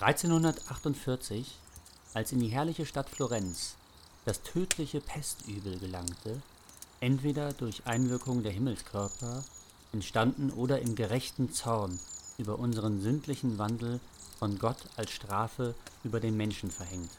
[0.00, 1.58] 1348,
[2.14, 3.74] als in die herrliche Stadt Florenz
[4.24, 6.40] das tödliche Pestübel gelangte,
[7.00, 9.42] entweder durch Einwirkung der Himmelskörper
[9.92, 11.98] entstanden oder im gerechten Zorn
[12.36, 14.00] über unseren sündlichen Wandel
[14.38, 15.74] von Gott als Strafe
[16.04, 17.10] über den Menschen verhängt.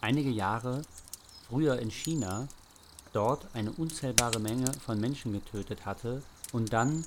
[0.00, 0.82] Einige Jahre
[1.48, 2.48] früher in China
[3.12, 6.22] dort eine unzählbare Menge von Menschen getötet hatte
[6.52, 7.04] und dann,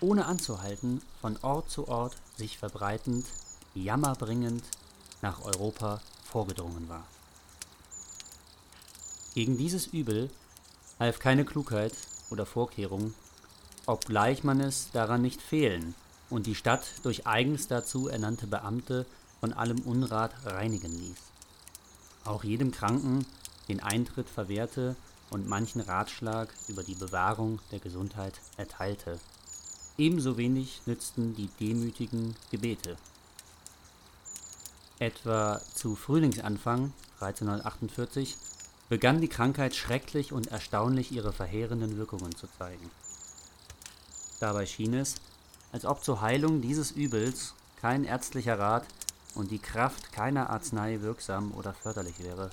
[0.00, 3.26] ohne anzuhalten, von Ort zu Ort sich verbreitend,
[3.82, 4.64] jammerbringend
[5.22, 7.04] nach Europa vorgedrungen war.
[9.34, 10.30] Gegen dieses Übel
[11.00, 11.92] half keine Klugheit
[12.30, 13.14] oder Vorkehrung,
[13.86, 15.94] obgleich man es daran nicht fehlen
[16.30, 19.06] und die Stadt durch eigens dazu ernannte Beamte
[19.40, 21.18] von allem Unrat reinigen ließ.
[22.24, 23.26] Auch jedem Kranken
[23.68, 24.96] den Eintritt verwehrte
[25.30, 29.18] und manchen Ratschlag über die Bewahrung der Gesundheit erteilte.
[29.98, 32.96] Ebenso wenig nützten die demütigen Gebete.
[35.00, 38.36] Etwa zu Frühlingsanfang 1348
[38.88, 42.90] begann die Krankheit schrecklich und erstaunlich ihre verheerenden Wirkungen zu zeigen.
[44.38, 45.16] Dabei schien es,
[45.72, 48.86] als ob zur Heilung dieses Übels kein ärztlicher Rat
[49.34, 52.50] und die Kraft keiner Arznei wirksam oder förderlich wäre.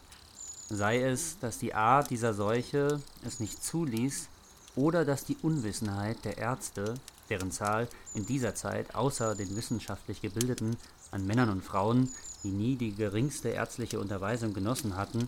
[0.69, 4.29] Sei es, dass die Art dieser Seuche es nicht zuließ,
[4.75, 6.95] oder dass die Unwissenheit der Ärzte,
[7.29, 10.77] deren Zahl in dieser Zeit außer den wissenschaftlich Gebildeten
[11.11, 12.09] an Männern und Frauen,
[12.43, 15.27] die nie die geringste ärztliche Unterweisung genossen hatten,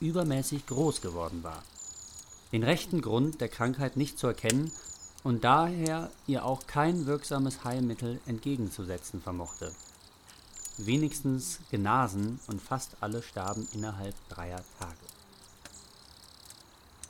[0.00, 1.62] übermäßig groß geworden war.
[2.52, 4.70] Den rechten Grund der Krankheit nicht zu erkennen
[5.22, 9.72] und daher ihr auch kein wirksames Heilmittel entgegenzusetzen vermochte.
[10.76, 14.96] Wenigstens genasen und fast alle starben innerhalb dreier Tage.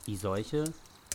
[0.07, 0.65] Die Seuche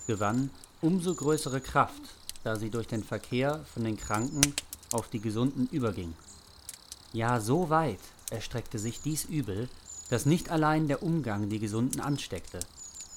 [0.06, 2.02] gewann umso größere Kraft,
[2.42, 4.40] da sie durch den Verkehr von den Kranken
[4.92, 6.14] auf die Gesunden überging.
[7.12, 7.98] Ja, so weit
[8.30, 9.69] erstreckte sich dies Übel,
[10.11, 12.61] dass nicht allein der Umgang die Gesunden ansteckte,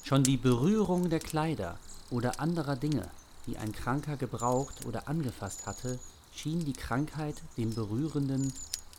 [0.03, 1.77] schon die Berührung der Kleider
[2.09, 3.07] oder anderer Dinge,
[3.45, 5.99] die ein Kranker gebraucht oder angefasst hatte,
[6.33, 8.51] schien die Krankheit dem Berührenden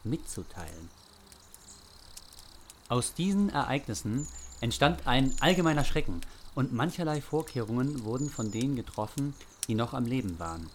[0.04, 0.88] mitzuteilen.
[2.88, 4.28] Aus diesen Ereignissen
[4.60, 6.20] entstand ein allgemeiner Schrecken
[6.54, 9.34] und mancherlei Vorkehrungen wurden von denen getroffen,
[9.66, 10.70] die noch am Leben waren.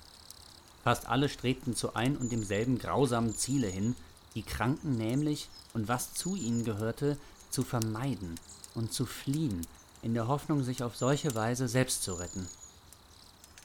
[0.83, 3.95] Fast alle strebten zu ein und demselben grausamen Ziele hin,
[4.35, 7.17] die Kranken nämlich und was zu ihnen gehörte,
[7.49, 8.39] zu vermeiden
[8.75, 9.65] und zu fliehen,
[10.01, 12.47] in der Hoffnung, sich auf solche Weise selbst zu retten.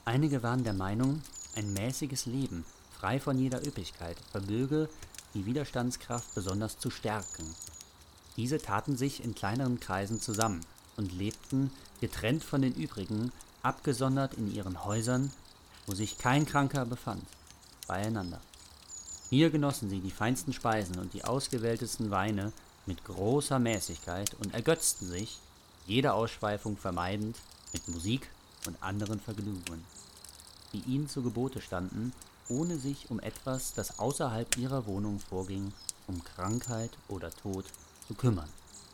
[0.04, 1.22] Einige waren der Meinung,
[1.54, 2.64] ein mäßiges Leben,
[2.98, 4.88] frei von jeder Üppigkeit, vermöge
[5.34, 7.54] die Widerstandskraft besonders zu stärken.
[8.36, 10.60] Diese taten sich in kleineren Kreisen zusammen
[10.96, 11.70] und lebten,
[12.00, 13.32] getrennt von den übrigen,
[13.62, 15.30] abgesondert in ihren Häusern,
[15.86, 17.24] wo sich kein Kranker befand,
[17.86, 18.40] beieinander.
[19.34, 22.52] Hier genossen sie die feinsten Speisen und die ausgewähltesten Weine
[22.86, 25.40] mit großer Mäßigkeit und ergötzten sich,
[25.88, 27.38] jede Ausschweifung vermeidend,
[27.72, 28.30] mit Musik
[28.68, 29.82] und anderen Vergnügungen,
[30.72, 32.12] die ihnen zu Gebote standen,
[32.48, 35.72] ohne sich um etwas, das außerhalb ihrer Wohnung vorging,
[36.06, 37.64] um Krankheit oder Tod
[38.06, 38.48] zu kümmern.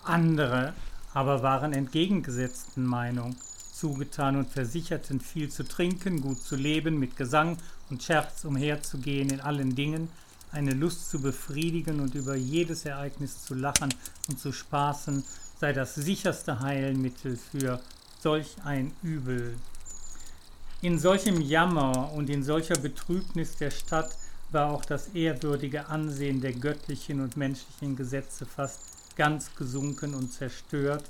[0.04, 0.72] Andere
[1.12, 3.36] aber waren entgegengesetzten Meinung,
[3.74, 7.58] zugetan und versicherten, viel zu trinken, gut zu leben, mit Gesang
[7.90, 10.08] und Scherz umherzugehen in allen Dingen,
[10.52, 13.94] eine Lust zu befriedigen und über jedes Ereignis zu lachen
[14.28, 15.24] und zu spaßen,
[15.60, 17.80] sei das sicherste Heilmittel für
[18.20, 19.56] solch ein Übel.
[20.82, 24.16] In solchem Jammer und in solcher Betrübnis der Stadt
[24.50, 28.80] war auch das ehrwürdige Ansehen der göttlichen und menschlichen Gesetze fast
[29.16, 31.04] ganz gesunken und zerstört,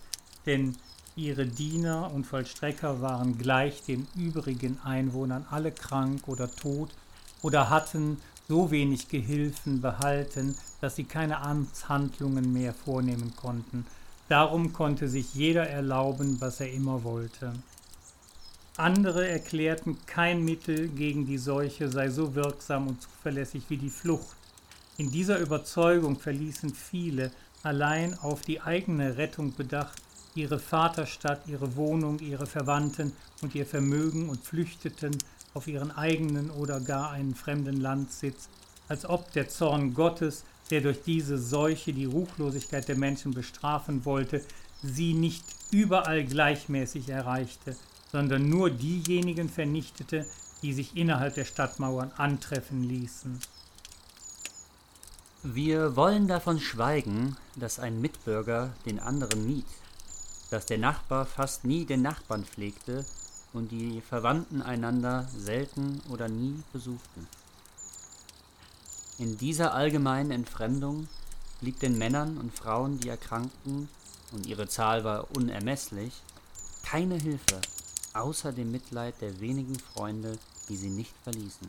[0.46, 0.76] denn
[1.16, 6.90] ihre Diener und Vollstrecker waren gleich den übrigen Einwohnern alle krank oder tot
[7.42, 8.18] oder hatten
[8.50, 13.86] so wenig Gehilfen behalten, dass sie keine Amtshandlungen mehr vornehmen konnten.
[14.28, 17.52] Darum konnte sich jeder erlauben, was er immer wollte.
[18.76, 24.36] Andere erklärten, kein Mittel gegen die Seuche sei so wirksam und zuverlässig wie die Flucht.
[24.96, 27.30] In dieser Überzeugung verließen viele,
[27.62, 30.02] allein auf die eigene Rettung bedacht,
[30.34, 33.12] ihre Vaterstadt, ihre Wohnung, ihre Verwandten
[33.42, 35.16] und ihr Vermögen und flüchteten
[35.54, 38.48] auf ihren eigenen oder gar einen fremden Landsitz,
[38.88, 44.42] als ob der Zorn Gottes, der durch diese Seuche die Ruchlosigkeit der Menschen bestrafen wollte,
[44.82, 47.76] sie nicht überall gleichmäßig erreichte,
[48.10, 50.26] sondern nur diejenigen vernichtete,
[50.62, 53.38] die sich innerhalb der Stadtmauern antreffen ließen.
[55.42, 59.64] Wir wollen davon schweigen, dass ein Mitbürger den anderen mied,
[60.50, 63.06] dass der Nachbar fast nie den Nachbarn pflegte
[63.52, 67.26] und die Verwandten einander selten oder nie besuchten.
[69.18, 71.08] In dieser allgemeinen Entfremdung
[71.60, 73.88] blieb den Männern und Frauen, die erkrankten,
[74.32, 76.22] und ihre Zahl war unermesslich,
[76.84, 77.60] keine Hilfe,
[78.14, 80.38] außer dem Mitleid der wenigen Freunde,
[80.68, 81.68] die sie nicht verließen.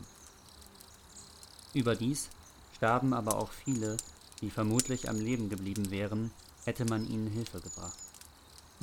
[1.74, 2.28] Überdies
[2.76, 3.96] starben aber auch viele,
[4.40, 6.30] die vermutlich am Leben geblieben wären,
[6.64, 8.01] hätte man ihnen Hilfe gebracht.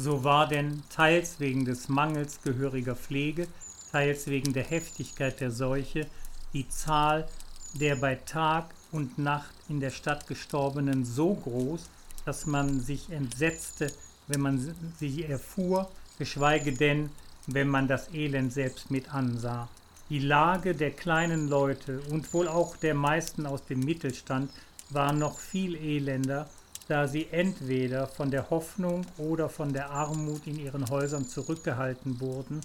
[0.02, 3.48] So war denn teils wegen des Mangels gehöriger Pflege,
[3.92, 6.08] teils wegen der Heftigkeit der Seuche
[6.54, 7.28] die Zahl
[7.74, 11.90] der bei Tag und Nacht in der Stadt Gestorbenen so groß,
[12.24, 13.92] dass man sich entsetzte,
[14.28, 17.10] wenn man sie erfuhr, geschweige denn,
[17.48, 19.68] wenn man das Elend selbst mit ansah.
[20.10, 24.50] Die Lage der kleinen Leute und wohl auch der meisten aus dem Mittelstand
[24.92, 26.50] war noch viel elender,
[26.90, 32.62] da sie entweder von der Hoffnung oder von der Armut in ihren Häusern zurückgehalten wurden,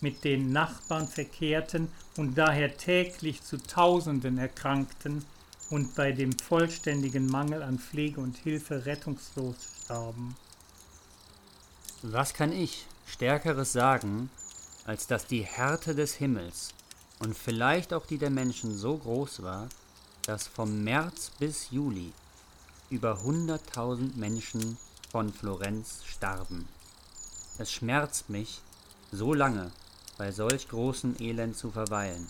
[0.00, 5.26] mit den Nachbarn verkehrten und daher täglich zu Tausenden erkrankten
[5.68, 10.36] und bei dem vollständigen Mangel an Pflege und Hilfe rettungslos starben.
[12.00, 14.30] Was kann ich Stärkeres sagen,
[14.86, 16.72] als dass die Härte des Himmels
[17.18, 19.68] und vielleicht auch die der Menschen so groß war,
[20.22, 22.12] dass vom März bis Juli
[22.90, 24.78] über 100.000 Menschen
[25.10, 26.68] von Florenz starben.
[27.58, 28.60] Es schmerzt mich,
[29.10, 29.72] so lange
[30.18, 32.26] bei solch großem Elend zu verweilen.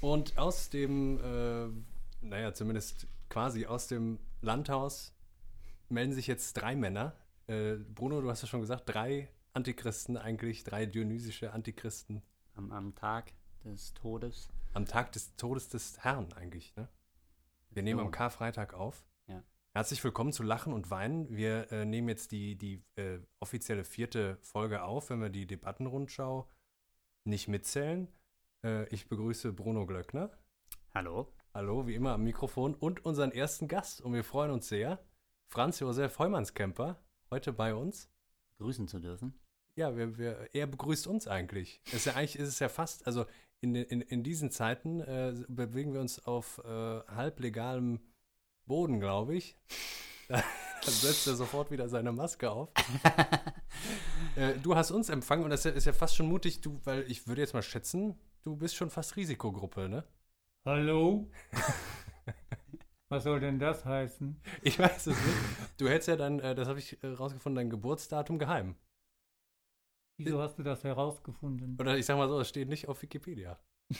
[0.00, 1.68] Und aus dem, äh,
[2.26, 5.14] naja, zumindest quasi aus dem Landhaus
[5.88, 7.14] melden sich jetzt drei Männer.
[7.46, 12.22] Äh, Bruno, du hast ja schon gesagt, drei Antichristen eigentlich, drei dionysische Antichristen.
[12.54, 13.32] Am, am Tag
[13.64, 14.48] des Todes.
[14.74, 16.88] Am Tag des Todes des Herrn eigentlich, ne?
[17.70, 19.06] Wir nehmen am Karfreitag auf.
[19.28, 19.42] Ja.
[19.72, 21.34] Herzlich willkommen zu Lachen und Weinen.
[21.34, 26.48] Wir äh, nehmen jetzt die, die äh, offizielle vierte Folge auf, wenn wir die Debattenrundschau
[27.24, 28.08] nicht mitzählen.
[28.64, 30.30] Äh, ich begrüße Bruno Glöckner.
[30.94, 31.32] Hallo.
[31.54, 34.00] Hallo, wie immer am Mikrofon und unseren ersten Gast.
[34.00, 35.04] Und wir freuen uns sehr,
[35.48, 37.00] Franz Josef Heumannskämper,
[37.30, 38.10] heute bei uns.
[38.58, 39.38] Grüßen zu dürfen.
[39.74, 41.80] Ja, wir, wir, er begrüßt uns eigentlich.
[41.92, 43.24] Ist ja eigentlich ist es ja fast, also
[43.62, 48.00] in, in, in diesen Zeiten äh, bewegen wir uns auf äh, halblegalem
[48.66, 49.56] Boden, glaube ich.
[50.28, 50.42] Dann
[50.82, 52.70] setzt er sofort wieder seine Maske auf.
[54.36, 57.28] äh, du hast uns empfangen und das ist ja fast schon mutig, du, weil ich
[57.28, 60.04] würde jetzt mal schätzen, du bist schon fast Risikogruppe, ne?
[60.64, 61.30] Hallo?
[63.08, 64.40] Was soll denn das heißen?
[64.62, 65.38] Ich weiß es nicht.
[65.76, 68.74] Du hältst ja dann, äh, das habe ich äh, rausgefunden, dein Geburtsdatum geheim.
[70.18, 71.76] Wieso hast du das herausgefunden?
[71.80, 73.58] Oder ich sag mal so, es steht nicht auf Wikipedia.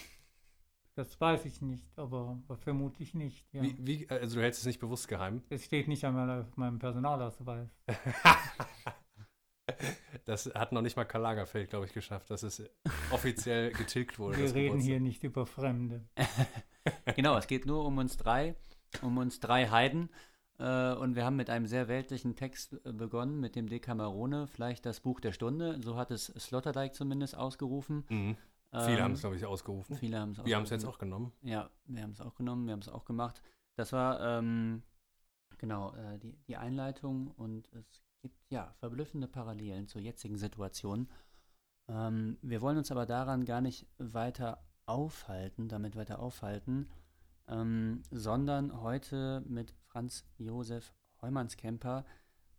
[0.94, 3.46] Das weiß ich nicht, aber, vermutlich nicht.
[3.52, 3.62] Ja.
[3.62, 5.42] Wie, wie, also du hältst es nicht bewusst geheim?
[5.48, 7.70] Es steht nicht einmal auf meinem Personalausweis.
[10.26, 12.62] das hat noch nicht mal Karl Lagerfeld, glaube ich, geschafft, dass es
[13.10, 14.36] offiziell getilgt wurde.
[14.36, 16.04] Wir reden hier nicht über Fremde.
[17.16, 18.54] genau, es geht nur um uns drei,
[19.00, 20.10] um uns drei Heiden.
[20.62, 25.00] Äh, und wir haben mit einem sehr weltlichen Text begonnen, mit dem Decamerone, vielleicht das
[25.00, 25.80] Buch der Stunde.
[25.82, 28.04] So hat es Sloterdijk zumindest ausgerufen.
[28.08, 28.36] Mhm.
[28.70, 29.96] Viele Ähm, haben es, glaube ich, ausgerufen.
[29.96, 31.32] Viele haben es Wir haben es jetzt auch genommen.
[31.42, 33.42] Ja, wir haben es auch genommen, wir haben es auch gemacht.
[33.74, 34.82] Das war ähm,
[35.58, 41.08] genau äh, die, die Einleitung und es gibt ja verblüffende Parallelen zur jetzigen Situation.
[41.88, 46.88] Ähm, wir wollen uns aber daran gar nicht weiter aufhalten, damit weiter aufhalten,
[47.48, 52.06] ähm, sondern heute mit Franz Josef Heumannskämper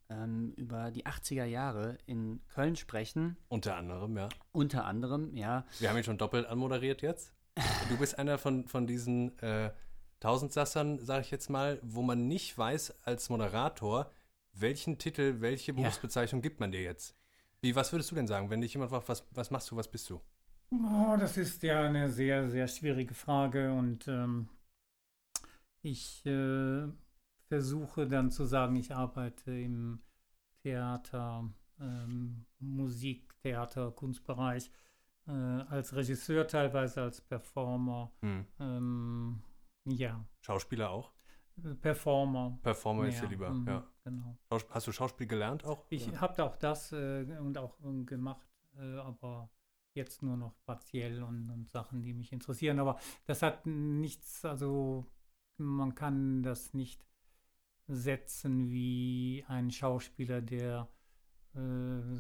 [0.10, 3.38] ähm, über die 80er Jahre in Köln sprechen.
[3.50, 4.30] Unter anderem, ja.
[4.52, 7.34] Unter anderem, ja, Wir haben ihn schon doppelt anmoderiert jetzt.
[7.90, 9.72] Du bist einer von, von diesen äh,
[10.20, 14.12] Tausendsassern, sage ich jetzt mal, wo man nicht weiß als Moderator,
[14.54, 17.16] welchen Titel, welche Berufsbezeichnung gibt man dir jetzt.
[17.62, 19.88] Wie, was würdest du denn sagen, wenn dich jemand fragt, was, was machst du, was
[19.88, 20.22] bist du?
[20.72, 24.50] Oh, das ist ja eine sehr, sehr schwierige Frage und ähm,
[25.82, 26.88] ich äh,
[27.48, 30.02] versuche dann zu sagen, ich arbeite im
[30.62, 34.72] Theater, ähm, Musik, Theater, Kunstbereich,
[35.28, 38.12] äh, als Regisseur teilweise, als Performer.
[38.22, 38.46] Hm.
[38.60, 39.44] Ähm,
[39.86, 41.14] ja, Schauspieler auch?
[41.64, 42.58] äh, Performer.
[42.62, 43.88] Performer ist dir lieber, mhm, ja.
[44.04, 44.38] Genau.
[44.70, 45.86] Hast du Schauspiel gelernt auch?
[45.90, 48.48] Ich habe auch das äh, und auch ähm, gemacht,
[48.78, 49.50] äh, aber
[49.94, 52.80] jetzt nur noch partiell und, und Sachen, die mich interessieren.
[52.80, 55.06] Aber das hat nichts, also
[55.58, 57.06] man kann das nicht
[57.88, 60.88] setzen wie ein Schauspieler, der,
[61.56, 61.60] äh,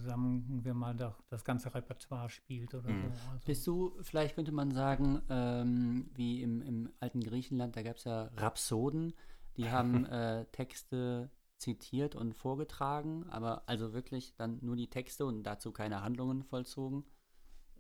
[0.05, 3.01] sagen wir mal, doch das ganze Repertoire spielt oder Mhm.
[3.01, 3.07] so.
[3.31, 7.95] Also, Bist du, vielleicht könnte man sagen, ähm, wie im, im alten Griechenland, da gab
[7.97, 9.13] es ja Rhapsoden,
[9.57, 15.43] die haben äh, Texte zitiert und vorgetragen, aber also wirklich dann nur die Texte und
[15.43, 17.05] dazu keine Handlungen vollzogen.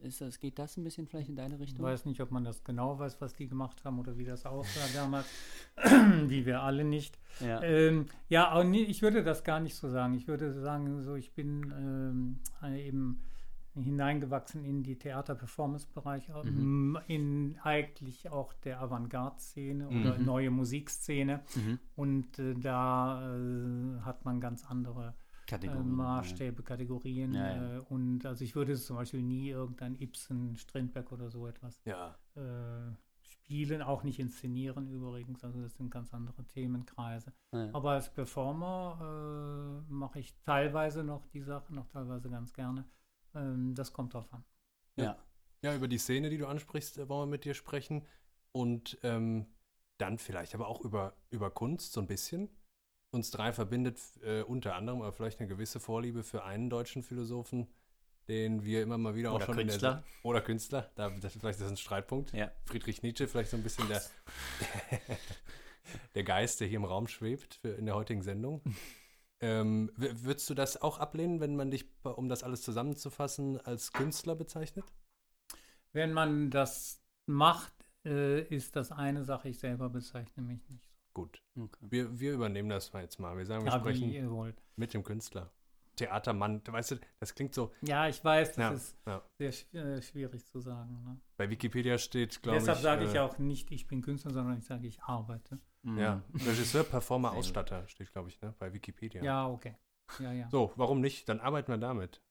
[0.03, 1.85] Ist das, geht das ein bisschen vielleicht in deine Ich Richtung?
[1.85, 4.79] weiß nicht, ob man das genau weiß, was die gemacht haben oder wie das aussah
[4.93, 5.25] damals,
[6.27, 7.17] wie wir alle nicht.
[7.39, 7.61] ja.
[7.63, 10.13] Ähm, ja, ich würde das gar nicht so sagen.
[10.15, 13.21] Ich würde sagen, so ich bin ähm, äh, eben
[13.75, 20.25] hineingewachsen in die Theater-Performance-Bereich, ähm, in eigentlich auch der Avantgarde-Szene oder Mhm.
[20.25, 21.41] neue Musikszene.
[21.55, 21.79] Mhm.
[21.95, 25.91] Und äh, da äh, hat man ganz andere äh, Kategorien.
[25.91, 27.33] Maßstäbe, Kategorien.
[27.33, 27.75] Ja, ja.
[27.77, 32.17] Äh, und also ich würde zum Beispiel nie irgendein Ibsen, Strindberg oder so etwas Ja.
[32.35, 35.43] äh, spielen, auch nicht inszenieren übrigens.
[35.43, 37.33] Also das sind ganz andere Themenkreise.
[37.51, 37.65] Ja.
[37.65, 37.69] Ja.
[37.73, 42.85] Aber als Performer äh, mache ich teilweise noch die Sachen, noch teilweise ganz gerne.
[43.35, 44.43] Ähm, das kommt drauf an.
[44.97, 45.17] ja.
[45.65, 48.05] Ja, über die Szene, die du ansprichst, äh, wollen wir mit dir sprechen.
[48.51, 49.45] Und ähm,
[49.97, 52.49] dann vielleicht aber auch über, über Kunst so ein bisschen.
[53.13, 57.67] Uns drei verbindet äh, unter anderem aber vielleicht eine gewisse Vorliebe für einen deutschen Philosophen,
[58.27, 59.91] den wir immer mal wieder auch Oder schon Künstler.
[59.91, 62.33] in der Oder Künstler, da, das, vielleicht ist das ein Streitpunkt.
[62.33, 62.51] Ja.
[62.65, 64.01] Friedrich Nietzsche, vielleicht so ein bisschen der,
[66.15, 68.63] der Geist, der hier im Raum schwebt für, in der heutigen Sendung.
[69.41, 74.33] ähm, würdest du das auch ablehnen, wenn man dich, um das alles zusammenzufassen, als Künstler
[74.33, 74.85] bezeichnet?
[75.91, 77.73] Wenn man das macht,
[78.05, 79.49] äh, ist das eine Sache.
[79.49, 80.92] Ich selber bezeichne mich nicht.
[81.13, 81.41] Gut.
[81.57, 81.77] Okay.
[81.81, 83.37] Wir, wir übernehmen das mal jetzt mal.
[83.37, 84.61] Wir sagen, wir Ja, wie sprechen ihr wollt.
[84.75, 85.51] mit dem Künstler.
[85.95, 87.71] Theatermann, weißt du, das klingt so.
[87.83, 88.97] Ja, ich weiß, das Ja, ist
[89.39, 89.51] ja.
[89.71, 91.03] sehr äh, schwierig zu sagen.
[91.03, 91.19] Ne?
[91.37, 92.63] Bei Wikipedia steht, glaube ich.
[92.63, 95.59] Deshalb sage ich äh, auch nicht, ich bin Künstler, sondern ich sage, ich arbeite.
[95.83, 96.39] Ja, Mhm.
[96.47, 97.33] Regisseur, Performer.
[97.33, 99.21] Ausstatter steht, glaube ich, ne, bei Wikipedia.
[99.23, 99.75] Ja, okay.
[100.19, 101.29] Ja, ja, So, warum nicht?
[101.29, 102.21] Dann arbeiten wir damit.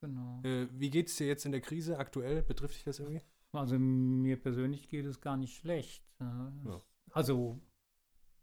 [0.00, 0.40] genau.
[0.44, 2.42] Äh, wie geht es dir jetzt in der Krise aktuell?
[2.42, 3.20] Betrifft dich das irgendwie?
[3.52, 6.02] Also mir persönlich geht es gar nicht schlecht.
[6.20, 6.80] äh, Ja.
[7.10, 7.60] Also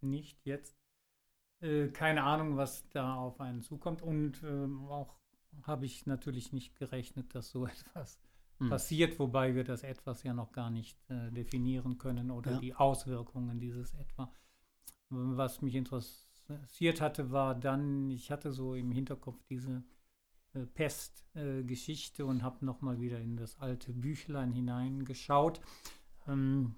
[0.03, 0.77] nicht jetzt.
[1.62, 4.01] Äh, keine Ahnung, was da auf einen zukommt.
[4.01, 5.15] Und ähm, auch
[5.63, 8.20] habe ich natürlich nicht gerechnet, dass so etwas
[8.62, 8.70] Mhm.
[8.72, 12.60] passiert, wobei wir das etwas ja noch gar nicht äh, definieren können oder Ja.
[12.60, 14.34] die Auswirkungen dieses etwa.
[15.10, 19.84] Was mich interessiert hatte, war dann, ich hatte so im Hinterkopf diese
[20.53, 25.62] äh, Pestgeschichte und habe nochmal wieder in das alte Büchlein hineingeschaut,
[26.27, 26.75] ähm,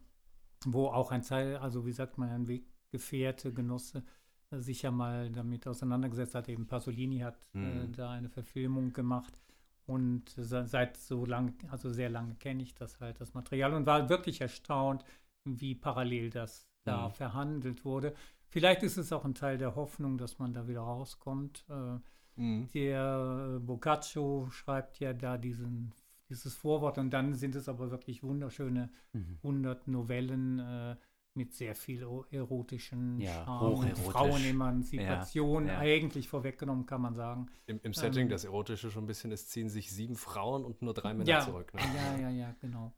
[0.66, 2.48] wo auch ein Teil, also wie sagt man, ein
[2.92, 4.04] Weggefährte, Genosse,
[4.52, 6.50] äh, sich ja mal damit auseinandergesetzt hat.
[6.50, 7.58] Eben Pasolini hat äh,
[7.88, 7.94] Mhm.
[7.94, 9.34] da eine Verfilmung gemacht.
[9.88, 13.86] Und se- seit so lang, also sehr lange kenne ich das halt, das Material und
[13.86, 15.04] war wirklich erstaunt,
[15.44, 17.14] wie parallel das da Mhm.
[17.14, 18.14] verhandelt wurde.
[18.48, 21.66] Vielleicht ist es auch ein Teil der Hoffnung, dass man da wieder rauskommt.
[21.70, 22.00] Äh,
[22.38, 22.68] Mhm.
[22.74, 25.94] der äh, Boccaccio schreibt ja da diesen,
[26.30, 29.38] dieses Vorwort und dann sind es aber wirklich wunderschöne Mhm.
[29.44, 30.96] 100 Novellen äh,
[31.34, 33.96] mit sehr viel erotischen Ja, Charme.
[33.96, 35.68] Frauenemanzipation.
[35.68, 35.80] Ja, ja.
[35.80, 37.48] Eigentlich vorweggenommen kann man sagen.
[37.68, 40.82] Im, Im Setting, Ähm, das Erotische schon ein bisschen ist, ziehen sich sieben Frauen und
[40.82, 41.74] nur drei Männer ja, zurück.
[41.74, 41.82] Ne?
[41.96, 42.94] ja, ja, ja, genau.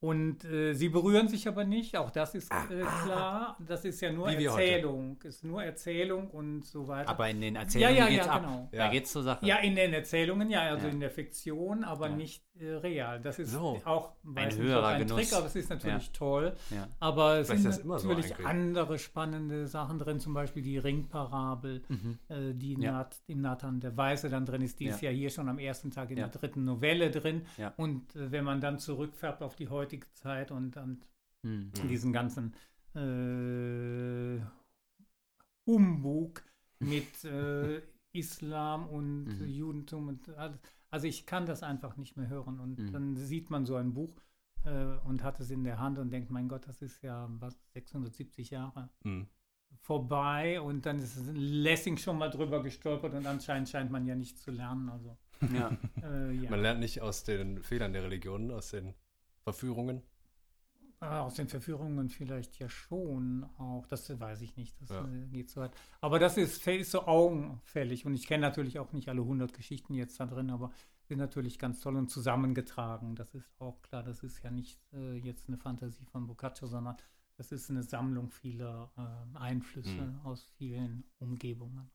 [0.00, 3.56] Und äh, sie berühren sich aber nicht, auch das ist äh, klar.
[3.66, 4.44] Das ist ja nur Wie.
[4.44, 7.08] Erzählung, ist nur Erzählung und so weiter.
[7.10, 8.42] Aber in den Erzählungen ja, geht's ja, ab.
[8.42, 8.68] genau.
[8.70, 8.90] Da Ja.
[8.90, 9.44] geht's zur Sache.
[9.44, 10.92] Ja, in den Erzählungen, ja, also Ja.
[10.92, 12.14] in der Fiktion, aber Ja.
[12.16, 13.20] nicht äh, real.
[13.20, 13.80] Das ist So.
[13.84, 15.28] auch weiß nicht, höherer ein Genuss.
[15.30, 16.54] Trick, aber es ist natürlich toll.
[16.70, 16.88] Ja.
[16.98, 18.46] Aber es Vielleicht sind so natürlich eigentlich.
[18.48, 22.18] andere spannende Sachen drin, zum Beispiel die Ringparabel, Mhm.
[22.28, 22.92] äh, die Ja.
[22.92, 24.80] Nat, in Nathan der Weiße dann drin ist.
[24.80, 24.94] Die Ja.
[24.94, 26.26] ist ja hier schon am ersten Tag in Ja.
[26.26, 27.42] der dritten Novelle drin.
[27.58, 27.72] Ja.
[27.76, 31.02] Und äh, wenn man dann zurückfärbt auf die heutige Zeit und dann
[31.42, 31.70] Mhm.
[31.88, 32.54] diesen ganzen
[32.94, 34.40] äh,
[35.66, 36.42] Humbug
[36.80, 39.46] mit äh, Islam und Mhm.
[39.48, 40.58] Judentum und alles.
[40.90, 42.58] Also ich kann das einfach nicht mehr hören.
[42.60, 42.92] Und Mhm.
[42.92, 44.20] dann sieht man so ein Buch
[44.64, 47.54] äh, und hat es in der Hand und denkt, mein Gott, das ist ja was
[47.74, 49.28] 670 Jahre Mhm.
[49.82, 54.38] vorbei und dann ist Lessing schon mal drüber gestolpert und anscheinend scheint man ja nicht
[54.38, 54.88] zu lernen.
[54.88, 55.16] Also
[55.52, 55.76] Ja.
[56.02, 56.50] äh, ja.
[56.50, 58.94] Man lernt nicht aus den Fehlern der Religionen, aus den
[59.52, 60.02] Verführungen.
[61.00, 63.86] Ah, Aus den Verführungen vielleicht ja schon auch.
[63.86, 64.80] Das weiß ich nicht.
[64.80, 65.04] Das Ja.
[65.06, 65.70] äh, geht so weit.
[66.00, 68.04] Aber das ist, ist so augenfällig.
[68.04, 70.70] Und ich kenne natürlich auch nicht alle 100 Geschichten jetzt da drin, aber
[71.04, 73.14] sind natürlich ganz toll und zusammengetragen.
[73.14, 74.02] Das ist auch klar.
[74.02, 76.96] Das ist ja nicht äh, jetzt eine Fantasie von Boccaccio, sondern
[77.36, 80.20] das ist eine Sammlung vieler äh, Einflüsse Mhm.
[80.24, 81.88] aus vielen Umgebungen.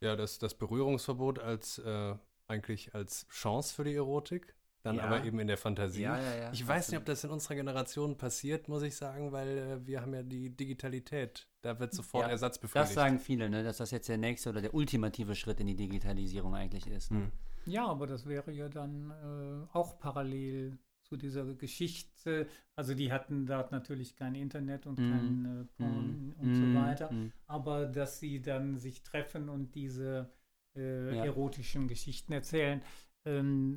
[0.00, 2.16] Ja, das, das Berührungsverbot als äh,
[2.48, 5.02] eigentlich als Chance für die Erotik, dann Ja.
[5.04, 6.02] aber eben in der Fantasie.
[6.02, 6.52] Ja, ja, ja.
[6.52, 10.00] Ich weiß nicht, ob das in unserer Generation passiert, muss ich sagen, weil äh, wir
[10.00, 11.48] haben ja die Digitalität.
[11.62, 12.92] Da wird sofort Ja, Ersatz Das befriedigt.
[12.94, 16.54] sagen viele, ne, dass das jetzt der nächste oder der ultimative Schritt in die Digitalisierung
[16.54, 17.10] eigentlich ist.
[17.10, 17.18] Ne?
[17.20, 17.32] Hm.
[17.66, 22.46] Ja, aber das wäre ja dann äh, auch parallel zu dieser Geschichte.
[22.76, 25.10] Also die hatten dort natürlich kein Internet und Mhm.
[25.10, 26.34] kein äh, Porn Mhm.
[26.38, 26.74] und Mhm.
[26.74, 27.12] so weiter.
[27.12, 27.32] Mhm.
[27.46, 30.30] Aber dass sie dann sich treffen und diese
[30.76, 31.24] äh, Ja.
[31.24, 32.80] erotischen Geschichten erzählen,
[33.26, 33.74] ähm,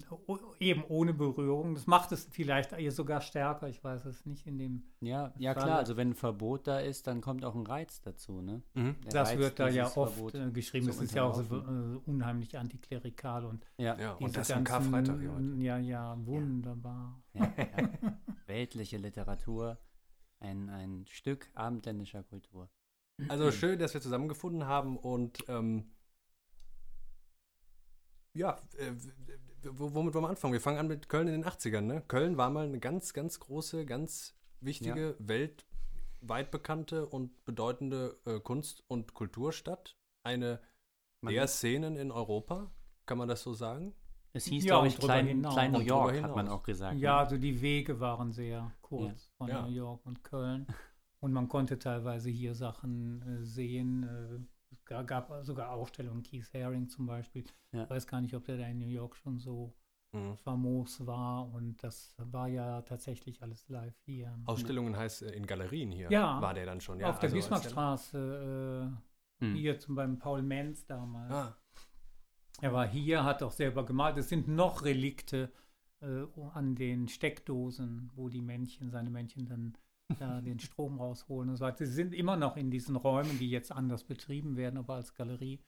[0.59, 1.73] eben ohne Berührung.
[1.75, 5.53] Das macht es vielleicht eher sogar stärker, ich weiß es nicht, in dem Ja, ja
[5.53, 8.61] klar, also wenn ein Verbot da ist, dann kommt auch ein Reiz dazu, ne?
[8.73, 8.95] Mhm.
[9.09, 10.87] Das Reiz, wird da ja oft Verbot äh, geschrieben.
[10.89, 14.63] Es ist ja auch so äh, unheimlich antiklerikal und Ja, Ja, und diese das ganzen-
[14.63, 15.53] Karfreitag hier heute.
[15.57, 17.21] Ja, ja, wunderbar.
[17.33, 17.89] ja, ja.
[18.47, 19.77] Weltliche Literatur,
[20.39, 22.69] ein, ein Stück abendländischer Kultur.
[23.29, 25.91] Also schön, dass wir zusammengefunden haben und ähm,
[28.33, 28.91] ja, äh,
[29.63, 30.53] womit wollen wir anfangen?
[30.53, 32.01] Wir fangen an mit Köln in den 80ern, ne?
[32.07, 38.83] Köln war mal eine ganz, ganz große, ganz wichtige, weltweit bekannte und bedeutende äh, Kunst-
[38.87, 39.95] und Kulturstadt.
[40.23, 40.61] Eine
[41.21, 42.71] Man- der Szenen in Europa,
[43.05, 43.93] kann man das so sagen?
[44.35, 45.43] Es hieß, Ja, glaube ich, Klein.
[45.43, 46.97] Klein New York, hat man auch gesagt.
[46.97, 47.19] Ja, ne?
[47.19, 49.61] also die Wege waren sehr kurz von Ja.
[49.61, 50.65] New York und Köln.
[51.19, 54.49] Und man konnte teilweise hier Sachen äh, sehen.
[54.85, 57.45] Gab sogar Ausstellungen, Keith Haring zum Beispiel.
[57.71, 57.83] Ja.
[57.83, 59.73] Ich weiß gar nicht, ob der da in New York schon so
[60.15, 60.37] Mhm.
[60.37, 61.51] famos war.
[61.51, 64.37] Und das war ja tatsächlich alles live hier.
[64.45, 66.11] Ausstellungen heißt äh, in Galerien hier.
[66.11, 66.39] Ja.
[66.41, 67.09] War der dann schon, ja.
[67.09, 68.91] Auf der also als Bismarckstraße,
[69.41, 69.55] äh, Hm.
[69.55, 71.31] hier zum beim Paul Menz damals.
[71.33, 71.57] Ah,
[72.61, 74.15] Er war hier, hat auch selber gemalt.
[74.17, 75.51] Es sind noch Relikte
[76.01, 79.75] äh, an den Steckdosen, wo die Männchen, seine Männchen dann
[80.19, 81.85] da den Strom rausholen und so weiter.
[81.85, 85.59] Sie sind immer noch in diesen Räumen, die jetzt anders betrieben werden, aber als Galerie.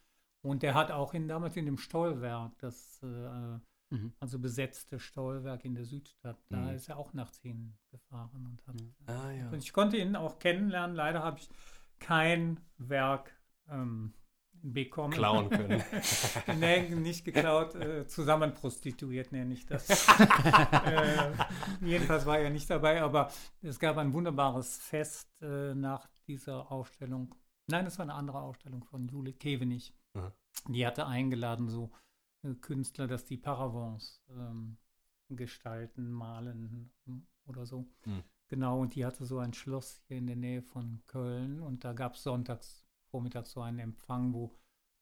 [0.42, 3.60] Und der hat auch in, damals in dem Stollwerk, das äh,
[3.92, 4.14] Mhm.
[4.20, 6.70] also besetzte Stollwerk in der Südstadt, da Mhm.
[6.76, 8.76] ist er auch nachts hingefahren und hat.
[8.82, 8.94] Mhm.
[9.06, 9.50] ah ja.
[9.50, 10.96] Und ich konnte ihn auch kennenlernen.
[10.96, 11.48] Leider habe ich
[12.00, 13.32] kein Werk
[13.70, 14.14] ähm,
[14.62, 15.14] bekommen.
[15.14, 15.84] Klauen können.
[16.60, 20.08] nee, nicht geklaut, äh, zusammen prostituiert nenne ich das.
[20.86, 21.32] äh,
[21.82, 23.32] jedenfalls war er nicht dabei, aber
[23.62, 27.34] es gab ein wunderbares Fest äh, nach dieser Ausstellung.
[27.68, 29.94] Nein, es war eine andere Ausstellung von Jule Kevenich.
[30.14, 30.32] Mhm.
[30.70, 31.92] Die hatte eingeladen, so
[32.44, 34.78] äh, Künstler, dass die Paravents ähm,
[35.30, 37.88] gestalten, malen hm, oder so.
[38.06, 38.24] Mhm.
[38.48, 41.94] Genau, und die hatte so ein Schloss hier in der Nähe von Köln und da
[41.94, 42.85] gab es sonntags,
[43.16, 44.52] vormittags so einen Empfang, wo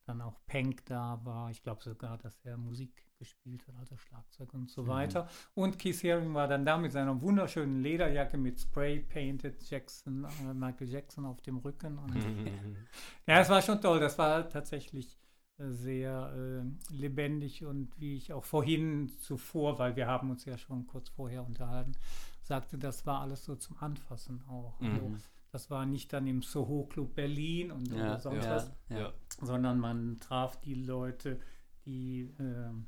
[0.06, 1.50] dann auch Penck da war.
[1.50, 4.88] Ich glaube sogar, dass er Musik gespielt hat, also Schlagzeug und so Mhm.
[4.88, 5.30] weiter.
[5.56, 10.54] Und Keith Haring war dann da mit seiner wunderschönen Lederjacke mit Spray Painted Jackson, äh,
[10.54, 11.96] Michael Jackson auf dem Rücken.
[11.96, 12.06] Mhm.
[13.28, 14.00] ja, es war schon toll.
[14.00, 15.18] Das war tatsächlich
[15.58, 20.58] äh, sehr äh, lebendig und wie ich auch vorhin zuvor, weil wir haben uns ja
[20.58, 21.94] schon kurz vorher unterhalten,
[22.42, 24.80] sagte, das war alles so zum Anfassen auch.
[24.82, 25.18] Also, Mhm.
[25.54, 29.14] Das war nicht dann im Soho Club Berlin und Ja, oder sonst ja, was, ja.
[29.42, 31.40] sondern man traf die Leute,
[31.86, 32.88] die ähm,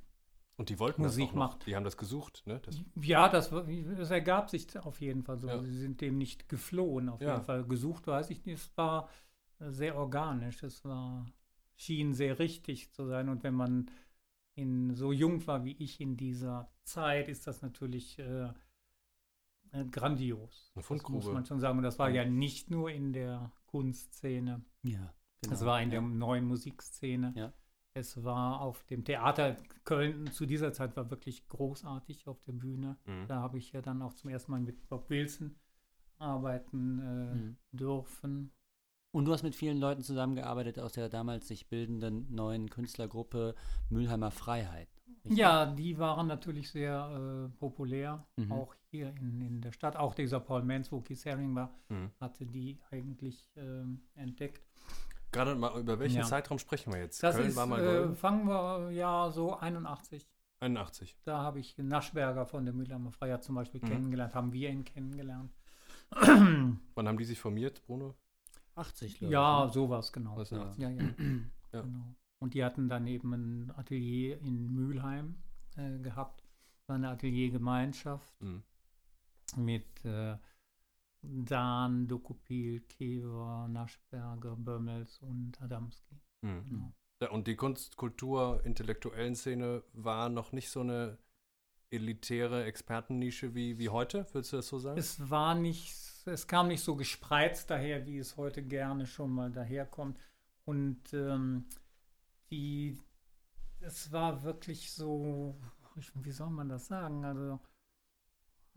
[0.58, 1.49] Und die wollten Musik das auch noch.
[1.51, 1.67] macht.
[1.67, 2.60] Die haben das gesucht, ne?
[2.65, 5.47] Das, ja, das, das ergab sich auf jeden Fall so.
[5.47, 5.62] Ja.
[5.62, 7.34] Sie sind dem nicht geflohen, auf Ja.
[7.34, 7.63] jeden Fall.
[7.65, 8.60] Gesucht weiß ich nicht.
[8.62, 9.10] Es war
[9.60, 10.63] äh, sehr organisch.
[10.63, 11.25] Es war,
[11.75, 13.30] schien sehr richtig zu sein.
[13.30, 13.91] Und wenn man
[14.56, 18.49] in, so jung war wie ich in dieser Zeit, ist das natürlich äh,
[19.91, 20.71] grandios.
[20.73, 21.17] Eine Das Fundgrube.
[21.17, 21.77] muss man schon sagen.
[21.77, 24.63] Und das war ja nicht nur in der Kunstszene.
[24.83, 25.53] Ja, genau.
[25.53, 25.99] Es war in ja.
[25.99, 27.33] der neuen Musikszene.
[27.35, 27.53] Ja.
[27.93, 32.97] Es war auf dem Theater Köln zu dieser Zeit war wirklich großartig auf der Bühne.
[33.05, 33.27] Mhm.
[33.27, 35.55] Da habe ich ja dann auch zum ersten Mal mit Bob Wilson
[36.17, 37.57] arbeiten äh, Mhm.
[37.71, 38.51] dürfen.
[39.11, 43.55] Und du hast mit vielen Leuten zusammengearbeitet aus der damals sich bildenden neuen Künstlergruppe
[43.89, 44.89] Mülheimer Freiheit.
[45.25, 45.38] Richtig?
[45.39, 48.51] Ja, die waren natürlich sehr äh, populär, Mhm.
[48.51, 49.95] auch hier in, in der Stadt.
[49.95, 52.11] Auch dieser Paul Menz, wo Keith Haring war, Mhm.
[52.19, 54.61] hatte die eigentlich ähm, entdeckt.
[55.31, 56.23] Gerade mal, über welchen Ja.
[56.23, 57.21] Zeitraum sprechen wir jetzt?
[57.21, 60.25] Das Köln ist, war mal äh, fangen wir ja so 81.
[60.61, 61.17] 81.
[61.25, 63.85] Da habe ich Naschberger von der Mülheimer Freiheit zum Beispiel Mhm.
[63.88, 65.51] kennengelernt, haben wir ihn kennengelernt.
[66.11, 68.15] Wann haben die sich formiert, Bruno?
[68.75, 69.73] 80, glaube Ja, ich.
[69.73, 70.38] sowas, genau.
[70.38, 70.73] Was Ja.
[70.77, 71.03] Ja, ja.
[71.73, 71.81] Ja.
[71.81, 72.15] Genau.
[72.45, 75.36] Und die hatten dann eben ein Atelier in Mülheim
[75.77, 76.43] äh, gehabt.
[76.86, 78.62] War eine Ateliergemeinschaft Mhm.
[79.55, 80.38] mit äh,
[81.23, 86.21] Dan, Dokupil, Kever, Naschberger, Bömmels und Adamski.
[86.43, 86.65] Mhm.
[86.69, 86.93] Genau.
[87.19, 91.17] Ja, und die Kunst-, Kultur-, intellektuellen Szene war noch nicht so eine
[91.89, 94.99] elitäre Expertennische wie, wie heute, würdest du das so sagen?
[94.99, 95.95] Es war nicht,
[96.27, 100.19] es kam nicht so gespreizt daher, wie es heute gerne schon mal daherkommt.
[100.63, 101.65] Und ähm,
[102.51, 102.97] die,
[103.81, 105.60] es war wirklich so,
[106.15, 107.25] wie soll man das sagen?
[107.25, 107.60] Also,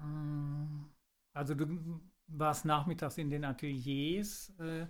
[0.01, 0.87] ähm,
[1.33, 4.87] also du warst nachmittags in den Ateliers, äh,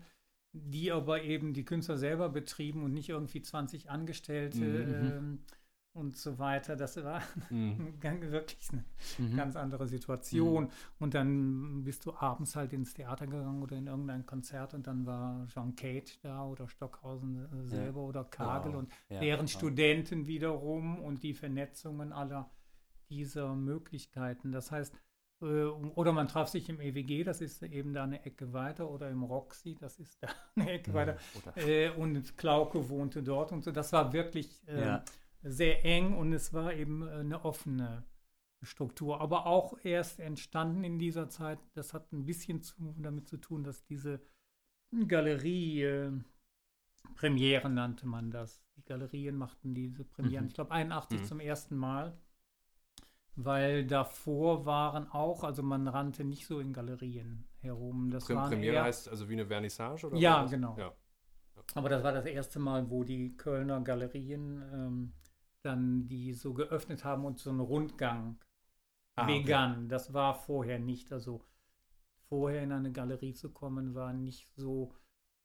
[0.52, 4.58] die aber eben die Künstler selber betrieben und nicht irgendwie 20 Angestellte.
[4.58, 5.12] Mhm, mhm.
[5.12, 5.38] Ähm,
[5.98, 6.76] und so weiter.
[6.76, 7.94] Das war Mhm.
[8.02, 8.84] wirklich eine
[9.18, 9.36] Mhm.
[9.36, 10.70] ganz andere Situation.
[10.98, 15.06] Und dann bist du abends halt ins Theater gegangen oder in irgendein Konzert und dann
[15.06, 18.78] war John Cage da oder Stockhausen äh, selber oder Kagel Wow.
[18.78, 19.48] und Ja, deren wow.
[19.48, 22.50] Studenten wiederum und die Vernetzungen aller
[23.10, 24.52] dieser Möglichkeiten.
[24.52, 24.94] Das heißt,
[25.42, 29.08] äh, oder man traf sich im EWG, das ist eben da eine Ecke weiter, oder
[29.10, 31.16] im Roxy, das ist da eine Ecke weiter.
[31.32, 33.70] Oder, Äh, und Klauke wohnte dort und so.
[33.72, 35.04] Das war wirklich äh, Ja.
[35.42, 38.04] Sehr eng und es war eben äh, eine offene
[38.62, 39.20] Struktur.
[39.20, 43.62] Aber auch erst entstanden in dieser Zeit, das hat ein bisschen zu, damit zu tun,
[43.64, 44.20] dass diese
[45.06, 46.12] Galerie, äh,
[47.14, 48.62] Premieren nannte man das.
[48.76, 50.48] Die Galerien machten diese Premieren, Mhm.
[50.48, 51.24] ich glaube 81 Mhm.
[51.24, 52.16] zum ersten Mal.
[53.40, 58.10] Weil davor waren auch, also man rannte nicht so in Galerien herum.
[58.10, 60.06] Das Prem Premiere eher, heißt also wie eine Vernissage?
[60.08, 60.76] Oder Ja, genau.
[60.76, 60.92] Ja.
[61.74, 65.12] aber das war das erste Mal, wo die Kölner Galerien ähm,
[65.62, 68.38] dann die so geöffnet haben und so ein Rundgang
[69.16, 69.40] Ah, okay.
[69.42, 69.88] begann.
[69.88, 71.12] Das war vorher nicht.
[71.12, 71.42] Also
[72.28, 74.94] vorher in eine Galerie zu kommen, war nicht so.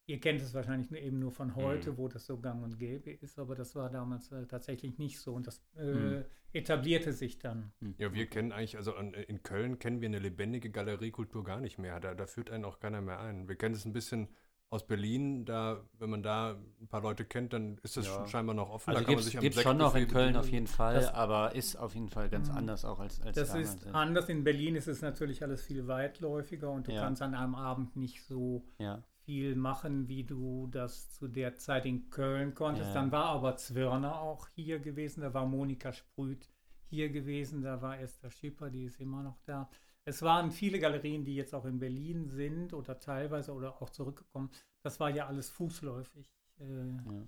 [0.06, 1.96] Ihr kennt es wahrscheinlich nur eben nur von heute, Mhm.
[1.96, 5.32] wo das so gang und gäbe ist, aber das war damals äh, tatsächlich nicht so.
[5.34, 6.24] Und das äh, Mhm.
[6.52, 7.72] etablierte sich dann.
[7.80, 7.94] Mhm.
[7.98, 11.78] Ja, wir kennen eigentlich, also an, in Köln kennen wir eine lebendige Galeriekultur gar nicht
[11.78, 11.98] mehr.
[12.00, 13.48] Da, da führt einen auch keiner mehr ein.
[13.48, 14.28] Wir kennen es ein bisschen
[14.70, 18.14] aus Berlin, da, wenn man da ein paar Leute kennt, dann ist das Ja.
[18.14, 18.90] schon scheinbar noch offen.
[18.90, 21.54] Also da kann gibt man es schon noch in Köln auf jeden Fall, Das- aber
[21.54, 22.56] ist auf jeden Fall ganz Mhm.
[22.56, 23.74] anders auch als, als Das damals.
[23.74, 24.28] ist anders.
[24.28, 27.02] In Berlin ist es natürlich alles viel weitläufiger und du Ja.
[27.02, 29.02] kannst an einem Abend nicht so ja.
[29.24, 32.88] viel machen, wie du das zu der Zeit in Köln konntest.
[32.88, 32.94] Ja.
[32.94, 36.50] Dann war aber Zwirner auch hier gewesen, da war Monika Sprüth
[36.90, 39.70] hier gewesen, da war Esther Schipper, die ist immer noch da.
[40.06, 44.50] Es waren viele Galerien, die jetzt auch in Berlin sind oder teilweise oder auch zurückgekommen.
[44.82, 46.64] Das war ja alles fußläufig äh,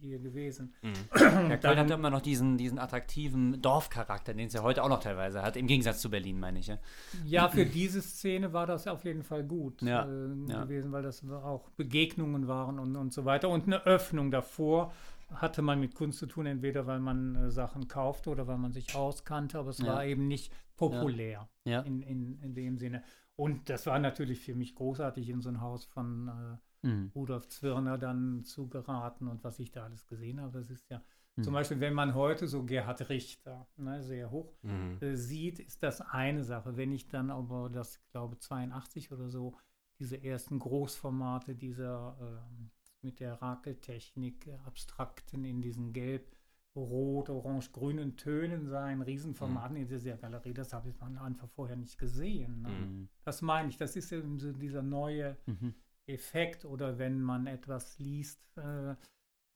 [0.00, 0.74] hier gewesen.
[0.82, 0.92] Mhm.
[1.18, 4.88] Ja, Köln Dann- hat immer noch diesen, diesen attraktiven Dorfcharakter, den es ja heute auch
[4.90, 6.66] noch teilweise hat, im Gegensatz zu Berlin, meine ich.
[6.66, 6.78] Ja.
[7.24, 10.64] Ja, für diese Szene war das auf jeden Fall gut Ja, äh, ja.
[10.64, 13.48] gewesen, weil das auch Begegnungen waren und, und so weiter.
[13.48, 14.92] Und eine Öffnung davor
[15.28, 18.72] hatte man mit Kunst zu tun, entweder weil man äh, Sachen kaufte oder weil man
[18.72, 19.86] sich auskannte, aber es Ja.
[19.86, 21.80] war eben nicht populär Ja.
[21.82, 23.02] in, in, in dem Sinne.
[23.34, 27.10] Und das war natürlich für mich großartig, in so ein Haus von äh, Mhm.
[27.14, 30.58] Rudolf Zwirner dann zu geraten und was ich da alles gesehen habe.
[30.58, 31.02] Das ist ja
[31.36, 31.42] Mhm.
[31.42, 34.98] zum Beispiel, wenn man heute so Gerhard Richter, ne, sehr hoch Mhm.
[35.00, 36.76] äh, sieht, ist das eine Sache.
[36.76, 39.56] Wenn ich dann aber das, glaube 82 oder so,
[39.98, 42.70] diese ersten Großformate dieser ähm,
[43.06, 46.30] mit der Rakeltechnik äh, abstrakten in diesen gelb,
[46.76, 51.96] rot, orange, grünen Tönen sein, Riesenformaten in dieser Galerie, das habe ich einfach vorher nicht
[51.98, 52.62] gesehen.
[52.62, 52.68] Ne?
[52.68, 53.08] Mhm.
[53.24, 55.74] Das meine ich, das ist eben so dieser neue Mhm.
[56.08, 58.94] Effekt oder wenn man etwas liest äh,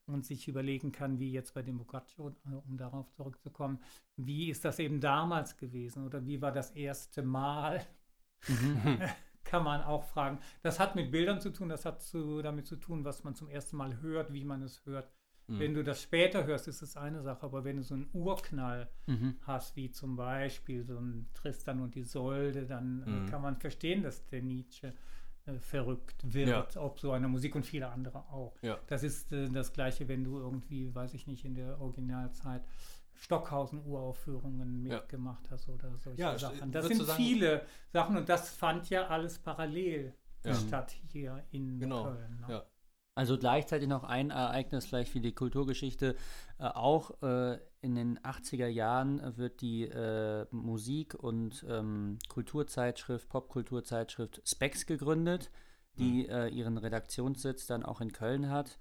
[0.07, 3.81] und sich überlegen kann, wie jetzt bei dem Boccaccio, äh, um darauf zurückzukommen,
[4.17, 7.87] wie ist das eben damals gewesen oder wie war das erste Mal,
[8.49, 9.03] Mhm.
[9.51, 10.39] kann man auch fragen.
[10.63, 13.49] Das hat mit Bildern zu tun, das hat zu, damit zu tun, was man zum
[13.49, 15.11] ersten Mal hört, wie man es hört.
[15.49, 15.59] Mhm.
[15.59, 18.89] Wenn du das später hörst, ist es eine Sache, aber wenn du so einen Urknall
[19.07, 19.37] Mhm.
[19.43, 23.27] hast, wie zum Beispiel so ein Tristan und Isolde, dann äh, Mhm.
[23.27, 24.95] kann man verstehen, dass der Nietzsche
[25.47, 28.55] äh, verrückt wird, ob so eine Musik und viele andere auch.
[28.63, 28.79] Ja.
[28.87, 32.63] Das ist äh, das Gleiche, wenn du irgendwie, weiß ich nicht, in der Originalzeit
[33.21, 34.97] Stockhausen-Uraufführungen Ja.
[34.99, 36.73] mitgemacht hast oder solche Ja, Sachen.
[36.73, 40.55] Das sind sagen- viele Sachen und das fand ja alles parallel Ja.
[40.55, 42.41] statt hier in Genau, Köln.
[42.41, 42.47] ne?
[42.55, 42.65] ja.
[43.17, 46.15] Also gleichzeitig noch ein Ereignis vielleicht für die Kulturgeschichte.
[46.59, 54.41] Äh, auch äh, in den 80er Jahren wird die äh, Musik- und ähm, Kulturzeitschrift, Popkulturzeitschrift
[54.49, 55.51] Spex gegründet,
[55.99, 58.79] die äh, ihren Redaktionssitz dann auch in Köln hat.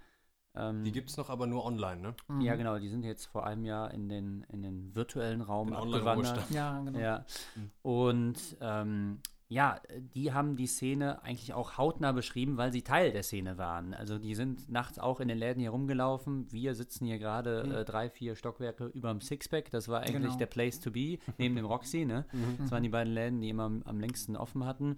[0.56, 2.16] Ähm, Die gibt es noch, aber nur online, ne?
[2.28, 2.42] Mhm.
[2.42, 5.74] Ja, genau, die sind jetzt vor einem Jahr in den, in den virtuellen Raum In
[5.76, 6.50] abgewandert.
[6.50, 7.00] Ja, genau.
[7.00, 7.26] Ja.
[7.56, 7.72] Mhm.
[7.84, 9.20] Und ähm,
[9.52, 9.80] ja,
[10.16, 13.94] die haben die Szene eigentlich auch hautnah beschrieben, weil sie Teil der Szene waren.
[13.96, 16.52] Also die sind nachts auch in den Läden hier rumgelaufen.
[16.52, 17.72] Wir sitzen hier gerade Mhm.
[17.72, 19.72] äh, drei, vier Stockwerke überm Sixpack.
[19.72, 20.38] Das war eigentlich Genau.
[20.38, 22.26] der Place to be, neben dem Roxy, ne?
[22.32, 22.58] Mhm.
[22.60, 24.98] Das waren die beiden Läden, die immer am, am längsten offen hatten.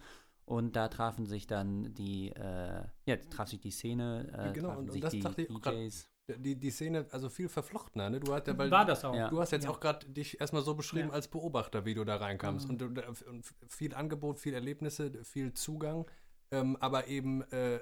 [0.51, 4.79] Und da trafen sich dann die, äh, ja, traf sich die Szene, äh, Genau, trafen
[4.83, 5.73] und- und das die dachte ich auch grad.
[5.75, 6.07] DJs.
[6.37, 8.19] Die, die Szene, also viel verflochtener, ne?
[8.19, 9.15] Du, hast, ja, weil, War das auch.
[9.15, 9.29] Ja.
[9.29, 9.69] du hast jetzt Ja.
[9.71, 11.13] auch gerade dich erstmal so beschrieben Ja.
[11.13, 12.65] als Beobachter, wie du da reinkamst.
[12.67, 12.71] Mhm.
[12.71, 16.05] Und, du- da- und viel Angebot, viel Erlebnisse, viel Zugang,
[16.51, 17.79] ähm, aber eben äh,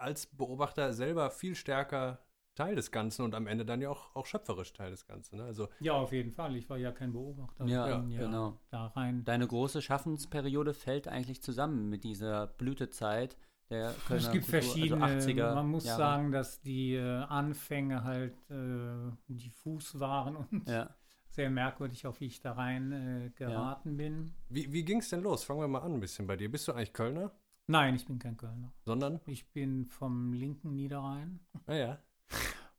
[0.00, 2.25] als Beobachter selber viel stärker
[2.56, 5.36] Teil des Ganzen und am Ende dann ja auch, auch schöpferisch Teil des Ganzen.
[5.36, 5.44] Ne?
[5.44, 6.56] Also Ja, auf jeden Fall.
[6.56, 7.64] Ich war ja kein Beobachter.
[7.66, 8.58] Ja, ja genau.
[8.70, 9.24] Da rein.
[9.24, 13.36] Deine große Schaffensperiode fällt eigentlich zusammen mit dieser Blütezeit
[13.70, 15.04] der Kölner Es gibt Kultur, verschiedene.
[15.04, 15.98] also 80er man muss Jahre.
[15.98, 20.94] sagen, dass die äh, Anfänge halt äh, diffus waren und Ja,
[21.28, 24.32] sehr merkwürdig, auf wie ich da rein äh, geraten bin.
[24.48, 25.44] Wie, wie ging es denn los?
[25.44, 26.50] Fangen wir mal an ein bisschen bei dir.
[26.50, 27.32] Bist du eigentlich Kölner?
[27.66, 28.72] Nein, ich bin kein Kölner.
[28.84, 29.20] Sondern?
[29.26, 31.40] Ich bin vom linken Niederrhein.
[31.66, 31.98] Ah ja.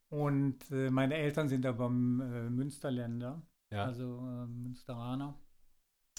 [0.08, 1.88] Und äh, meine Eltern sind aber äh,
[2.50, 3.84] Münsterländer, Ja.
[3.84, 5.38] also äh, Münsteraner.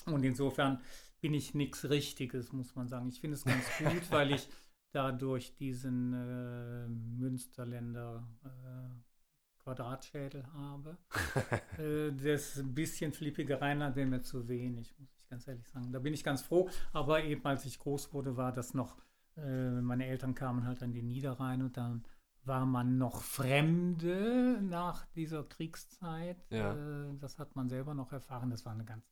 [0.06, 0.80] Und insofern
[1.22, 3.10] bin ich nichts Richtiges, muss man sagen.
[3.10, 4.48] Ich finde es ganz gut, weil ich
[4.92, 10.98] dadurch diesen äh, Münsterländer äh, Quadratschädel habe.
[11.78, 15.92] äh, das bisschen flippige Rheinland wäre mir zu wenig, muss ich ganz ehrlich sagen.
[15.92, 16.70] Da bin ich ganz froh.
[16.94, 18.98] Aber eben als ich groß wurde, war das noch,
[19.36, 22.04] meine Eltern kamen halt an den Niederrhein und dann
[22.50, 26.44] war man noch Fremde nach dieser Kriegszeit.
[26.50, 26.74] Ja.
[26.74, 28.50] Äh, das hat man selber noch erfahren.
[28.50, 29.06] Das war eine ganz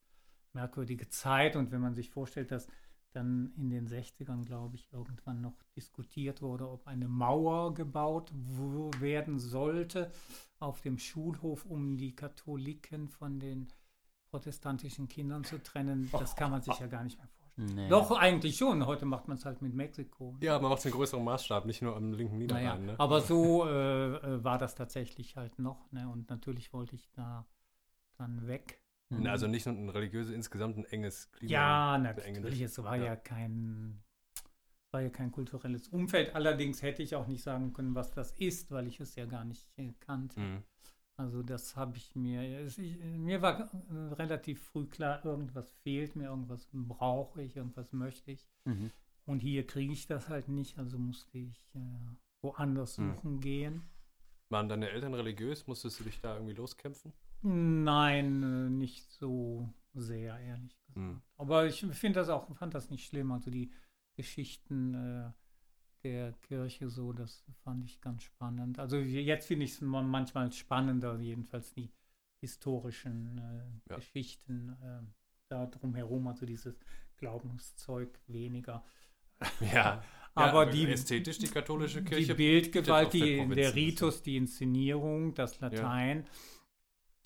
[0.52, 1.56] merkwürdige Zeit.
[1.56, 2.68] Und wenn man sich vorstellt, dass
[3.14, 8.32] dann in den 60ern, glaube ich, irgendwann noch diskutiert wurde, ob eine Mauer gebaut
[9.00, 10.12] werden sollte
[10.60, 13.68] auf dem Schulhof, um die Katholiken von den
[14.30, 17.37] protestantischen Kindern zu trennen, das kann man sich ja gar nicht mehr vorstellen.
[17.58, 17.90] Nee.
[17.90, 18.86] Doch, eigentlich schon.
[18.86, 20.36] Heute macht man es halt mit Mexiko.
[20.42, 22.86] Ja, man macht es in größerem Maßstab, nicht nur am linken Naja, Niederrhein.
[22.86, 22.96] ne?
[23.00, 25.92] aber so äh, äh, war das tatsächlich halt noch.
[25.92, 26.08] Ne?
[26.08, 27.46] Und natürlich wollte ich da
[28.18, 28.82] dann weg.
[29.10, 29.26] Mhm.
[29.28, 31.52] Also nicht nur ein religiöses, insgesamt ein enges Klima.
[31.52, 32.62] Ja, natürlich.
[32.62, 33.16] Es war ja, Ja.
[33.16, 34.04] kein,
[34.36, 36.36] es war ja kein kulturelles Umfeld.
[36.36, 39.46] Allerdings hätte ich auch nicht sagen können, was das ist, weil ich es ja gar
[39.46, 40.40] nicht äh, kannte.
[40.40, 40.64] Mhm.
[41.18, 46.26] Also das habe ich mir, ich, mir war äh, relativ früh klar, irgendwas fehlt mir,
[46.26, 48.48] irgendwas brauche ich, irgendwas möchte ich.
[48.66, 48.92] Mhm.
[49.26, 51.80] Und hier kriege ich das halt nicht, also musste ich äh,
[52.44, 53.16] woanders Hm.
[53.16, 53.82] suchen gehen.
[54.50, 55.68] Waren deine Eltern religiös?
[55.68, 57.12] Musstest du dich da irgendwie loskämpfen?
[57.42, 60.98] Nein, äh, nicht so sehr, ehrlich gesagt.
[60.98, 61.22] Hm.
[61.38, 63.32] Aber ich finde das auch, fand das nicht schlimm.
[63.32, 63.72] Also die
[64.16, 65.32] Geschichten äh,
[66.08, 68.80] der Kirche so, das fand ich ganz spannend.
[68.80, 71.90] Also jetzt finde ich es manchmal spannender, jedenfalls die
[72.42, 73.96] historischen äh, Ja.
[73.98, 75.02] Geschichten äh,
[75.50, 76.80] da drumherum, also dieses
[77.18, 78.84] Glaubenszeug weniger.
[79.74, 80.02] Ja.
[80.34, 82.36] Aber ja, die, ästhetisch die katholische die Kirche.
[82.36, 86.28] Bildgewalt, auf der die, der ein Ritus, die Inszenierung, das Latein,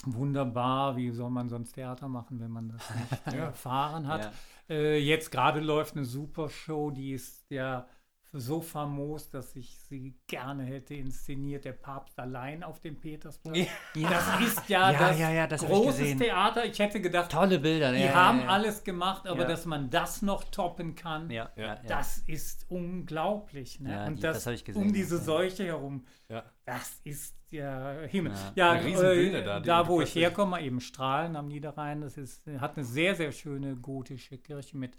[0.06, 0.96] wunderbar.
[0.98, 3.44] Wie soll man sonst Theater machen, wenn man das nicht äh, Ja.
[3.46, 4.34] erfahren hat?
[4.70, 4.76] Ja.
[4.76, 7.88] Äh, jetzt gerade läuft eine super Show, die ist ja
[8.34, 11.66] so famos, dass ich sie gerne hätte inszeniert.
[11.66, 13.58] Der Papst allein auf dem Petersplatz.
[13.58, 13.66] Ja.
[14.10, 16.18] Das ist ja, Ja, das ja, ja, das ich großes.
[16.18, 16.66] Theater.
[16.66, 17.92] Ich hätte gedacht, Tolle Bilder.
[17.92, 18.50] die ja, haben ja, ja.
[18.52, 19.48] alles gemacht, aber Ja.
[19.48, 21.76] dass man das noch toppen kann, Ja, ja, ja.
[21.88, 23.80] das ist unglaublich.
[23.80, 23.92] Ne?
[23.92, 25.22] Ja, Und das, das gesehen, um diese ja.
[25.22, 26.44] Seuche herum, Ja.
[26.66, 28.34] das ist ja Himmel.
[28.56, 28.76] Ja.
[28.76, 33.16] Äh, da, da wo ich herkomme, eben Strahlen am Niederrhein, das ist, hat eine sehr,
[33.16, 34.94] sehr schöne gotische Kirche mit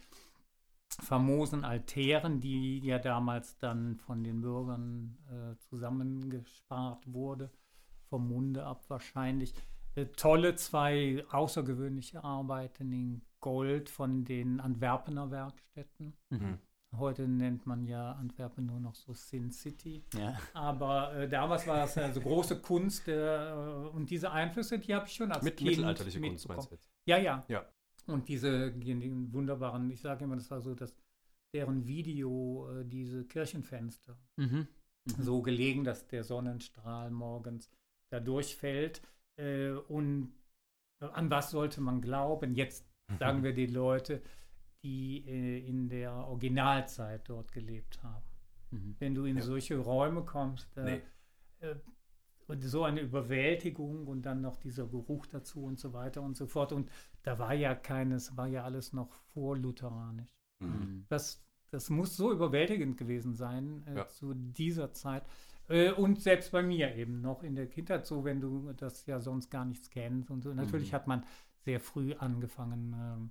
[1.00, 7.50] famosen Altären, die ja damals dann von den Bürgern äh, zusammengespart wurde,
[8.09, 9.55] vom Munde ab wahrscheinlich.
[9.94, 16.14] Äh, tolle zwei außergewöhnliche Arbeiten in Gold von den Antwerpener Werkstätten.
[16.31, 16.59] Mhm.
[16.98, 20.05] Heute nennt man ja Antwerpen nur noch so Sin City.
[20.14, 20.37] Ja.
[20.52, 23.52] Aber äh, damals war es also große Kunst äh,
[23.92, 26.90] und diese Einflüsse, die habe ich schon als Mit Kind mittelalterliche Kunst meinst du jetzt?
[27.07, 27.42] Ja, ja.
[27.48, 27.64] Ja.
[28.06, 30.94] Und diese die, die wunderbaren, ich sage immer, das war so, dass
[31.54, 34.66] deren Video, äh, diese Kirchenfenster, Mhm.
[35.06, 35.22] Mhm.
[35.22, 37.70] so gelegen, dass der Sonnenstrahl morgens
[38.10, 39.02] da durchfällt.
[39.38, 40.32] Äh, und
[41.00, 42.54] an was sollte man glauben?
[42.54, 42.86] Jetzt
[43.40, 44.22] sagen wir die Leute,
[44.84, 48.24] die äh, in der Originalzeit dort gelebt haben.
[48.70, 48.96] Mhm.
[48.98, 49.42] Wenn du in Ja.
[49.42, 51.02] solche Räume kommst, äh, Nee.
[52.52, 56.46] Und so eine Überwältigung und dann noch dieser Geruch dazu und so weiter und so
[56.46, 56.72] fort.
[56.72, 56.90] Und
[57.22, 60.30] da war ja keines, war ja alles noch vorlutheranisch.
[60.60, 61.06] Mhm.
[61.08, 64.08] Das, das muss so überwältigend gewesen sein äh, Ja.
[64.08, 65.24] zu dieser Zeit.
[65.68, 69.20] Äh, und selbst bei mir eben noch in der Kindheit so, wenn du das ja
[69.20, 70.30] sonst gar nichts kennst.
[70.30, 70.52] Und so.
[70.52, 70.96] natürlich Mhm.
[70.96, 71.24] hat man
[71.64, 73.30] sehr früh angefangen, ähm,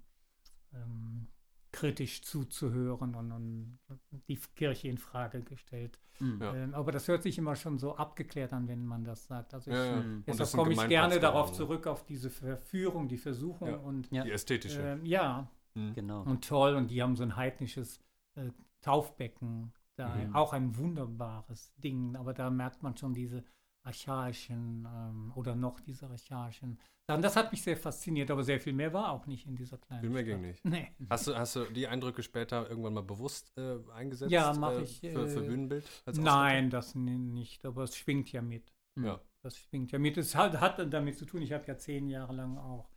[0.73, 1.27] ähm,
[1.71, 3.79] kritisch zuzuhören und, und
[4.27, 5.97] die Kirche in Frage gestellt.
[6.19, 6.41] Mhm.
[6.41, 6.53] Ja.
[6.53, 9.53] Ähm, aber das hört sich immer schon so abgeklärt an, wenn man das sagt.
[9.53, 9.95] Also ich, Ja, ja.
[10.01, 10.23] Mhm.
[10.27, 13.77] Deshalb komme ich gerne darauf geworden, zurück, auf diese Verführung, die Versuchung Ja.
[13.77, 14.23] und Ja.
[14.23, 14.81] Die ästhetische.
[14.81, 15.93] ähm, ja, Mhm.
[15.93, 16.23] Genau.
[16.23, 16.75] und toll.
[16.75, 17.99] Und die haben so ein heidnisches
[18.35, 18.49] äh,
[18.81, 19.71] Taufbecken.
[19.95, 20.35] Da Mhm.
[20.35, 22.15] auch ein wunderbares Ding.
[22.15, 23.43] Aber da merkt man schon diese
[23.83, 27.21] archaischen ähm, oder noch diese archaischen Sachen.
[27.21, 30.01] Das hat mich sehr fasziniert, aber sehr viel mehr war auch nicht in dieser kleinen
[30.01, 30.33] Viel mehr Stadt.
[30.33, 30.65] ging nicht.
[30.65, 30.91] Nee.
[31.09, 34.31] Hast du, hast du die Eindrücke später irgendwann mal bewusst äh, eingesetzt?
[34.31, 35.85] Ja, äh, ich, Für, für äh, Bühnenbild?
[36.13, 37.65] Nein, das nicht.
[37.65, 38.73] Aber es schwingt ja mit.
[38.99, 39.19] Ja.
[39.41, 40.17] Das schwingt ja mit.
[40.17, 42.89] Es hat, hat damit zu tun, ich habe ja zehn Jahre lang auch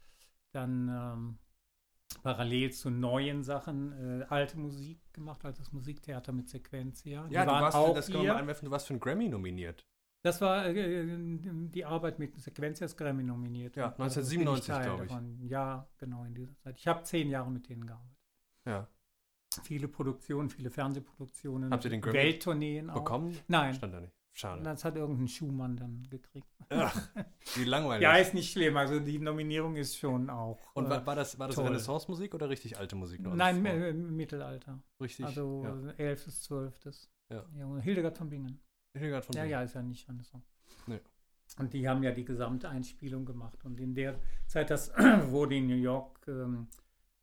[0.53, 1.39] dann ähm,
[2.23, 7.27] parallel zu neuen Sachen äh, alte Musik gemacht, altes Musiktheater mit Sequenz, ja.
[7.27, 9.87] Du warst, auch das kann man mal einwerfen, du warst für einen Grammy nominiert.
[10.25, 13.77] Das war äh, die Arbeit mit Sequenzias Grammy nominiert.
[13.77, 15.11] Ja, Also bin 1997, Teil glaube ich.
[15.11, 15.39] davon.
[15.47, 16.79] Ja, genau in dieser Zeit.
[16.79, 18.17] Ich habe zehn Jahre mit denen gearbeitet.
[18.65, 18.89] Ja.
[19.65, 21.71] Viele Produktionen, viele Fernsehproduktionen.
[21.71, 22.95] Habt ihr den Grammy Welttourneen auch.
[22.95, 23.39] Bekommen?
[23.49, 24.15] Nein, Stand da nicht.
[24.33, 24.63] Schade.
[24.63, 26.49] das hat irgendein Schuhmann dann gekriegt.
[26.71, 27.01] Ach,
[27.55, 28.03] wie langweilig.
[28.03, 28.79] Ja, ist nicht schlimm.
[28.79, 30.59] Also die Nominierung ist schon auch.
[30.75, 31.59] Und äh, war, war das, war das.
[31.59, 33.21] Renaissance-Musik oder richtig alte Musik?
[33.21, 33.35] noch?
[33.35, 34.83] Nein, äh, Mittelalter.
[35.01, 35.27] richtig.
[35.27, 35.93] Also ja.
[35.99, 36.25] 11.
[36.25, 36.75] bis 12.
[37.29, 37.45] Ja.
[37.83, 38.59] Hildegard von Bingen.
[38.95, 39.53] Hildegard von Ja, Bingen.
[39.53, 40.47] ja, ist ja nicht Renaissance.
[40.87, 41.01] Nee.
[41.59, 43.65] Und die haben ja die gesamte Einspielung gemacht.
[43.65, 44.93] Und in der Zeit, das
[45.31, 46.69] wurde in New York ähm,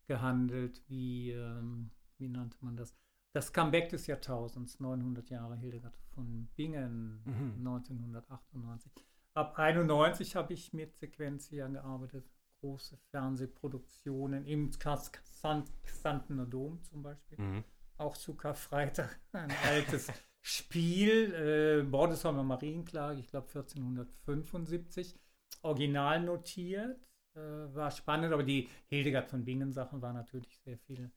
[0.06, 2.94] gehandelt, wie, ähm, wie nannte man das?
[3.34, 7.66] Das Comeback des Jahrtausends, 900 Jahre Hildegard von Bingen, Mhm.
[7.66, 8.92] 1998.
[9.34, 12.30] Ab 91 habe ich mit Sequenzia gearbeitet.
[12.60, 17.64] Große Fernsehproduktionen im Xantener Dom zum Beispiel Mhm.
[17.96, 20.06] auch zu Karfreitag ein altes
[20.42, 25.18] Spiel, äh, Bordesheimer Marienklage, ich glaube 1475,
[25.62, 27.00] original notiert,
[27.34, 31.10] äh, war spannend, aber die Hildegard von Bingen Sachen war natürlich sehr viel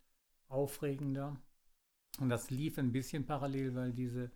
[0.47, 1.35] aufregender.
[2.19, 4.31] Und das lief ein bisschen parallel, weil diese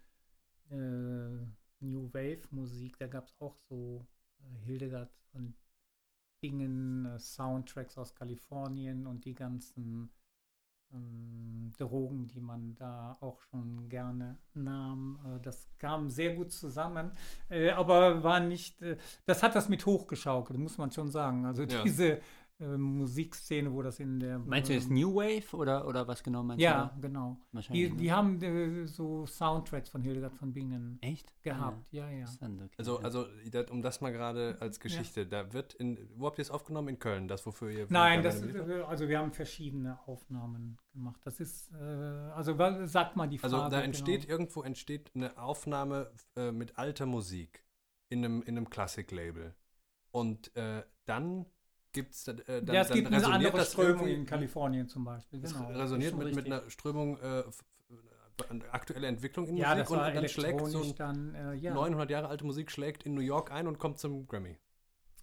[0.72, 1.46] äh,
[1.80, 4.06] New Wave Musik, da gab es auch so
[4.40, 5.54] äh, Hildegard von
[6.42, 10.10] Bingen, äh, Soundtracks aus Kalifornien und die ganzen
[10.94, 15.20] ähm, Drogen, die man da auch schon gerne nahm.
[15.26, 17.12] Äh, das kam sehr gut zusammen,
[17.50, 21.46] äh, aber war nicht, äh, das hat das mit hochgeschaukelt, muss man schon sagen.
[21.46, 21.84] Also Ja.
[21.84, 22.20] diese
[22.60, 24.40] Musikszene, wo das in der...
[24.40, 27.02] Meinst du jetzt ähm, New Wave oder, oder was genau meinst Ja, du?
[27.02, 27.38] genau.
[27.40, 27.48] da?
[27.54, 27.88] Wahrscheinlich.
[27.88, 27.98] Die, ne?
[27.98, 31.34] die haben äh, so Soundtracks von Hildegard von Bingen Echt?
[31.42, 32.26] gehabt, ja, ja.
[32.78, 33.04] Also, ja.
[33.04, 36.52] also das, um das mal gerade als Geschichte, da wird in, wo habt ihr es
[36.52, 36.90] aufgenommen?
[36.90, 37.88] In Köln, das wofür ihr...
[37.90, 41.22] Nein, das, äh, also wir haben verschiedene Aufnahmen gemacht.
[41.24, 43.56] Das ist, äh, also sag mal die Frage.
[43.56, 44.32] Also da entsteht, genau.
[44.34, 47.64] irgendwo entsteht eine Aufnahme äh, mit alter Musik
[48.10, 49.56] in einem, in einem Klassik-Label.
[50.12, 51.46] Und äh, dann
[51.92, 55.04] gibt es, äh, dann, ja, es dann gibt eine andere das Strömung in Kalifornien zum
[55.04, 55.42] Beispiel.
[55.42, 55.68] Genau.
[55.70, 57.44] resoniert mit, mit einer Strömung, äh,
[58.50, 61.54] eine aktuelle Entwicklung in ja, Musik das und, und dann schlägt so ein dann, äh,
[61.56, 64.58] ja, 900 Jahre alte Musik schlägt in New York ein und kommt zum Grammy.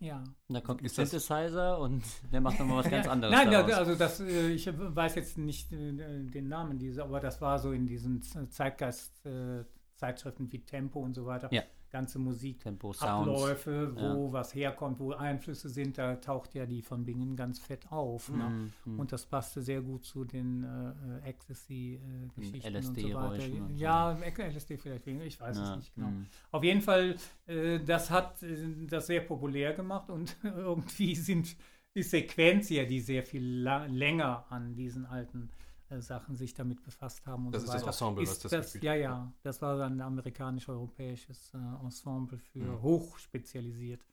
[0.00, 0.22] ja.
[0.48, 2.02] da kommt ein ist das- Synthesizer und
[2.32, 3.34] der macht nochmal was ganz anderes.
[3.34, 3.70] Nein, daraus.
[3.70, 7.58] da, also das, äh, ich weiß jetzt nicht äh, den Namen dieser, aber das war
[7.58, 11.48] so in diesen Zeitgeist-Zeitschriften wie Tempo und so weiter.
[11.52, 11.62] Ja.
[11.90, 12.60] Ganze Musik.
[12.60, 13.28] Tempo, Sounds.
[13.28, 17.90] Abläufe, wo was herkommt, wo Einflüsse sind, da taucht ja die von Bingen ganz fett
[17.90, 18.28] auf.
[18.30, 18.70] Ne?
[18.84, 18.98] Mhm.
[18.98, 23.44] Und das passte sehr gut zu den äh, äh, Ecstasy-Geschichten und so weiter.
[23.44, 23.74] Und so.
[23.76, 26.08] Ja, LSD vielleicht weniger, ich weiß Ja, es nicht genau.
[26.08, 26.26] mhm.
[26.50, 28.56] Auf jeden Fall, äh, das hat äh,
[28.88, 31.56] das sehr populär gemacht und irgendwie sind
[31.94, 33.42] die Sequenzier, die sehr viel
[33.88, 35.50] länger an diesen alten
[35.88, 37.86] äh, Sachen sich damit befasst haben und Das so ist das weiter.
[37.92, 42.38] Ensemble, was ist das das gespielt Ja, ja, das war dann ein amerikanisch-europäisches äh, Ensemble
[42.38, 42.82] für Mhm.
[42.82, 44.04] hochspezialisiert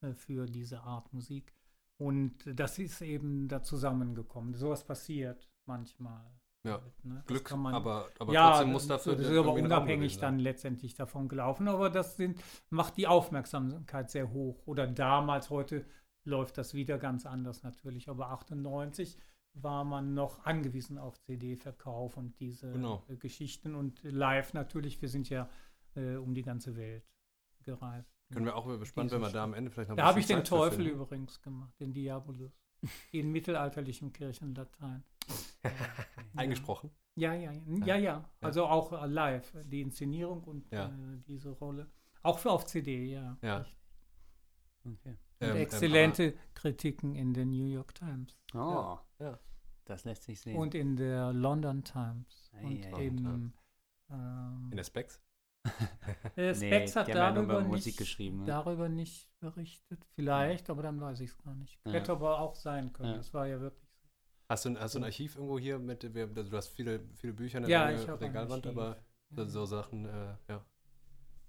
[0.00, 1.54] äh, für diese Art Musik.
[1.98, 4.54] Und das ist eben da zusammengekommen.
[4.54, 6.24] Sowas passiert manchmal.
[6.64, 7.14] Ja, halt, ne?
[7.16, 10.38] Das Glück, kann man- aber, aber ja, trotzdem muss dafür das ist aber unabhängig dann
[10.38, 11.66] letztendlich davon gelaufen.
[11.68, 14.62] Aber das sind, macht die Aufmerksamkeit sehr hoch.
[14.66, 15.84] Oder damals, heute
[16.24, 18.08] läuft das wieder ganz anders natürlich.
[18.08, 19.18] Aber 98
[19.54, 23.04] war man noch angewiesen auf CD-Verkauf und diese Genau.
[23.08, 25.00] äh, Geschichten und live natürlich.
[25.02, 25.48] Wir sind ja
[25.94, 27.04] äh, um die ganze Welt
[27.62, 28.10] gereist.
[28.32, 30.26] Können wir auch gespannt, wenn wir da am Ende vielleicht noch ein Da habe ich
[30.26, 31.00] den Zeit für Teufel finden.
[31.00, 32.50] übrigens gemacht, den Diabolus.
[33.12, 35.04] In mittelalterlichem Kirchenlatein.
[36.34, 36.90] Eingesprochen.
[37.14, 38.30] Ja, ja, ja, ja, ja.
[38.40, 40.86] Also auch äh, live, die Inszenierung und Ja.
[40.88, 41.90] äh, diese Rolle.
[42.22, 43.36] Auch für auf CD, ja.
[43.42, 43.66] Ja.
[44.84, 45.16] Okay.
[45.42, 49.38] Ähm, ähm, exzellente Kritiken in der New York Times Oh, ja.
[49.84, 50.56] das lässt sich sehen.
[50.56, 52.50] und in der London Times.
[52.54, 53.52] Ei, und ei, im
[54.10, 55.20] ähm, In der Specs?
[56.36, 58.46] äh, Nee, Spex hat ja darüber, über nicht, Musik geschrieben, ne?
[58.46, 60.04] darüber nicht berichtet.
[60.14, 61.80] Vielleicht, aber dann weiß ich es gar nicht.
[61.86, 61.92] Ja.
[61.92, 63.10] Hätte aber auch sein können.
[63.10, 63.16] Ja.
[63.16, 64.08] Das war ja wirklich so.
[64.48, 67.32] Hast du, ein- hast du ein Archiv irgendwo hier mit, also du hast viele, viele
[67.32, 69.48] Bücher in der Ja, lange Regalwand, aber so, Ja.
[69.48, 70.64] so Sachen, äh, ja.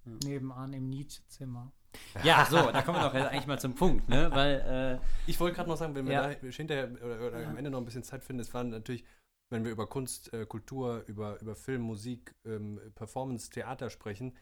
[0.06, 1.72] nebenan im Nietzsche-Zimmer.
[2.24, 4.30] Ja, so, da kommen wir doch eigentlich mal zum Punkt, ne?
[4.32, 6.28] Weil, Ich wollte gerade noch sagen, wenn wir Ja.
[6.34, 7.58] da hinterher oder, oder am Ja.
[7.58, 9.04] Ende noch ein bisschen Zeit finden, es war natürlich,
[9.50, 14.36] wenn wir über Kunst, äh, Kultur, über, über Film, Musik, ähm, Performance, Theater sprechen,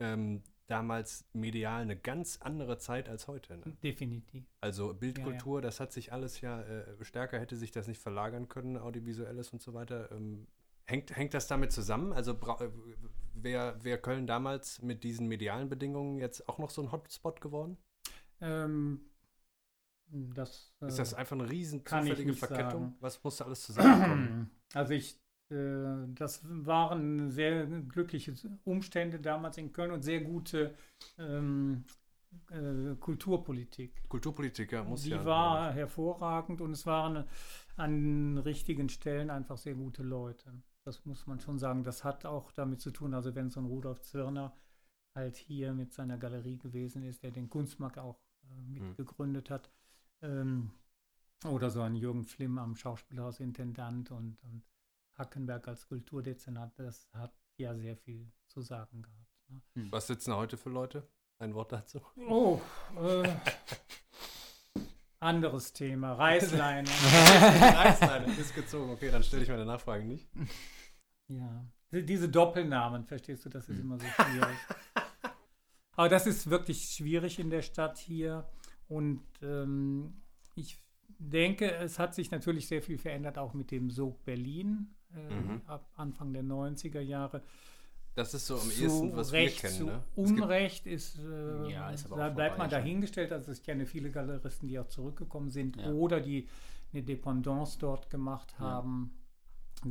[0.00, 3.58] ähm, damals medial eine ganz andere Zeit als heute.
[3.58, 3.76] Ne?
[3.82, 4.44] Definitiv.
[4.60, 8.78] Also Bildkultur, das hat sich alles ja äh, stärker, hätte sich das nicht verlagern können,
[8.78, 10.10] audiovisuelles und so weiter.
[10.12, 10.46] Ähm,
[10.86, 12.12] hängt, hängt das damit zusammen?
[12.12, 12.38] Also
[13.34, 17.76] wäre wär Köln damals mit diesen medialen Bedingungen jetzt auch noch so ein Hotspot geworden?
[18.40, 19.00] Ähm,
[20.06, 22.82] das, Ist äh, das einfach eine riesen zufällige Verkettung?
[22.82, 22.96] sagen.
[23.00, 24.50] Was musste alles zusammenkommen?
[24.74, 25.20] Also ich
[25.52, 30.74] äh, das waren sehr glückliche Umstände damals in Köln und sehr gute
[31.18, 31.84] ähm,
[32.50, 34.08] äh, Kulturpolitik.
[34.08, 35.24] Kulturpolitik, ja, muss Die ja.
[35.24, 37.24] war hervorragend und es waren
[37.76, 40.52] an richtigen Stellen einfach sehr gute Leute.
[40.84, 41.84] Das muss man schon sagen.
[41.84, 44.56] Das hat auch damit zu tun, also wenn so ein Rudolf Zwirner
[45.14, 49.70] halt hier mit seiner Galerie gewesen ist, der den Kunstmarkt auch äh, mitgegründet hat,
[50.22, 50.70] ähm,
[51.44, 54.62] oder so ein Jürgen Flimm am Schauspielhaus Intendant und, und
[55.14, 59.50] Hackenberg als Kulturdezernat, das hat ja sehr viel zu sagen gehabt.
[59.74, 59.88] Ne?
[59.90, 61.08] Was sitzen heute für Leute?
[61.38, 62.00] Ein Wort dazu?
[62.16, 62.60] Oh,
[62.96, 63.28] äh,
[65.22, 66.88] anderes Thema, Reißleine.
[67.60, 68.90] Reißleine ist gezogen.
[68.90, 70.28] Okay, dann stelle ich meine Nachfrage nicht.
[71.28, 74.56] Ja, Die- diese Doppelnamen, verstehst du, das ist immer so schwierig.
[75.96, 78.48] Aber das ist wirklich schwierig in der Stadt hier.
[78.88, 80.14] Und ähm,
[80.54, 80.78] ich
[81.18, 85.60] denke, es hat sich natürlich sehr viel verändert, auch mit dem Sog Berlin äh, Mhm.
[85.66, 87.42] ab Anfang der 90er Jahre.
[88.14, 89.86] Das ist so am Zu ehesten, was Recht, wir kennen.
[89.86, 90.02] Ne?
[90.16, 93.32] Unrecht ist, äh, Ja, ist aber da bleibt man dahingestellt.
[93.32, 95.90] Also ich kenne viele Galeristen, die auch zurückgekommen sind Ja.
[95.92, 96.46] oder die
[96.92, 98.66] eine Dependance dort gemacht Ja.
[98.66, 99.12] haben,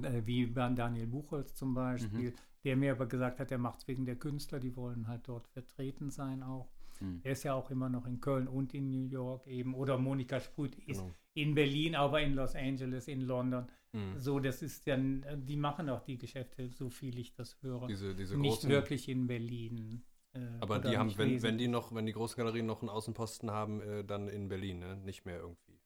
[0.03, 2.35] äh, wie bei Daniel Buchholz zum Beispiel, Mhm.
[2.63, 5.47] der mir aber gesagt hat, er macht es wegen der Künstler, die wollen halt dort
[5.47, 6.69] vertreten sein auch.
[6.99, 7.21] Hm.
[7.23, 9.73] Er ist ja auch immer noch in Köln und in New York eben.
[9.73, 11.11] Oder Monika Sprüth ist Genau.
[11.33, 13.65] in Berlin, aber in Los Angeles, in London.
[13.93, 14.17] Mhm.
[14.17, 17.87] So, das ist dann, äh, die machen auch die Geschäfte, so viel ich das höre.
[17.87, 18.69] Diese, diese nicht großen.
[18.69, 20.03] wirklich in Berlin.
[20.33, 23.51] äh, Aber die haben, wenn, wenn die noch, wenn die großen Galerien noch einen Außenposten
[23.51, 24.95] haben, äh, dann in Berlin, ne?
[24.97, 25.79] Nicht mehr irgendwie.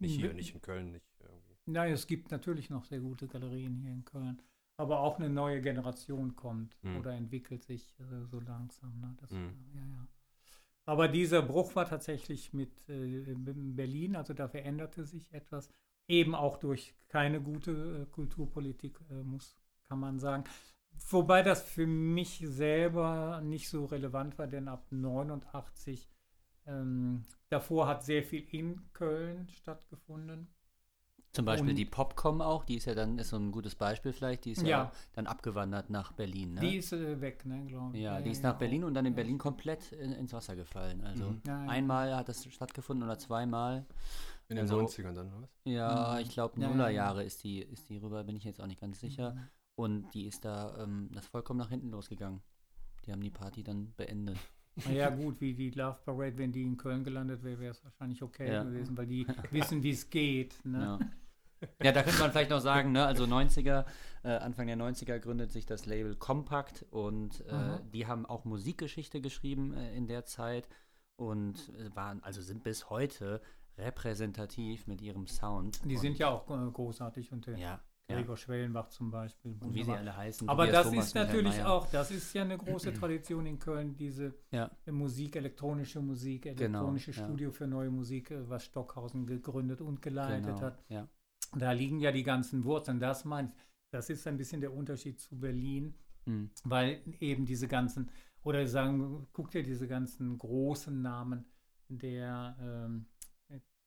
[0.00, 1.54] Nicht hier, nicht in Köln, nicht irgendwie.
[1.66, 4.40] Nein, es gibt natürlich noch sehr gute Galerien hier in Köln.
[4.76, 6.96] Aber auch eine neue Generation kommt Mhm.
[6.98, 8.98] oder entwickelt sich äh, so langsam.
[9.00, 9.14] Ne?
[9.20, 9.54] Das, Mhm.
[9.74, 10.08] ja, ja.
[10.86, 15.68] Aber dieser Bruch war tatsächlich mit äh, in Berlin, also da veränderte sich etwas.
[16.08, 17.70] Eben auch durch keine gute
[18.02, 19.56] äh, Kulturpolitik, äh, muss,
[19.88, 20.44] kann man sagen.
[21.10, 26.08] Wobei das für mich selber nicht so relevant war, denn ab 89,
[26.66, 30.48] ähm, davor hat sehr viel in Köln stattgefunden.
[31.32, 34.12] Zum Beispiel Und- die Popcom auch, die ist ja dann, ist so ein gutes Beispiel
[34.14, 34.92] vielleicht, die ist ja, Ja.
[35.12, 36.60] dann abgewandert nach Berlin, ne?
[36.60, 38.02] Die ist äh, weg, ne, glaube ich.
[38.02, 38.58] ja, die ist nach genau.
[38.60, 39.16] Berlin und dann in Ja.
[39.16, 41.02] Berlin komplett in, ins Wasser gefallen.
[41.04, 41.42] Also Mhm.
[41.46, 41.70] Ja, ja.
[41.70, 43.86] einmal hat das stattgefunden oder zweimal.
[44.48, 45.50] In den Also- 90ern dann, oder was?
[45.64, 46.20] Ja, Mhm.
[46.22, 46.74] ich glaube Ja, ja, ja.
[46.76, 49.34] Nullerjahre ist die, ist die rüber, bin ich jetzt auch nicht ganz sicher.
[49.34, 49.48] Mhm.
[49.76, 52.40] Und die ist da, ähm, das ist vollkommen nach hinten losgegangen.
[53.06, 54.38] Die haben die Party dann beendet.
[54.86, 57.84] Na ja, gut, wie die Love Parade, wenn die in Köln gelandet wäre, wäre es
[57.84, 58.62] wahrscheinlich okay Ja.
[58.64, 60.64] gewesen, weil die wissen, wie es geht.
[60.64, 60.98] Ne?
[61.60, 61.66] Ja.
[61.82, 63.84] ja, da könnte man vielleicht noch sagen, ne, also 90er,
[64.22, 69.20] äh, Anfang der 90er gründet sich das Label Compact und äh, die haben auch Musikgeschichte
[69.20, 70.68] geschrieben äh, in der Zeit
[71.16, 73.40] und äh, waren, also sind bis heute
[73.78, 75.80] repräsentativ mit ihrem Sound.
[75.84, 77.80] Die und, sind ja auch äh, großartig und ja, ja.
[78.08, 79.56] Gregor Schwellenbach zum Beispiel.
[79.60, 80.48] Und wie sie alle heißen.
[80.48, 83.96] Aber Tobias das Thomas, ist natürlich auch, das ist ja eine große Tradition in Köln,
[83.96, 87.24] diese Ja, Musik, elektronische Musik, Genau, elektronische ja.
[87.24, 90.60] Studio für neue Musik, äh, was Stockhausen gegründet und geleitet genau.
[90.60, 90.82] hat.
[90.88, 91.08] Ja.
[91.56, 93.00] Da liegen ja die ganzen Wurzeln.
[93.00, 93.52] Das meint,
[93.90, 95.94] das ist ein bisschen der Unterschied zu Berlin.
[96.28, 96.50] Mhm.
[96.64, 98.10] weil eben diese ganzen,
[98.42, 101.46] oder sagen, guck dir diese ganzen großen Namen
[101.88, 103.06] der ähm,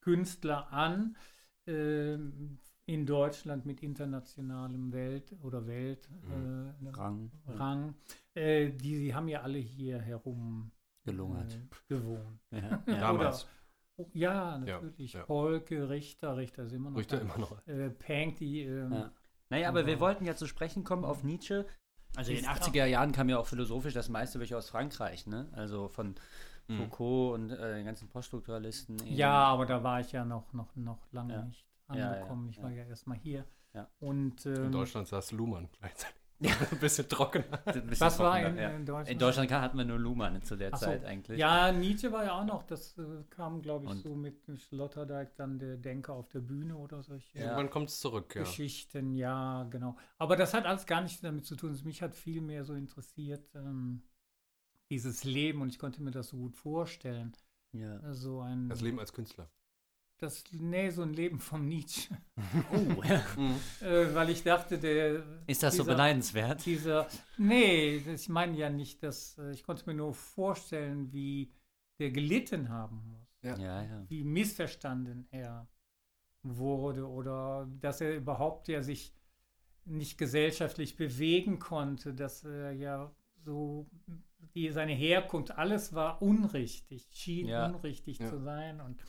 [0.01, 1.15] Künstler an
[1.67, 6.75] ähm, in Deutschland mit internationalem Welt oder Weltrang.
[6.83, 7.53] Äh, Rang, ja.
[7.55, 7.95] Rang.
[8.33, 10.71] Äh, die, die haben ja alle hier herum
[11.05, 11.53] gelungert.
[11.53, 12.39] äh, gewohnt.
[12.51, 12.99] Ja, ja.
[12.99, 13.47] Damals.
[13.97, 15.13] Oh, ja, natürlich.
[15.13, 15.23] ja.
[15.23, 17.23] Polke, Richter, Richter ist immer noch Richter da.
[17.23, 17.67] immer noch.
[17.67, 19.11] Äh, Pank, die ähm, Ja.
[19.49, 21.65] Naja, aber wir Aber- wollten ja zu sprechen kommen auf Nietzsche.
[22.15, 25.27] Also in den Ist 80er Jahren kam ja auch philosophisch das meiste wirklich aus Frankreich,
[25.27, 25.47] ne?
[25.53, 26.15] Also von
[26.68, 26.78] Mhm.
[26.78, 28.97] Foucault und äh, den ganzen Poststrukturalisten.
[29.05, 29.16] eben.
[29.16, 31.41] Ja, aber da war ich ja noch, noch, noch lange Ja.
[31.43, 32.49] nicht Ja, ja, angekommen.
[32.49, 32.84] ich war ja.
[32.84, 33.45] ja erstmal hier.
[33.74, 33.88] Ja.
[33.99, 36.16] Und In ähm, Deutschland saß Luhmann gleichzeitig.
[36.72, 37.59] Ein bisschen trockener.
[37.66, 38.70] Ein bisschen was war in, ja.
[38.70, 39.09] in Deutschland?
[39.09, 40.86] In Deutschland hatten wir nur Luhmann zu der so.
[40.88, 41.38] Zeit eigentlich.
[41.38, 45.36] Ja, Nietzsche war ja auch noch, das äh, kam, glaube ich, Und- so mit Sloterdijk,
[45.36, 47.43] dann der Denker auf der Bühne oder solche Ja.
[47.45, 48.41] Irgendwann kommt es zurück, ja.
[48.41, 49.95] Geschichten, ja, genau.
[50.18, 51.80] Aber das hat alles gar nichts damit zu tun.
[51.86, 54.01] Mich hat viel mehr so interessiert, ähm,
[54.91, 57.31] dieses Leben und ich konnte mir das so gut vorstellen.
[57.71, 58.13] ja.
[58.13, 59.49] So ein, Das Leben als Künstler.
[60.19, 62.15] das, nee, so ein Leben vom Nietzsche.
[62.71, 63.23] Oh, ja.
[63.81, 65.23] äh, weil ich dachte, der.
[65.47, 66.63] Ist das so dieser- beneidenswert?
[66.65, 71.51] dieser, nee, ich meine ja nicht, dass, äh, ich konnte mir nur vorstellen, wie
[71.99, 73.57] der gelitten haben muss, Ja.
[73.57, 74.05] Ja, ja.
[74.09, 75.67] wie missverstanden er
[76.43, 79.13] wurde oder dass er überhaupt ja sich
[79.85, 83.11] nicht gesellschaftlich bewegen konnte, dass er ja
[83.45, 83.87] so,
[84.55, 87.67] die, seine Herkunft, alles war unrichtig, schien Ja.
[87.67, 88.27] unrichtig Ja.
[88.29, 88.99] zu sein und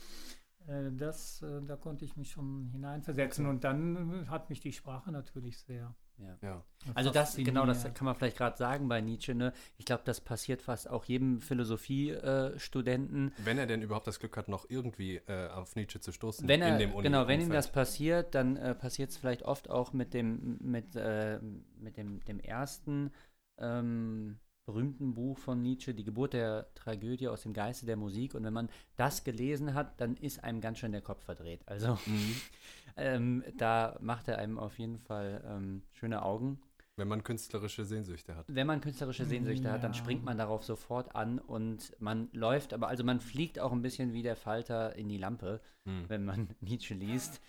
[0.68, 4.72] äh, das, äh, da konnte ich mich schon hineinversetzen und dann äh, hat mich die
[4.72, 6.38] Sprache natürlich sehr Ja.
[6.42, 6.64] Ja.
[6.94, 9.34] Also das, genau, das kann man vielleicht gerade sagen bei Nietzsche.
[9.34, 9.52] Ne?
[9.76, 13.32] Ich glaube, das passiert fast auch jedem Philosophie-Studenten.
[13.38, 16.46] Wenn er denn überhaupt das Glück hat, noch irgendwie äh, auf Nietzsche zu stoßen.
[16.48, 19.42] wenn er, in dem Uni- genau, wenn ihm das passiert, dann äh, passiert es vielleicht
[19.42, 21.40] oft auch mit dem, mit, äh,
[21.76, 23.10] mit dem, dem ersten
[23.58, 28.34] ähm, berühmten Buch von Nietzsche, Die Geburt der Tragödie aus dem Geiste der Musik.
[28.34, 31.62] Und wenn man das gelesen hat, dann ist einem ganz schön der Kopf verdreht.
[31.66, 32.36] Also Mhm.
[32.96, 36.60] ähm, da macht er einem auf jeden Fall ähm, schöne Augen.
[36.96, 38.44] Wenn man künstlerische Sehnsüchte hat.
[38.48, 39.98] Wenn man künstlerische Sehnsüchte hat, dann Ja.
[39.98, 44.12] springt man darauf sofort an und man läuft, aber also man fliegt auch ein bisschen
[44.12, 46.04] wie der Falter in die Lampe, Mhm.
[46.08, 47.40] wenn man Nietzsche liest.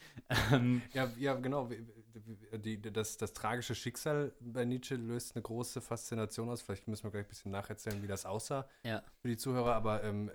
[0.52, 1.70] Ähm, Ja, ja, genau.
[2.58, 6.62] Die, das, das tragische Schicksal bei Nietzsche löst eine große Faszination aus.
[6.62, 9.02] Vielleicht müssen wir gleich ein bisschen nacherzählen, wie das aussah ja.
[9.22, 9.74] für die Zuhörer.
[9.76, 10.34] Aber ähm, äh,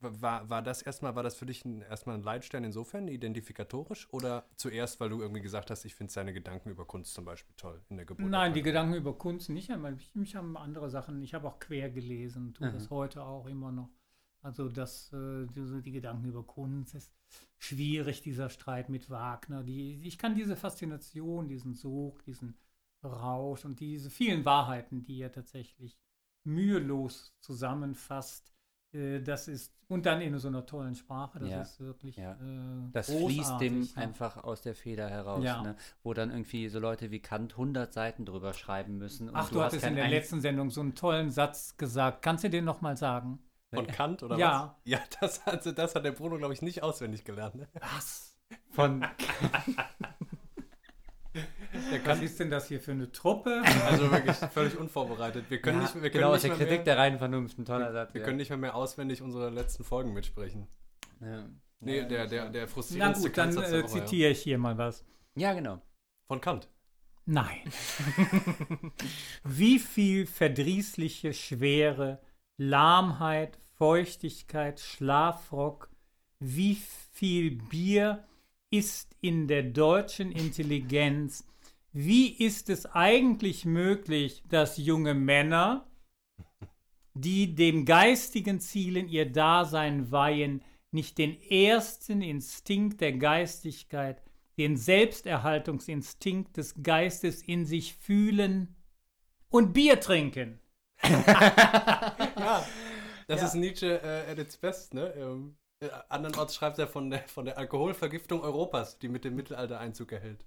[0.00, 4.08] war, war das erstmal, war das für dich ein, erstmal ein Leitstern insofern, identifikatorisch?
[4.12, 7.54] Oder zuerst, weil du irgendwie gesagt hast, ich finde seine Gedanken über Kunst zum Beispiel
[7.56, 8.28] toll in der Geburt?
[8.28, 9.70] Nein, die Gedanken über Kunst nicht.
[9.70, 11.22] aber ich- Mich haben andere Sachen.
[11.22, 12.72] Ich habe auch quer gelesen, tue Mhm.
[12.74, 13.88] das heute auch immer noch.
[14.46, 15.44] Also das, äh,
[15.82, 17.12] die Gedanken über Kunst ist
[17.58, 19.64] schwierig, dieser Streit mit Wagner.
[19.64, 22.54] Die, ich kann diese Faszination, diesen Sog, diesen
[23.02, 25.98] Rausch und diese vielen Wahrheiten, die er tatsächlich
[26.44, 28.52] mühelos zusammenfasst,
[28.92, 32.32] äh, das ist, und dann in so einer tollen Sprache, das Ja, ist wirklich ja.
[32.34, 35.60] äh, Das fließt dem einfach aus der Feder heraus, Ja.
[35.60, 35.76] ne?
[36.04, 39.28] wo dann irgendwie so Leute wie Kant 100 Seiten drüber schreiben müssen.
[39.32, 42.22] Ach, du, hast hattest in der letzten Sendung so einen tollen Satz gesagt.
[42.22, 43.40] Kannst du den nochmal sagen?
[43.74, 44.76] Von Kant oder Ja.
[44.84, 44.90] was?
[44.90, 47.56] Ja, das, also das hat der Bruno, glaube ich, nicht auswendig gelernt.
[47.56, 47.68] Ne?
[47.80, 48.36] Was?
[48.70, 49.00] Von
[51.34, 53.62] Der Was Kant ist denn das hier für eine Truppe?
[53.86, 55.44] also wirklich völlig unvorbereitet.
[55.50, 57.58] Wir können ja, nicht, wir können genau, aus der mehr Kritik mehr, der reinen Vernunft,
[57.58, 58.14] ein toller Satz.
[58.14, 58.24] wir ja.
[58.24, 60.66] können nicht mehr, mehr auswendig unsere letzten Folgen mitsprechen.
[61.20, 61.44] ja.
[61.80, 64.56] Nee, Ja, der, der, der Na frustrierendste gut, dann Kantsatz der äh, zitiere ich hier
[64.56, 65.04] mal was.
[65.34, 65.82] ja, genau.
[66.26, 66.70] Von Kant.
[67.26, 67.60] Nein.
[69.44, 72.20] Wie viel verdrießliche Schwere,
[72.58, 75.90] Lahmheit, Feuchtigkeit, Schlafrock,
[76.40, 76.76] wie
[77.12, 78.24] viel Bier
[78.70, 81.46] ist in der deutschen Intelligenz?
[81.92, 85.86] Wie ist es eigentlich möglich, dass junge Männer,
[87.14, 94.22] die den geistigen Zielen ihr Dasein weihen, nicht den ersten Instinkt der Geistigkeit,
[94.56, 98.74] den Selbsterhaltungsinstinkt des Geistes in sich fühlen
[99.50, 100.58] und Bier trinken?
[102.38, 102.64] Ja,
[103.28, 103.46] das Ja.
[103.46, 105.12] ist Nietzsche äh, at its best, ne?
[105.16, 109.78] Ähm, äh, andernorts schreibt er von der, von der Alkoholvergiftung Europas, die mit dem Mittelalter
[109.80, 110.44] Einzug erhält.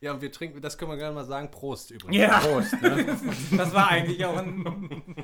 [0.00, 2.16] Ja, und wir trinken, das können wir gerne mal sagen, Prost übrigens.
[2.16, 3.16] Ja, Prost, ne?
[3.56, 5.14] das war eigentlich auch ein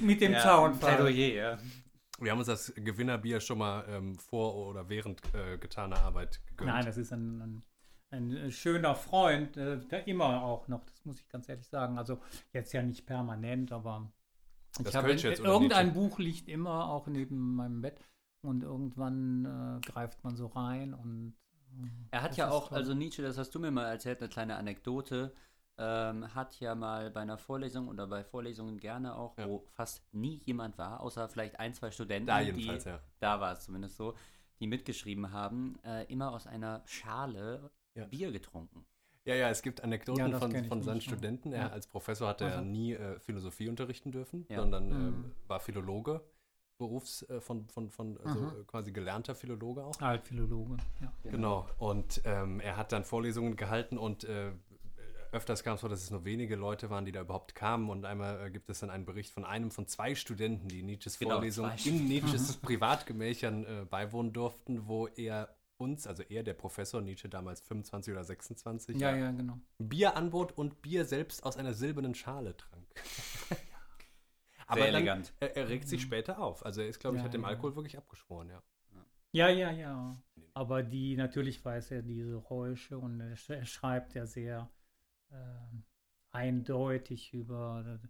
[0.00, 0.96] mit dem ja, Zaunfall.
[0.96, 1.58] Plädoyer, ja.
[2.20, 6.70] Wir haben uns das Gewinnerbier schon mal ähm, vor oder während äh, getaner Arbeit gegönnt.
[6.70, 7.62] Nein, das ist ein, ein,
[8.10, 11.98] ein äh, schöner Freund, äh, der immer auch noch, das muss ich ganz ehrlich sagen.
[11.98, 12.18] Also
[12.52, 14.10] jetzt ja nicht permanent, aber
[14.78, 15.92] Das ich habe irgendein?
[15.92, 18.00] Buch liegt immer auch neben meinem Bett
[18.42, 21.34] und irgendwann äh, greift man so rein und
[21.82, 22.78] äh, Er hat ja auch, toll.
[22.78, 25.34] also Nietzsche, das hast du mir mal erzählt, eine kleine Anekdote,
[25.76, 29.48] ähm, hat ja mal bei einer Vorlesung oder bei Vorlesungen gerne auch, Ja.
[29.48, 33.00] wo fast nie jemand war, außer vielleicht ein, zwei Studenten, Da jedenfalls, die, ja.
[33.20, 34.14] da war es zumindest so,
[34.60, 38.06] die mitgeschrieben haben, äh, immer aus einer Schale Ja.
[38.06, 38.84] Bier getrunken.
[39.24, 41.04] Ja, ja, es gibt Anekdoten Ja, von, von seinen nicht.
[41.08, 41.52] Studenten.
[41.52, 41.68] Er Ja.
[41.68, 42.64] als Professor hatte er Also.
[42.64, 44.56] nie äh, Philosophie unterrichten dürfen, Ja.
[44.60, 44.94] sondern Mhm.
[45.08, 46.22] ähm, war Philologe,
[46.78, 48.48] Berufs äh, von, von, von also Mhm.
[48.60, 50.00] äh, quasi gelernter Philologe auch.
[50.00, 50.76] Altphilologe.
[51.02, 51.12] Ja.
[51.24, 51.68] Genau.
[51.78, 54.52] Und ähm, er hat dann Vorlesungen gehalten und äh,
[55.32, 57.90] öfters kam es vor, dass es nur wenige Leute waren, die da überhaupt kamen.
[57.90, 61.18] Und einmal äh, gibt es dann einen Bericht von einem von zwei Studenten, die Nietzsches
[61.18, 62.08] Genau, Vorlesung in.
[62.08, 68.12] Nietzsches Privatgemächern äh, beiwohnen durften, wo er uns, also er, der Professor Nietzsche, damals 25
[68.12, 69.60] oder 26, ja, ja, genau.
[69.78, 72.86] Bier anbot und Bier selbst aus einer silbernen Schale trank.
[74.68, 75.32] Aber Sehr dann, elegant.
[75.40, 76.64] er, er regt sich später auf.
[76.64, 77.48] Also er ist, glaube ich, Ja, hat dem ja.
[77.48, 78.62] Alkohol wirklich abgeschworen, ja.
[79.32, 80.22] Ja, ja, ja.
[80.54, 84.70] Aber die, natürlich weiß er diese Räusche und er, sch- schreibt ja sehr
[85.30, 85.84] ähm,
[86.32, 88.00] eindeutig über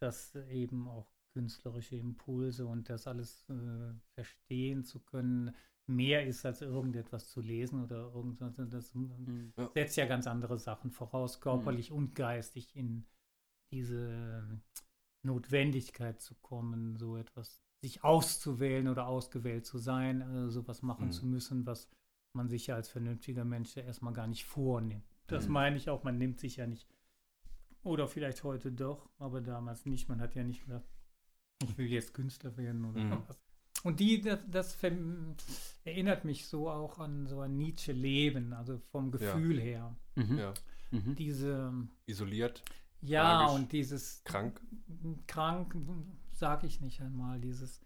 [0.00, 5.54] das eben auch künstlerische Impulse und das alles äh, verstehen zu können,
[5.88, 8.54] mehr ist als irgendetwas zu lesen oder irgendwas.
[8.56, 9.52] Das Mhm.
[9.74, 13.06] setzt ja ganz andere Sachen voraus, körperlich und geistig in
[13.72, 14.60] diese
[15.24, 21.12] Notwendigkeit zu kommen, so etwas sich auszuwählen oder ausgewählt zu sein, äh, sowas machen Mhm.
[21.12, 21.88] zu müssen, was
[22.36, 25.04] man sich ja als vernünftiger Mensch ja erstmal gar nicht vornimmt.
[25.28, 25.52] Das Mhm.
[25.54, 26.88] meine ich auch, man nimmt sich ja nicht,
[27.84, 30.08] oder vielleicht heute doch, aber damals nicht.
[30.08, 30.88] Man hat ja nicht gedacht,
[31.62, 33.22] ich will jetzt Künstler werden oder Mhm.
[33.28, 33.38] was.
[33.84, 34.76] Und die, das, das
[35.84, 39.96] erinnert mich so auch an so ein Nietzsche-Leben, also vom Gefühl her.
[40.16, 40.38] Mhm.
[40.38, 40.54] Ja.
[40.90, 41.14] Mhm.
[41.16, 41.72] Diese,
[42.06, 42.62] Isoliert,
[43.02, 43.54] ja, Tragisch.
[43.54, 44.60] und dieses krank.
[45.26, 45.76] krank,
[46.32, 47.80] sag ich nicht einmal, dieses,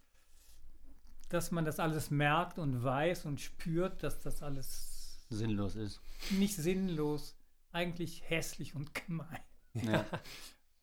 [1.28, 6.00] dass man das alles merkt und weiß und spürt, dass das alles Sinnlos ist.
[6.30, 7.36] nicht sinnlos,
[7.72, 9.40] eigentlich hässlich und gemein.
[9.74, 10.06] Ja.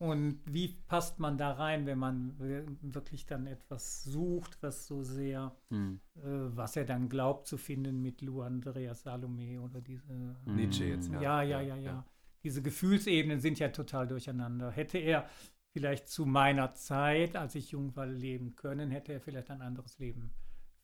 [0.02, 5.04] Und wie passt man da rein, wenn man wir- wirklich dann etwas sucht, was so
[5.04, 6.00] sehr, Mhm.
[6.16, 6.22] äh,
[6.56, 10.38] was er dann glaubt zu finden mit Lou Andreas Salome oder diese.
[10.45, 11.22] Nietzsche jetzt, ja.
[11.22, 12.06] Ja, ja, ja, ja.
[12.45, 14.72] Diese Gefühlsebenen sind ja total durcheinander.
[14.72, 15.28] Hätte er
[15.74, 20.00] vielleicht zu meiner Zeit, als ich jung war, leben können, hätte er vielleicht ein anderes
[20.00, 20.32] Leben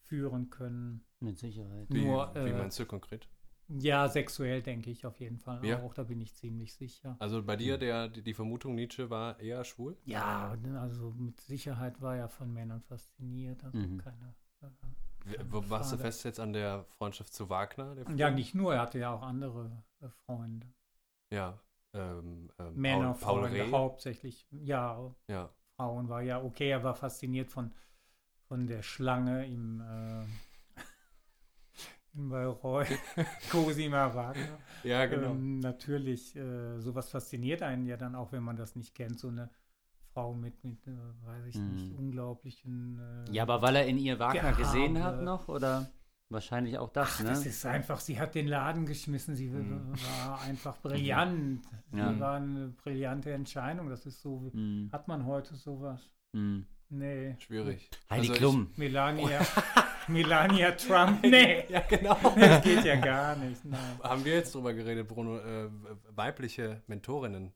[0.04, 1.06] führen können.
[1.22, 1.88] Mit Sicherheit.
[1.90, 3.30] Wie, Nur, wie äh, meinst du konkret?
[3.68, 5.82] Ja, sexuell denke ich auf jeden Fall Ja.
[5.82, 7.16] auch, da bin ich ziemlich sicher.
[7.20, 9.98] Also bei dir, der, die, Vermutung, Nietzsche war eher schwul?
[10.06, 13.64] Ja, also mit Sicherheit war er von Männern fasziniert.
[13.64, 13.98] Also Mhm.
[13.98, 16.02] keine, äh, Keine warst du Frage.
[16.10, 17.96] fest jetzt an der Freundschaft zu Wagner?
[17.96, 20.68] der ja, nicht nur, er hatte ja auch andere äh, Freunde.
[21.32, 21.60] Ja.
[21.94, 24.46] Ähm, ähm, Männer, Paul, Paul Freunde, hauptsächlich.
[24.52, 25.50] Ja, Ja.
[25.78, 27.72] Frauen war ja okay, er war fasziniert von,
[28.48, 30.26] von der Schlange im, äh,
[32.16, 32.88] in Bayreuth,
[33.52, 34.58] Cosima Wagner.
[34.84, 35.32] ja, genau.
[35.32, 39.28] Ähm, natürlich, äh, sowas fasziniert einen ja dann auch, wenn man das nicht kennt, so
[39.28, 39.50] eine
[40.14, 40.92] Frau mit, mit äh,
[41.26, 41.98] weiß ich nicht, Mhm.
[42.00, 43.00] unglaublichen.
[43.28, 44.58] Äh, Ja, aber weil er in ihr Wagner Gehabe.
[44.58, 45.90] gesehen hat noch, oder
[46.30, 47.30] wahrscheinlich auch das, Ach, ne?
[47.30, 49.94] das ist einfach, sie hat den Laden geschmissen, sie Mhm.
[50.28, 51.64] war einfach brillant.
[51.92, 52.14] Ja.
[52.14, 54.90] Sie war eine brillante Entscheidung, das ist so, Mhm.
[54.92, 56.10] hat man heute sowas?
[56.34, 56.66] Mhm.
[56.90, 57.36] Nee.
[57.40, 57.90] Schwierig.
[58.10, 58.72] Heidi Also ich- Klum.
[58.78, 59.40] Melania,
[60.08, 62.16] Melania Trump, nee, Ja, genau.
[62.38, 63.64] das geht ja gar nicht.
[63.66, 64.00] Nein.
[64.04, 65.70] Haben wir jetzt drüber geredet, Bruno, äh,
[66.10, 67.54] weibliche Mentorinnen,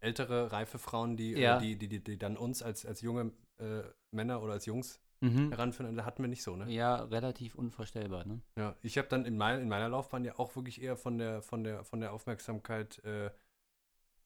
[0.00, 1.56] ältere, reife Frauen, die, Ja.
[1.56, 5.00] äh, die, die, die, die dann uns als, als junge äh, Männer oder als Jungs
[5.20, 5.48] Mhm.
[5.50, 6.70] heranführen, das hatten wir nicht so, ne?
[6.70, 8.42] Ja, relativ unvorstellbar, ne?
[8.58, 11.40] Ja, ich habe dann in, mein, in meiner Laufbahn ja auch wirklich eher von der,
[11.40, 13.30] von der, von der Aufmerksamkeit, äh,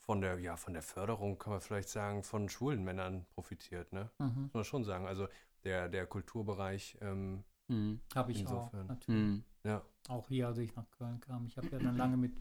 [0.00, 4.10] von der, ja, von der Förderung, kann man vielleicht sagen, von schwulen Männern profitiert, ne?
[4.18, 4.44] Mhm.
[4.44, 5.06] Muss man schon sagen.
[5.06, 5.28] Also
[5.62, 8.00] der, der Kulturbereich, ähm, Mhm.
[8.14, 8.84] Habe ich Insofern.
[8.84, 9.20] auch, natürlich.
[9.20, 9.44] Mhm.
[9.64, 9.82] ja.
[10.08, 11.46] Auch hier, als ich nach Köln kam.
[11.46, 12.32] Ich habe ja dann lange mit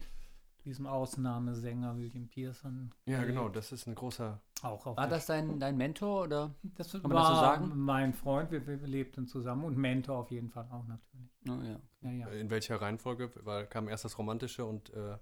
[0.64, 2.92] diesem Ausnahmesänger William Pearson.
[3.06, 3.56] Ja, genau, gelebt.
[3.56, 4.40] das ist ein großer.
[4.62, 6.54] Auch auf War das dein, dein Mentor oder?
[6.62, 7.72] Das man war das so sagen?
[7.76, 11.30] mein Freund, wir, wir lebten zusammen und Mentor auf jeden Fall auch natürlich.
[11.48, 11.80] Oh, ja.
[12.00, 12.28] Ja, ja.
[12.28, 13.30] In welcher Reihenfolge?
[13.44, 15.16] Weil kam erst das Romantische und äh,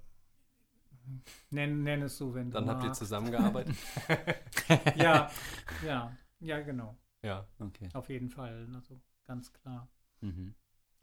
[1.50, 2.98] Nenn, nenn es so, wenn du dann habt ihr magst.
[2.98, 3.76] zusammengearbeitet.
[4.96, 5.30] Ja,
[5.86, 6.96] ja, ja, genau.
[7.22, 7.46] ja.
[7.60, 7.88] Okay.
[7.92, 9.88] Auf jeden Fall, also ganz klar.
[10.26, 10.54] Mhm.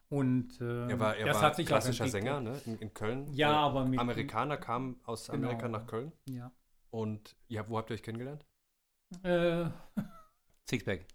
[0.10, 2.08] Und äh, Er war, er das war hat sich klassischer.
[2.08, 2.62] Sänger, ne?
[2.66, 3.34] In, in Köln.
[3.34, 5.48] Ja, aber mit Amerikaner kam aus Genau.
[5.48, 6.12] Amerika nach Köln.
[6.30, 6.52] Ja.
[6.92, 8.46] Und ja, wo habt ihr euch kennengelernt?
[9.24, 9.66] Äh,
[10.70, 11.06] Sixpack.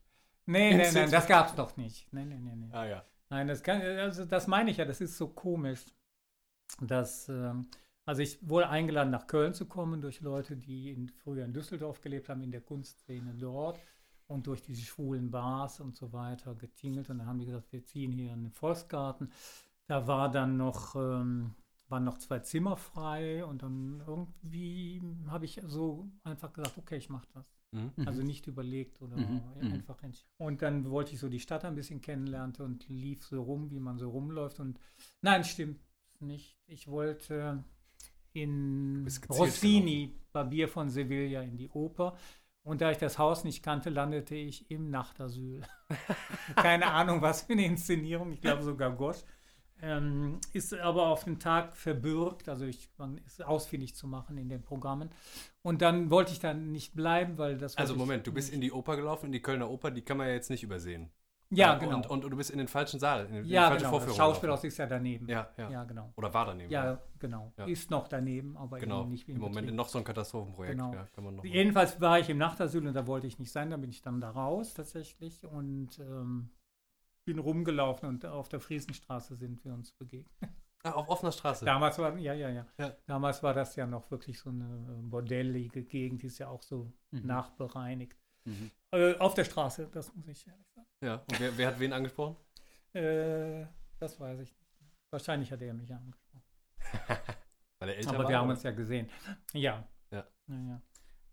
[0.46, 2.12] nee, In nee, nein, Six- das gab's doch nicht.
[2.12, 2.68] Nee, nee, nee, nee.
[2.72, 3.04] Ah ja.
[3.30, 5.84] Nein, das kann, also das meine ich ja, das ist so komisch,
[6.80, 7.68] dass, ähm,
[8.06, 12.00] also ich wurde eingeladen nach Köln zu kommen durch Leute, die in, früher in Düsseldorf
[12.00, 13.78] gelebt haben, in der Kunstszene dort
[14.28, 17.84] und durch diese schwulen Bars und so weiter getingelt und dann haben die gesagt, wir
[17.84, 19.32] ziehen hier in den Volksgarten.
[19.86, 21.54] Da war dann noch, ähm,
[21.88, 27.08] waren noch zwei Zimmer frei und dann irgendwie habe ich so einfach gesagt, okay, ich
[27.08, 27.50] mache das.
[27.72, 27.92] Mhm.
[28.06, 29.72] Also nicht überlegt oder Mhm, mhm.
[29.72, 30.30] einfach entschieden.
[30.38, 33.80] Und dann wollte ich so die Stadt ein bisschen kennenlernen und lief so rum, wie
[33.80, 34.60] man so rumläuft.
[34.60, 34.78] Und
[35.22, 35.80] nein, stimmt
[36.20, 36.58] nicht.
[36.66, 37.64] Ich wollte
[38.32, 42.16] in Rossini, Barbier von Sevilla, in die Oper.
[42.62, 45.62] Und da ich das Haus nicht kannte, landete ich im Nachtasyl.
[46.56, 48.32] Keine Ahnung, was für eine Inszenierung.
[48.32, 49.24] Ich glaube sogar Gosch.
[49.80, 54.48] Ähm, ist aber auf den Tag verbürgt, also ich, man ist ausfindig zu machen in
[54.48, 55.10] den Programmen.
[55.62, 57.76] Und dann wollte ich dann nicht bleiben, weil das.
[57.76, 60.26] Also Moment, du bist in die Oper gelaufen, in die Kölner Oper, die kann man
[60.26, 61.10] ja jetzt nicht übersehen.
[61.50, 61.96] Ja, Äh, genau.
[61.96, 63.90] Und, und, und du bist in den falschen Saal, in, die ja, falsche genau.
[63.90, 64.66] Das Vorführung Schauspielhaus gelaufen.
[64.66, 65.28] ist ja daneben.
[65.28, 66.12] Ja, ja, ja genau.
[66.16, 66.70] Oder war daneben.
[66.70, 67.52] Ja, genau.
[67.56, 67.64] Ja.
[67.64, 69.02] Ist noch daneben, aber genau.
[69.02, 69.74] eben nicht Im Moment Betrieb.
[69.74, 70.76] noch so ein Katastrophenprojekt.
[70.78, 70.92] Genau.
[70.92, 73.50] Ja, kann man noch mal- Jedenfalls war ich im Nachtasyl und da wollte ich nicht
[73.50, 76.50] sein, da bin ich dann da raus tatsächlich und ähm,
[77.26, 80.28] bin rumgelaufen und auf der Friesenstraße sind wir uns begegnet.
[80.82, 81.64] ah, auf offener Straße.
[81.64, 82.92] Damals war, ja, ja, ja, Ja.
[83.06, 86.62] Damals war das ja noch wirklich so eine äh, bordellige Gegend, die ist ja auch
[86.62, 87.26] so Mhm.
[87.26, 88.18] nachbereinigt.
[88.48, 88.70] Mhm.
[88.92, 90.88] Äh, auf der Straße, das muss ich ehrlich sagen.
[91.02, 91.16] Ja.
[91.16, 92.36] Und wer, wer hat wen angesprochen?
[92.92, 93.66] Äh,
[93.98, 94.68] das weiß ich nicht.
[95.10, 96.42] Wahrscheinlich hat er mich angesprochen.
[97.78, 98.28] Weil er älter Aber war.
[98.28, 98.54] wir haben oder?
[98.54, 99.08] uns ja gesehen.
[99.52, 99.88] Ja.
[100.10, 100.26] Ja.
[100.48, 100.82] Ja, ja.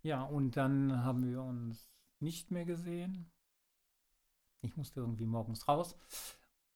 [0.04, 1.90] ja, und dann haben wir uns
[2.20, 3.32] nicht mehr gesehen.
[4.62, 5.98] Ich musste irgendwie morgens raus.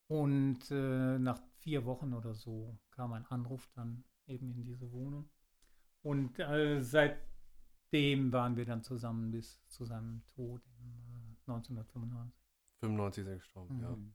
[0.07, 5.29] Und äh, nach vier Wochen oder so kam ein Anruf dann eben in diese Wohnung.
[6.01, 6.81] Und äh,
[7.91, 10.89] seitdem waren wir dann zusammen bis zu seinem Tod im,
[11.47, 12.39] äh, 1995.
[12.81, 13.89] 95 ist er gestorben, ja.
[13.89, 14.13] Mhm.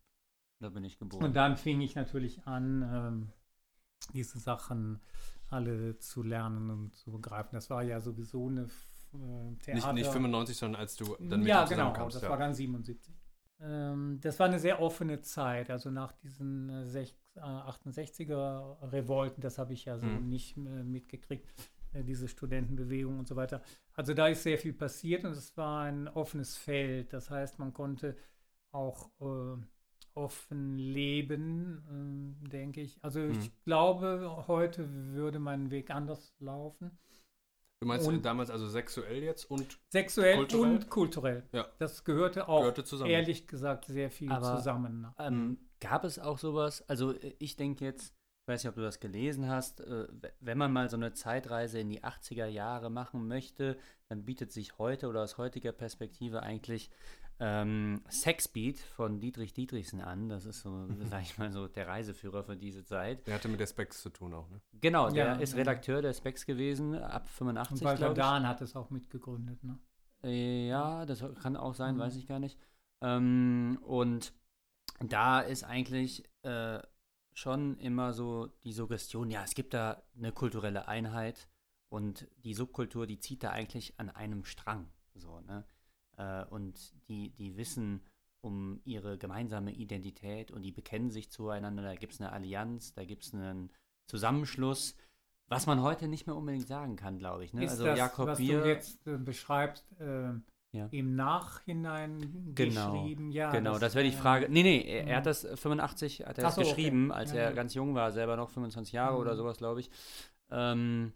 [0.60, 1.24] Da bin ich geboren.
[1.24, 3.32] Und dann fing ich natürlich an, ähm,
[4.12, 5.00] diese Sachen
[5.48, 7.50] alle zu lernen und zu begreifen.
[7.52, 8.62] Das war ja sowieso eine
[9.12, 9.92] äh, Theater.
[9.92, 12.30] Nicht, nicht 95, sondern als du dann mit ja, ihm genau, das ja.
[12.30, 13.14] war dann 77.
[13.60, 19.40] Ähm, das war eine sehr offene Zeit, also nach diesen äh, sech- äh, 68er Revolten,
[19.42, 20.28] das habe ich ja so Mhm.
[20.28, 21.48] nicht äh, mitgekriegt,
[22.02, 23.62] diese Studentenbewegung und so weiter.
[23.94, 27.12] Also da ist sehr viel passiert und es war ein offenes Feld.
[27.12, 28.16] Das heißt, man konnte
[28.72, 29.56] auch äh,
[30.14, 32.98] offen leben, ähm, denke ich.
[33.02, 33.30] Also Mhm.
[33.32, 36.98] ich glaube, heute würde mein Weg anders laufen.
[37.80, 40.70] Du meinst Und- damals also sexuell jetzt und Sexuell Kulturell?
[40.76, 41.42] und kulturell.
[41.52, 41.66] Ja.
[41.78, 43.10] Das gehörte auch, gehörte zusammen?
[43.10, 45.00] ehrlich gesagt, sehr viel Aber- zusammen.
[45.02, 45.14] ne?
[45.18, 46.88] Ähm, gab es auch sowas?
[46.88, 48.14] Also äh, ich denke jetzt,
[48.44, 50.06] ich weiß nicht, ob du das gelesen hast, äh,
[50.40, 53.78] wenn man mal so eine Zeitreise in die 80er Jahre machen möchte,
[54.10, 56.90] dann bietet sich heute oder aus heutiger Perspektive eigentlich
[57.40, 60.28] ähm, Sexbeat von Dietrich Dietrichsen an.
[60.28, 63.26] Das ist so, sag ich mal, so der Reiseführer für diese Zeit.
[63.26, 64.60] der hatte mit der Specs zu tun auch, ne?
[64.74, 65.56] Genau, der Ja, ist.
[65.56, 68.18] Redakteur der Specs gewesen, ab Und 85, Walter glaube ich.
[68.18, 69.64] Dahn hat es auch mitgegründet.
[69.64, 69.78] Ne?
[70.22, 72.00] Äh, Ja, das kann auch sein, Mhm.
[72.00, 72.58] weiß ich gar nicht.
[73.00, 74.34] Ähm, und
[75.00, 76.78] da ist eigentlich äh,
[77.34, 81.48] schon immer so die Suggestion, ja, es gibt da eine kulturelle Einheit
[81.88, 84.88] und die Subkultur, die zieht da eigentlich an einem Strang.
[85.14, 85.64] So, ne?
[86.16, 88.00] Äh, und die, die wissen
[88.40, 91.82] um ihre gemeinsame Identität und die bekennen sich zueinander.
[91.82, 93.70] Da gibt es eine Allianz, da gibt es einen
[94.06, 94.96] Zusammenschluss,
[95.48, 97.52] was man heute nicht mehr unbedingt sagen kann, glaube ich.
[97.52, 97.64] Ne?
[97.64, 100.32] Ist also das, Jakob was Bier, du jetzt äh, beschreibst, äh,
[100.74, 100.88] Ja.
[100.90, 103.30] im Nachhinein Genau, geschrieben?
[103.30, 104.48] Ja, genau, das, wäre die Frage.
[104.50, 105.16] Nee, nee, er, ja.
[105.16, 106.70] hat das äh, 85, hat er das so, okay.
[106.70, 109.36] geschrieben, als Ja, er ganz jung war, selber noch 25 Jahre oder Mhm.
[109.38, 109.90] sowas, glaube ich.
[110.50, 111.12] Ähm,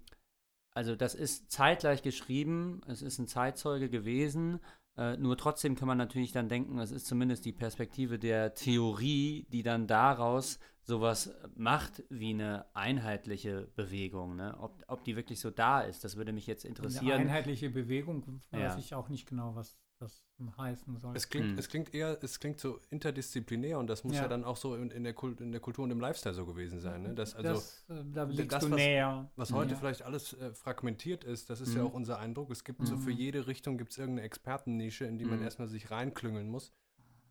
[0.70, 4.60] also das ist zeitgleich geschrieben, es ist ein Zeitzeuge gewesen.
[4.96, 9.46] Äh, nur trotzdem kann man natürlich dann denken, es ist zumindest die Perspektive der Theorie,
[9.50, 14.36] die dann daraus sowas macht wie eine einheitliche Bewegung.
[14.36, 14.56] Ne?
[14.58, 17.20] Ob, ob die wirklich so da ist, das würde mich jetzt Eine interessieren.
[17.20, 18.78] einheitliche Bewegung, weiß Ja.
[18.78, 20.24] ich auch nicht genau, was das
[20.56, 21.14] heißen soll.
[21.16, 21.58] Es klingt, Hm.
[21.58, 24.28] es klingt eher, es klingt so interdisziplinär und das muss ja, Ja.
[24.28, 26.80] dann auch so in, in, der Kult, in der Kultur und im Lifestyle so gewesen
[26.80, 27.02] sein.
[27.02, 27.14] Ne?
[27.14, 29.30] Das, also, das, äh, da liegst das, du was- näher.
[29.36, 29.76] was heute Ja.
[29.76, 31.88] vielleicht alles äh, fragmentiert ist, das ist ja Mhm.
[31.88, 32.50] auch unser Eindruck.
[32.50, 33.00] Es gibt so Mhm.
[33.00, 35.44] für jede Richtung gibt es irgendeine Expertennische, in die man Mhm.
[35.44, 36.72] erstmal sich reinklüngeln muss.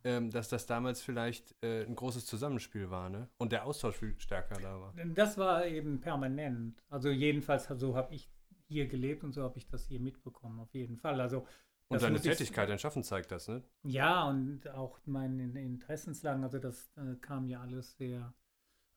[0.03, 3.29] Ähm, dass das damals vielleicht äh, ein großes Zusammenspiel war, ne?
[3.37, 4.93] Und der Austausch viel stärker da war.
[5.13, 6.83] Das war eben permanent.
[6.89, 8.29] Also jedenfalls so habe ich
[8.67, 11.19] hier gelebt und so habe ich das hier mitbekommen, auf jeden Fall.
[11.19, 11.45] Also
[11.87, 13.63] Und deine Tätigkeit, dein Schaffen zeigt das, ne?
[13.83, 18.33] Ja, und auch meine Interessenslagen, also das äh, kam ja alles sehr,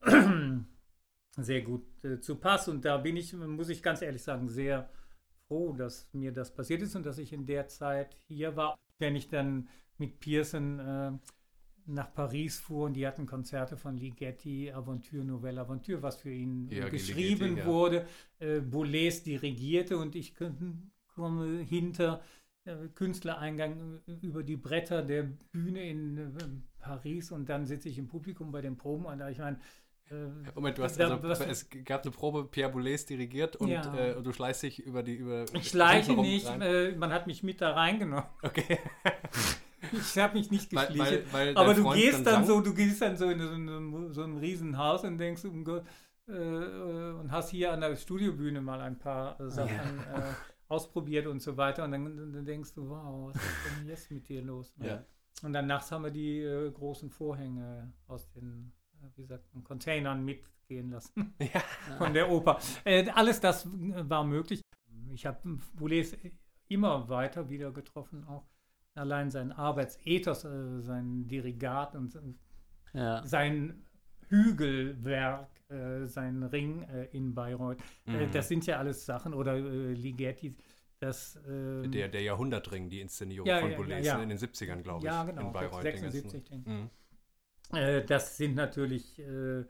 [1.36, 2.68] sehr gut äh, zu Pass.
[2.68, 4.90] Und da bin ich, muss ich ganz ehrlich sagen, sehr
[5.46, 8.76] froh, dass mir das passiert ist und dass ich in der Zeit hier war.
[8.98, 9.68] Wenn ich dann
[10.00, 11.12] mit Pearson äh,
[11.86, 16.68] nach Paris fuhr und die hatten Konzerte von Ligeti, Aventure, Nouvelle Aventure, was für ihn
[16.70, 17.66] Ja, geschrieben Ligeti, ja.
[17.66, 18.06] wurde.
[18.38, 20.34] Äh, Boulez dirigierte und ich
[21.14, 22.22] komme hinter
[22.64, 26.28] äh, Künstlereingang äh, über die Bretter der Bühne in äh,
[26.78, 29.58] Paris und dann sitze ich im Publikum bei den Proben und ich meine,
[30.10, 30.14] äh,
[30.54, 33.94] Moment, du hast da- also, was- es gab eine Probe, Pierre Boulez dirigiert und, Ja.
[33.96, 37.60] äh, du schleißt dich über die über ich schleiche nicht, äh, man hat mich mit
[37.60, 38.24] da reingenommen.
[38.42, 38.78] Okay.
[39.92, 40.98] Ich habe mich nicht geschlichen.
[40.98, 44.12] weil- weil aber du Freund gehst dann so, du gehst dann so in so einem,
[44.12, 45.84] so einem Riesenhaus und denkst, um Gott,
[46.28, 49.70] äh, äh, und hast hier an der Studiobühne mal ein paar Sachen
[50.14, 50.32] äh,
[50.68, 51.84] ausprobiert und so weiter.
[51.84, 53.42] Und dann, dann denkst du, wow, was ist
[53.80, 54.72] denn jetzt mit dir los?
[54.76, 54.86] ne?
[54.88, 55.04] Ja.
[55.42, 58.72] Und dann nachts haben wir die äh, großen Vorhänge aus den,
[59.02, 61.60] äh, wie sagt man, Containern mitgehen lassen Ja.
[61.98, 62.58] von der Oper.
[62.84, 64.60] Äh, alles das war möglich.
[65.12, 66.16] Ich habe Boulez
[66.68, 68.44] immer weiter wieder getroffen, auch
[68.94, 72.18] allein sein Arbeitsethos, äh, sein Dirigat und
[72.92, 73.24] Ja.
[73.26, 73.84] sein
[74.28, 77.78] Hügelwerk, äh, sein Ring äh, in Bayreuth.
[78.06, 78.30] Äh, Mhm.
[78.32, 80.56] das sind ja alles Sachen, oder äh, Ligeti,
[80.98, 84.22] das ähm, Der, der Jahrhundertring, die Inszenierung Ja, von ja, Boulez ja, ja.
[84.22, 85.12] in den 70ern, glaube ich.
[85.12, 85.84] Ja, genau, In Bayreuth.
[85.84, 86.90] den ganzen- 76, denke Mhm.
[87.72, 89.64] Äh, das sind natürlich, äh,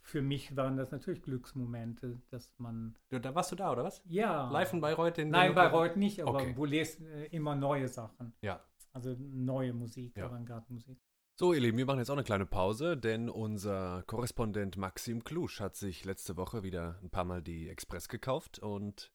[0.00, 4.02] für mich waren das natürlich Glücksmomente, dass man, Du, Da warst du da, oder was?
[4.06, 4.50] ja.
[4.50, 5.16] Live in Bayreuth?
[5.16, 6.52] Den, Nein, Bayreuth nicht, aber Okay.
[6.52, 8.32] Boulez äh, immer neue Sachen.
[8.42, 8.60] Ja.
[8.92, 10.26] Also neue Musik, Ja.
[10.26, 10.98] Avantgarde-Musik.
[11.34, 15.60] So, ihr Lieben, wir machen jetzt auch eine kleine Pause, denn unser Korrespondent Maxim Klusch
[15.60, 19.10] hat sich letzte Woche wieder ein paar Mal die Express gekauft und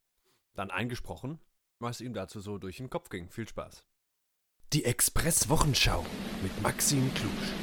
[0.55, 1.39] dann eingesprochen,
[1.79, 3.29] was ihm dazu so durch den Kopf ging.
[3.29, 3.85] Viel Spaß.
[4.73, 6.03] Die Express Wochenschau
[6.41, 7.53] mit Maxim Klusch.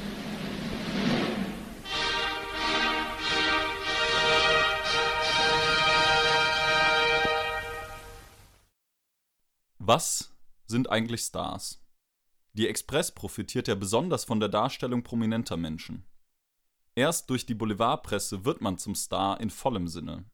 [9.87, 11.79] Was sind eigentlich Stars?
[12.53, 16.07] Die Express profitiert ja besonders von der Darstellung prominenter Menschen.
[16.95, 20.25] Erst durch die Boulevardpresse wird man zum Star in vollem Sinne.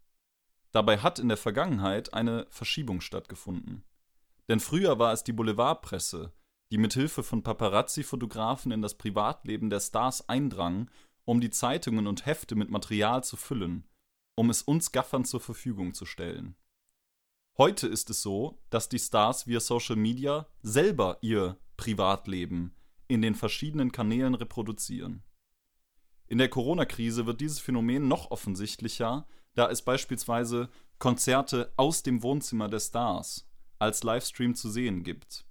[0.71, 3.83] Dabei hat in der Vergangenheit eine Verschiebung stattgefunden.
[4.47, 6.31] Denn früher war es die Boulevardpresse,
[6.71, 10.89] die mit Hilfe von Paparazzi-Fotografen in das Privatleben der Stars eindrang,
[11.25, 13.85] um die Zeitungen und Hefte mit Material zu füllen,
[14.35, 16.55] um es uns Gaffern zur Verfügung zu stellen.
[17.57, 22.75] Heute ist es so, dass die Stars via Social Media selber ihr Privatleben
[23.07, 25.23] in den verschiedenen Kanälen reproduzieren.
[26.27, 32.69] In der Corona-Krise wird dieses Phänomen noch offensichtlicher, da es beispielsweise Konzerte aus dem Wohnzimmer
[32.69, 33.49] der Stars
[33.79, 35.45] als Livestream zu sehen gibt.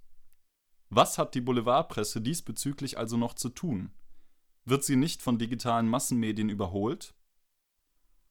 [0.89, 3.91] Was hat die Boulevardpresse diesbezüglich also noch zu tun?
[4.65, 7.13] Wird sie nicht von digitalen Massenmedien überholt?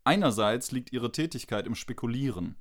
[0.02, 2.56] Einerseits liegt ihre Tätigkeit im Spekulieren.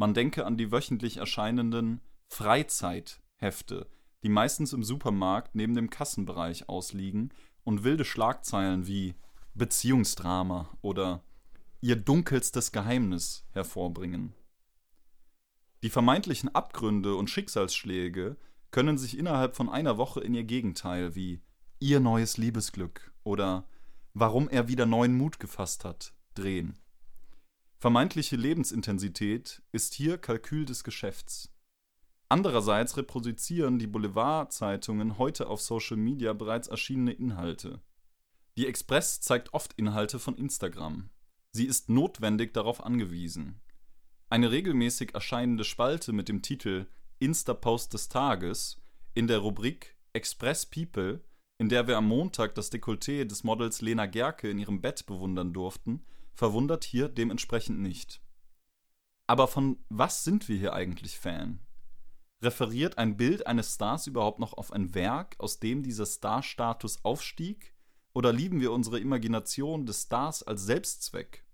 [0.00, 3.86] Man denke an die wöchentlich erscheinenden Freizeithefte,
[4.22, 7.34] die meistens im Supermarkt neben dem Kassenbereich ausliegen
[7.64, 9.14] und wilde Schlagzeilen wie
[9.52, 11.22] Beziehungsdrama oder
[11.82, 14.32] ihr dunkelstes Geheimnis hervorbringen.
[15.82, 18.38] Die vermeintlichen Abgründe und Schicksalsschläge
[18.70, 21.42] können sich innerhalb von einer Woche in ihr Gegenteil wie
[21.78, 23.68] ihr neues Liebesglück oder
[24.14, 26.78] warum er wieder neuen Mut gefasst hat drehen.
[27.80, 31.50] Vermeintliche Lebensintensität ist hier Kalkül des Geschäfts.
[32.28, 37.80] Andererseits reproduzieren die Boulevardzeitungen heute auf Social Media bereits erschienene Inhalte.
[38.58, 41.08] Die Express zeigt oft Inhalte von Instagram.
[41.52, 43.62] Sie ist notwendig darauf angewiesen.
[44.28, 46.86] Eine regelmäßig erscheinende Spalte mit dem Titel
[47.18, 48.76] Insta-Post des Tages
[49.14, 51.24] in der Rubrik Express People,
[51.56, 55.54] in der wir am Montag das Dekolleté des Models Lena Gerke in ihrem Bett bewundern
[55.54, 56.04] durften,
[56.34, 58.22] verwundert hier dementsprechend nicht.
[59.26, 61.60] Aber von was sind wir hier eigentlich Fan?
[62.42, 67.74] Referiert ein Bild eines Stars überhaupt noch auf ein Werk, aus dem dieser Star-Status aufstieg?
[68.12, 71.44] Oder lieben wir unsere Imagination des Stars als Selbstzweck?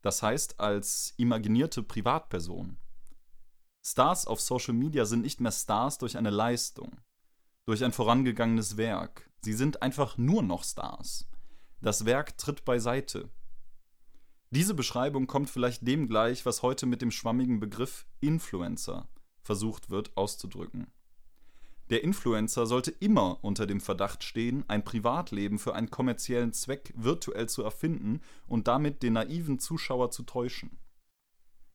[0.00, 2.78] Das heißt als imaginierte Privatperson.
[3.84, 7.00] Stars auf Social Media sind nicht mehr Stars durch eine Leistung,
[7.66, 9.30] durch ein vorangegangenes Werk.
[9.40, 11.28] Sie sind einfach nur noch Stars.
[11.80, 13.30] Das Werk tritt beiseite.
[14.50, 19.08] Diese Beschreibung kommt vielleicht dem gleich, was heute mit dem schwammigen Begriff Influencer
[19.42, 20.86] versucht wird auszudrücken.
[21.90, 27.48] Der Influencer sollte immer unter dem Verdacht stehen, ein Privatleben für einen kommerziellen Zweck virtuell
[27.48, 30.78] zu erfinden und damit den naiven Zuschauer zu täuschen.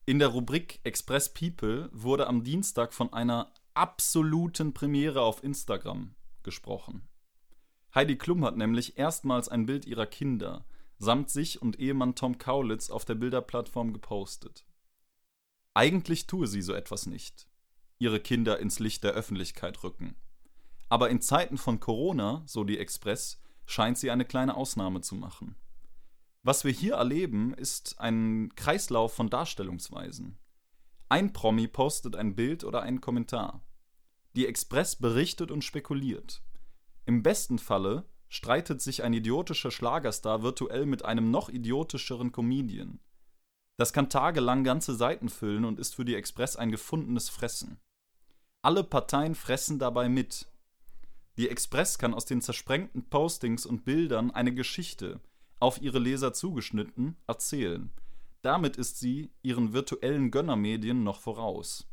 [0.06, 6.14] In der Rubrik Express People wurde am Dienstag von einer absoluten Premiere auf Instagram
[6.44, 7.08] gesprochen.
[7.96, 10.66] Heidi Klum hat nämlich erstmals ein Bild ihrer Kinder,
[11.00, 14.66] samt sich und Ehemann Tom Kaulitz auf der Bilderplattform gepostet.
[15.74, 17.48] Eigentlich tue sie so etwas nicht.
[17.98, 20.16] Ihre Kinder ins Licht der Öffentlichkeit rücken.
[20.90, 25.56] Aber in Zeiten von Corona, so die Express, scheint sie eine kleine Ausnahme zu machen.
[26.44, 30.38] Was wir hier erleben, ist ein Kreislauf von Darstellungsweisen.
[31.10, 33.66] Ein Promi postet ein Bild oder einen Kommentar.
[34.36, 36.44] Die Express berichtet und spekuliert.
[37.06, 43.00] Im besten Falle streitet sich ein idiotischer Schlagerstar virtuell mit einem noch idiotischeren Comedian.
[43.78, 47.78] Das kann tagelang ganze Seiten füllen und ist für die Express ein gefundenes Fressen.
[48.64, 50.48] Alle Parteien fressen dabei mit.
[51.38, 55.20] Die Express kann aus den zersprengten Postings und Bildern eine Geschichte,
[55.60, 57.92] auf ihre Leser zugeschnitten, erzählen.
[58.42, 61.88] Damit ist sie ihren virtuellen Gönnermedien noch voraus.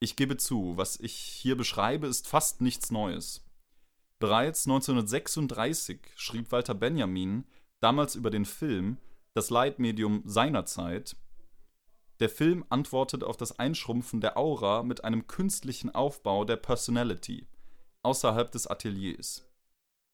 [0.00, 3.43] Ich gebe zu, was ich hier beschreibe, ist fast nichts Neues.
[4.18, 7.44] Bereits 1936 schrieb Walter Benjamin,
[7.80, 8.98] damals über den Film,
[9.34, 11.16] das Leitmedium seiner Zeit.
[12.20, 17.46] Der Film antwortet auf das Einschrumpfen der Aura mit einem künstlichen Aufbau der Personality
[18.02, 19.44] außerhalb des Ateliers.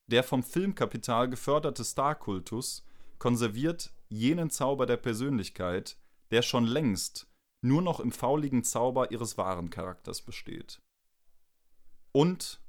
[0.07, 2.83] Der vom Filmkapital geförderte Starkultus
[3.19, 5.97] konserviert jenen Zauber der Persönlichkeit,
[6.31, 7.27] der schon längst
[7.61, 10.81] nur noch im fauligen Zauber ihres wahren Charakters besteht.
[12.11, 12.60] Und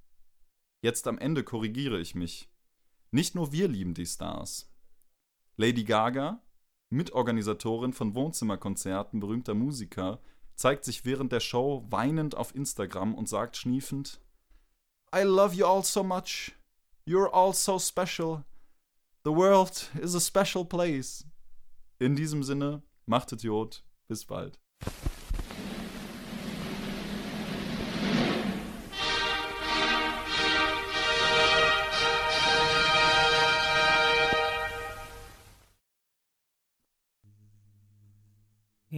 [0.82, 2.48] Jetzt am Ende korrigiere ich mich.
[3.12, 4.68] Nicht nur wir lieben die Stars.
[5.56, 6.42] Lady Gaga,
[6.90, 10.20] Mitorganisatorin von Wohnzimmerkonzerten berühmter Musiker,
[10.56, 14.20] zeigt sich während der Show weinend auf Instagram und sagt schniefend:
[15.14, 16.52] I love you all so much.
[17.06, 18.44] You're all so special.
[19.24, 21.24] The world is a special place.
[22.00, 23.84] In diesem Sinne, macht Idiot.
[24.08, 24.58] Bis bald.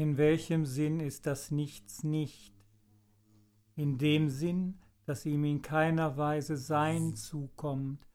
[0.04, 2.52] In welchem Sinn ist das Nichts nicht?
[3.74, 4.74] In dem Sinn,
[5.06, 8.06] dass ihm in keiner Weise Sein zukommt.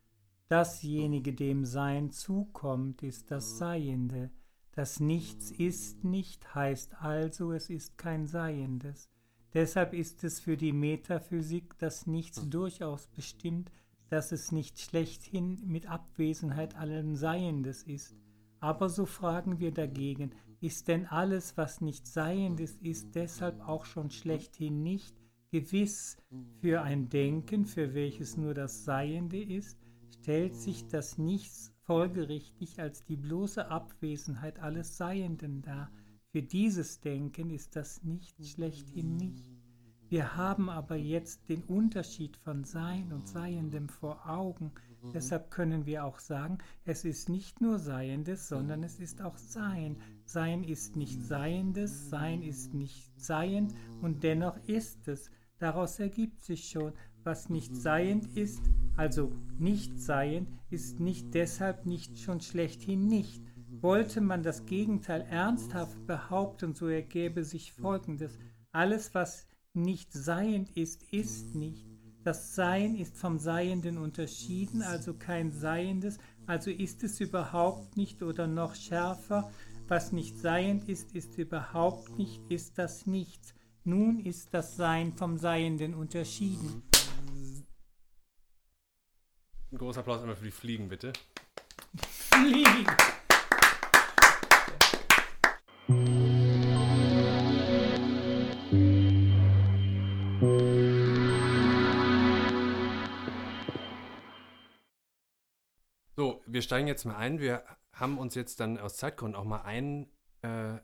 [0.49, 4.29] Dasjenige, dem Sein zukommt, ist das Seiende.
[4.71, 9.09] Das Nichts ist nicht, heißt also, es ist kein Seiendes.
[9.55, 13.71] Deshalb ist es für die Metaphysik das Nichts durchaus bestimmt,
[14.09, 18.15] dass es nicht schlechthin mit Abwesenheit allen Seiendes ist.
[18.59, 24.11] Aber so fragen wir dagegen, ist denn alles, was nicht Seiendes ist, deshalb auch schon
[24.11, 25.15] schlechthin nicht
[25.51, 26.17] gewiss
[26.61, 29.77] für ein Denken, für welches nur das Seiende ist,
[30.21, 35.91] stellt sich das Nichts folgerichtig als die bloße Abwesenheit alles Seienden dar.
[36.31, 39.49] Für dieses Denken ist das Nichts schlechthin nicht.
[40.09, 44.71] Wir haben aber jetzt den Unterschied von Sein und Seiendem vor Augen.
[45.13, 49.97] Deshalb können wir auch sagen, es ist nicht nur Seiendes, sondern es ist auch Sein.
[50.31, 53.73] Sein ist nicht Seiendes, Sein ist nicht Seiend
[54.03, 55.31] und dennoch ist es.
[55.57, 58.61] Daraus ergibt sich schon, was nicht seiend ist,
[58.95, 63.41] also nicht seiend, ist nicht deshalb nicht schon schlechthin nicht.
[63.81, 68.37] Wollte man das Gegenteil ernsthaft behaupten, so ergäbe sich Folgendes.
[68.71, 71.87] Alles, was nicht seiend ist, ist nicht.
[72.23, 78.45] Das Sein ist vom Seienden unterschieden, also kein Seiendes, also ist es überhaupt nicht oder
[78.45, 79.49] noch schärfer.
[79.89, 83.55] Was nicht seiend ist, ist überhaupt nicht, ist das Nichts.
[83.83, 86.83] Nun ist das Sein vom Seienden unterschieden.
[89.71, 91.11] Ein großer Applaus einmal für die Fliegen, bitte.
[92.07, 92.85] Fliegen!
[106.15, 107.39] So, wir steigen jetzt mal ein.
[107.39, 107.63] Wir
[107.99, 110.07] haben uns jetzt dann aus Zeitgründen auch mal ein,
[110.41, 110.77] äh,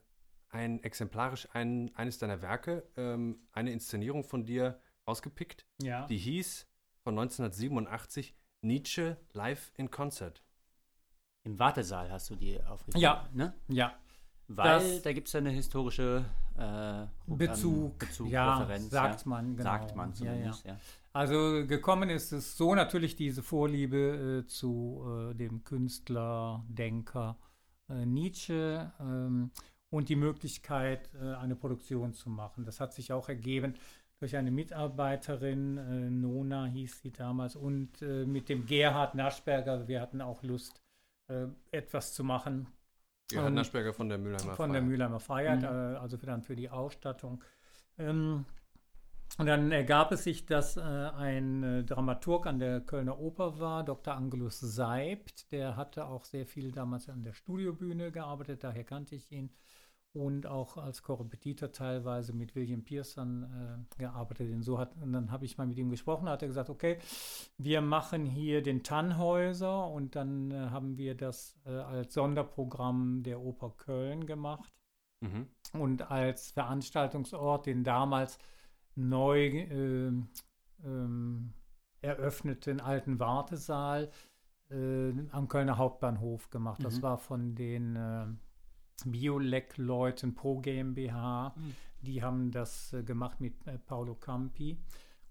[0.49, 5.65] ein exemplarisch ein, eines deiner Werke, ähm, eine Inszenierung von dir ausgepickt.
[5.81, 6.05] Ja.
[6.07, 6.67] Die hieß
[7.03, 10.41] von 1987 Nietzsche Live in Concert.
[11.43, 13.01] Im Wartesaal hast du die aufgeschrieben.
[13.01, 13.29] Ja.
[13.31, 13.53] Ne?
[13.67, 13.93] ja.
[14.47, 16.25] Weil Das- da gibt es ja eine historische
[16.57, 18.89] äh, Bezug, Bezug ja, Referenz.
[18.89, 19.29] sagt ja.
[19.29, 19.63] man, genau.
[19.69, 20.79] Sagt man Ja, zumindest, ja.
[21.15, 27.37] Also gekommen ist es so natürlich diese Vorliebe äh, zu äh, dem Künstler, Denker
[27.89, 29.51] äh, Nietzsche ähm,
[29.89, 32.65] und die Möglichkeit, äh, eine Produktion zu machen.
[32.65, 33.75] Das hat sich auch ergeben
[34.19, 39.87] durch eine Mitarbeiterin, äh, Nona hieß sie damals, und äh, mit dem Gerhard Naschberger.
[39.87, 40.81] Wir hatten auch Lust,
[41.71, 42.67] etwas zu machen
[43.29, 44.89] Gerhard Ähm, Naschberger von der Mülheimer von der Freiheit.
[44.89, 45.97] Mülheimer Freiheit, Mhm.
[45.97, 47.41] also für, dann für die Ausstattung.
[47.97, 48.45] Ähm,
[49.37, 53.83] und dann ergab es sich, dass äh, ein äh, Dramaturg an der Kölner Oper war,
[53.83, 54.15] Dr.
[54.15, 55.51] Angelus Seibt.
[55.51, 59.49] Der hatte auch sehr viel damals an der Studiobühne gearbeitet, daher kannte ich ihn.
[60.13, 64.49] Und auch als Korrepetitor teilweise mit William Pearson äh, gearbeitet.
[64.53, 66.99] Und, so hat, und dann habe ich mal mit ihm gesprochen, hat er gesagt, okay,
[67.57, 73.41] wir machen hier den Tannhäuser und dann äh, haben wir das äh, als Sonderprogramm der
[73.41, 74.71] Oper Köln gemacht
[75.21, 75.47] Mhm.
[75.73, 78.37] und als Veranstaltungsort den damals
[78.95, 80.27] neu ähm,
[80.83, 81.53] ähm,
[82.01, 84.11] eröffneten alten Wartesaal
[84.69, 86.83] äh, am Kölner Hauptbahnhof gemacht.
[86.83, 87.01] Das Mhm.
[87.01, 88.27] war von den äh,
[89.05, 91.53] Biolec-Leuten Pro GmbH.
[91.55, 91.75] Mhm.
[92.01, 94.77] Die haben das äh, gemacht mit äh, Paolo Campi.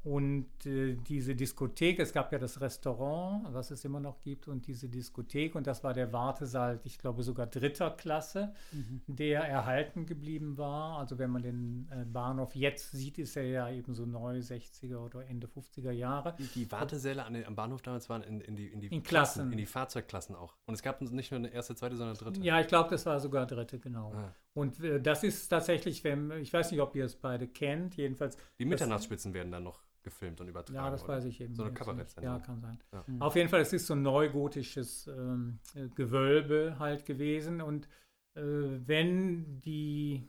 [0.05, 4.67] Und äh, diese Diskothek, es gab ja das Restaurant, was es immer noch gibt, und
[4.67, 9.01] diese Diskothek, und das war der Wartesaal, ich glaube sogar dritter Klasse, Mhm.
[9.07, 10.99] der erhalten geblieben war.
[10.99, 14.99] Also wenn man den äh, Bahnhof jetzt sieht, ist er ja eben so neu 60er
[14.99, 16.35] oder Ende 50er Jahre.
[16.39, 19.03] Die, die Wartesäle an den, am Bahnhof damals waren in, in die, in die In
[19.03, 19.51] Klassen.
[19.53, 20.55] in die Fahrzeugklassen auch.
[20.67, 22.41] Und es gab nicht nur eine erste, zweite, sondern eine dritte.
[22.45, 24.13] Ja, ich glaube, das war sogar dritte, genau.
[24.13, 24.35] Ah.
[24.55, 28.37] Und äh, das ist tatsächlich, wenn, ich weiß nicht, ob ihr es beide kennt, jedenfalls,
[28.59, 30.77] Die Mitternachtsspitzen werden dann noch gefilmt und übertragen.
[30.77, 31.15] ja, das oder?
[31.15, 31.55] weiß ich eben.
[31.55, 31.75] So eine.
[31.75, 32.33] Kabarettsendung.
[32.33, 32.79] Ja, kann sein.
[32.93, 33.05] Ja.
[33.07, 33.23] Mhm.
[33.23, 37.61] Auf jeden Fall, es ist so ein neugotisches ähm, äh, Gewölbe halt gewesen.
[37.61, 37.89] Und
[38.35, 40.29] äh, wenn die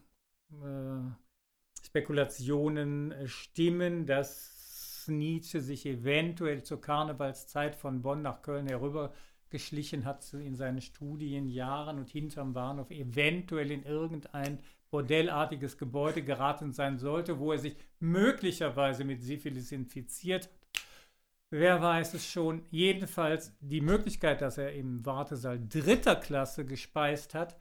[0.51, 0.99] äh,
[1.83, 8.67] Spekulationen äh, stimmen, dass Nietzsche sich eventuell zur Karnevalszeit von Bonn nach Köln
[9.55, 14.59] herübergeschlichen hat in seinen Studienjahren und hinterm Bahnhof eventuell in irgendein
[14.91, 20.51] bordellartiges Gebäude geraten sein sollte, wo er sich möglicherweise mit Syphilis infiziert hat.
[21.51, 22.63] Wer weiß es schon.
[22.69, 27.55] Jedenfalls die Möglichkeit, dass er im Wartesaal dritter Klasse gespeist hat,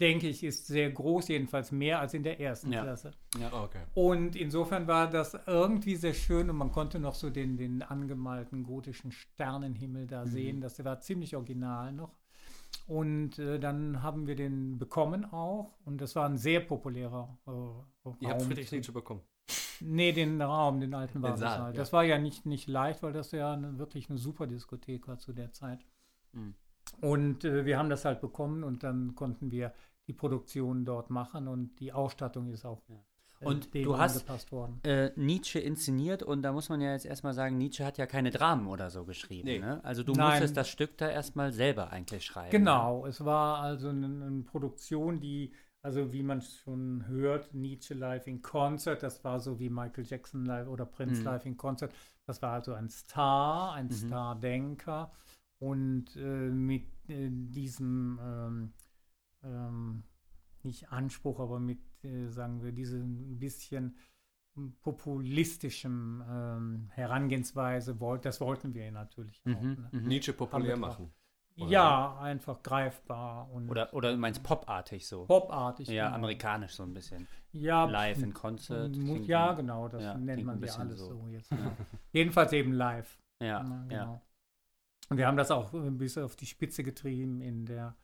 [0.00, 2.82] denke ich, ist sehr groß, jedenfalls mehr als in der ersten Ja.
[2.82, 3.12] Klasse.
[3.40, 3.82] Ah, okay.
[3.94, 8.64] Und insofern war das irgendwie sehr schön und man konnte noch so den, den angemalten
[8.64, 10.60] gotischen Sternenhimmel da sehen.
[10.60, 12.16] Das war ziemlich original noch.
[12.86, 17.50] Und äh, dann haben wir den bekommen auch und das war ein sehr populärer äh,
[17.50, 18.16] Raum.
[18.18, 19.22] Ihr habt Friedrich Nietzsche bekommen.
[19.80, 21.58] Nee, den Raum, den alten Wartesaal.
[21.58, 21.76] Saal, ja.
[21.76, 25.18] Das war ja nicht, nicht leicht, weil das ja eine, wirklich eine super Diskothek war
[25.18, 25.84] zu der Zeit.
[26.32, 26.54] Mhm.
[27.00, 29.72] Und äh, wir haben das halt bekommen und dann konnten wir
[30.06, 32.96] die Produktion dort machen und die Ausstattung ist auch Ja.
[33.40, 34.80] äh, Und du hast- angepasst worden.
[34.84, 38.30] äh, Nietzsche inszeniert und da muss man ja jetzt erstmal sagen, Nietzsche hat ja keine
[38.30, 39.46] Dramen oder so geschrieben.
[39.48, 39.58] Nee.
[39.60, 39.82] Ne?
[39.84, 40.30] Also du Nein.
[40.30, 42.50] musstest das Stück da erstmal selber eigentlich schreiben.
[42.50, 48.26] Genau, es war also eine, eine Produktion, die, also wie man schon hört, Nietzsche live
[48.26, 51.24] in Concert, das war so wie Michael Jackson live oder Prince Mhm.
[51.26, 51.92] live in Concert.
[52.26, 53.92] Das war also ein Star, ein Mhm.
[53.92, 55.10] Stardenker
[55.68, 58.72] und äh, mit äh, diesem ähm,
[59.42, 60.04] ähm,
[60.62, 63.96] nicht Anspruch, aber mit, äh, sagen wir, diesem bisschen
[64.82, 69.60] populistischen ähm, Herangehensweise, wollt, das wollten wir natürlich auch.
[69.60, 69.88] Mhm, Ne?
[69.92, 70.06] mhm.
[70.08, 71.12] Nietzsche populär machen.
[71.56, 71.70] Oder?
[71.70, 75.24] Ja, einfach greifbar und Oder, oder du meinst popartig so.
[75.26, 75.88] popartig.
[75.88, 76.16] ja, genau.
[76.16, 77.28] amerikanisch so ein bisschen.
[77.52, 78.68] Ja, Live in klingt
[79.26, 81.10] Ja, genau, das ja, nennt man ja alles so.
[81.10, 81.50] so, jetzt.
[81.52, 81.76] Ja.
[82.12, 83.18] Jedenfalls eben live.
[83.40, 83.62] Ja.
[83.88, 84.20] genau.
[85.10, 87.96] Und wir haben das auch äh, bis auf die Spitze getrieben in der,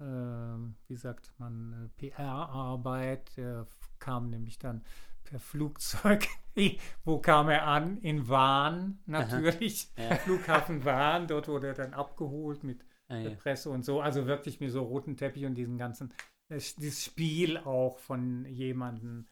[0.00, 3.36] ähm, wie sagt man, äh, PR-Arbeit.
[3.36, 4.82] Der f- kam nämlich dann
[5.24, 6.26] per Flugzeug.
[7.04, 7.98] Wo kam er an?
[7.98, 9.88] In Wahn natürlich.
[9.96, 10.16] Ja.
[10.16, 11.26] Flughafen Wahn.
[11.28, 13.36] Dort wurde er dann abgeholt mit Ah, der ja.
[13.36, 14.00] Presse und so.
[14.00, 16.12] Also wirklich mit so roten Teppich und diesen ganzen,
[16.48, 19.26] äh, dieses Spiel auch von jemandem.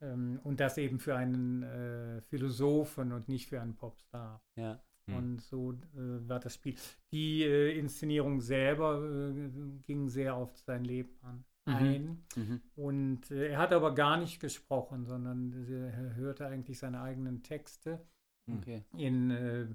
[0.00, 4.40] Ähm, und das eben für einen äh, Philosophen und nicht für einen Popstar.
[4.56, 4.80] ja.
[5.08, 5.16] Hm.
[5.16, 6.74] Und so äh, war das Spiel.
[7.12, 9.50] Die äh, Inszenierung selber äh,
[9.82, 11.74] ging sehr auf sein Leben an, Mhm.
[11.74, 12.24] ein.
[12.36, 12.60] Mhm.
[12.76, 17.42] Und äh, er hat aber gar nicht gesprochen, sondern äh, er hörte eigentlich seine eigenen
[17.42, 18.00] Texte
[18.46, 18.58] Hm.
[18.58, 18.84] Okay.
[18.96, 19.66] in äh,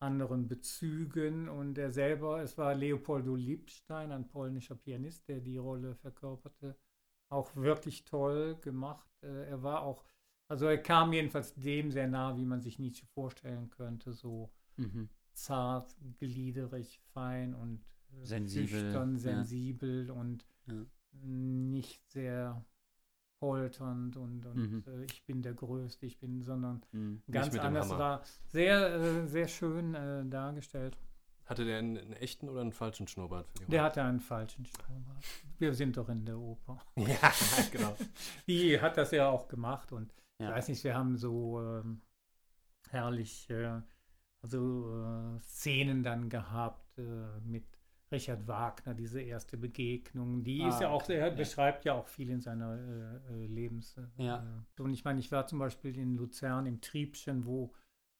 [0.00, 1.48] anderen Bezügen.
[1.48, 6.76] Und er selber, es war Leopoldo Liebstein, ein polnischer Pianist, der die Rolle verkörperte.
[7.30, 9.08] Auch wirklich toll gemacht.
[9.22, 10.04] Äh, er war auch,
[10.48, 15.08] also er kam jedenfalls dem sehr nah, wie man sich Nietzsche vorstellen könnte, so Mhm.
[15.32, 19.18] zart, gliederig, fein und äh, Sensibel, schüchtern, ja.
[19.18, 20.84] sensibel und Ja.
[21.22, 22.64] nicht sehr
[23.38, 24.84] polternd und, und Mhm.
[24.86, 27.22] äh, ich bin der Größte, ich bin, sondern Mhm.
[27.30, 28.22] ganz anders war.
[28.46, 30.96] Sehr, äh, sehr schön äh, dargestellt.
[31.44, 33.46] Hatte der einen, einen echten oder einen falschen Schnurrbart?
[33.68, 35.24] Der hatte einen falschen Schnurrbart.
[35.58, 36.78] Wir sind doch in der Oper.
[36.96, 37.32] Ja,
[37.70, 37.96] genau.
[38.48, 40.50] Die hat das ja auch gemacht und ich Ja.
[40.52, 42.00] weiß nicht, wir haben so ähm,
[42.90, 43.80] herrlich äh,
[44.46, 47.02] also äh, Szenen dann gehabt äh,
[47.44, 47.64] mit
[48.12, 50.44] Richard Wagner, diese erste Begegnung.
[50.44, 51.34] Die ist Ah, ja auch, er ja.
[51.34, 52.78] beschreibt ja auch viel in seiner
[53.28, 53.96] äh, äh, Lebens.
[54.18, 54.44] Äh, Ja.
[54.78, 57.72] äh, und ich meine, ich war zum Beispiel in Luzern im Triebchen, wo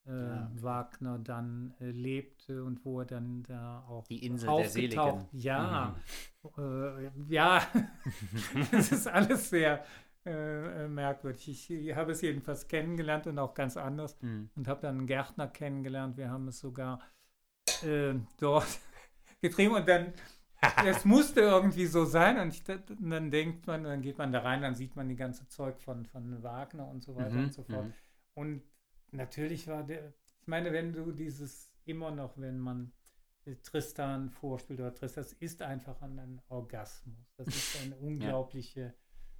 [0.08, 0.48] Ja.
[0.60, 4.68] Wagner dann lebte und wo er dann da auch Die Insel der.
[4.68, 5.26] Seligen.
[5.32, 5.96] Ja,
[6.56, 7.60] äh, ja,
[8.72, 9.84] es ist alles sehr
[10.26, 11.48] äh, äh, merkwürdig.
[11.48, 14.50] Ich, ich habe es jedenfalls kennengelernt und auch ganz anders Mhm.
[14.56, 16.16] und habe dann einen Gärtner kennengelernt.
[16.16, 17.00] Wir haben es sogar
[17.82, 18.66] äh, dort
[19.42, 20.12] getrieben und dann,
[20.86, 24.40] es musste irgendwie so sein und, ich, und dann denkt man, dann geht man da
[24.40, 27.52] rein, dann sieht man die ganze Zeug von, von Wagner und so weiter Mhm, und
[27.52, 27.86] so fort.
[27.86, 27.94] mhm.
[28.34, 28.62] Und
[29.12, 32.92] natürlich war der, ich meine, wenn du dieses immer noch, wenn man
[33.44, 37.16] äh, Tristan vorspielt oder Tristan, das ist einfach ein, ein Orgasmus.
[37.36, 38.94] Das ist eine unglaubliche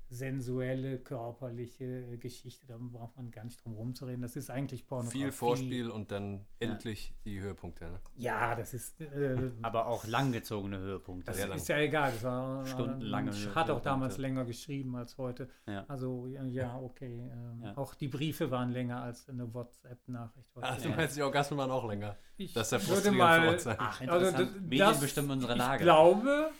[0.08, 2.66] sensuelle, körperliche äh, Geschichte.
[2.66, 4.22] Da braucht man gar nicht drum rumzureden.
[4.22, 5.18] Das ist eigentlich Pornografie.
[5.24, 7.84] Viel Vorspiel und dann endlich die Höhepunkte.
[7.86, 8.00] Ne?
[8.16, 11.32] Ja, das ist, äh, Aber auch langgezogene Höhepunkte.
[11.32, 12.12] das ist ja egal.
[12.12, 15.48] Das war, Stundenlange man hat auch damals länger geschrieben als heute.
[15.66, 15.84] Ja.
[15.88, 17.30] Also ja, ja okay.
[17.32, 17.76] Ähm, Ja.
[17.76, 20.96] Auch die Briefe waren länger als eine WhatsApp-Nachricht du Ja.
[20.96, 22.16] meinst, die Orgasmen waren auch länger.
[22.36, 23.56] Ich Das ist der würde mal.
[23.78, 24.62] Ach, also interessant.
[24.62, 25.76] Medien das- bestimmen unsere Lage.
[25.76, 26.50] Ich glaube,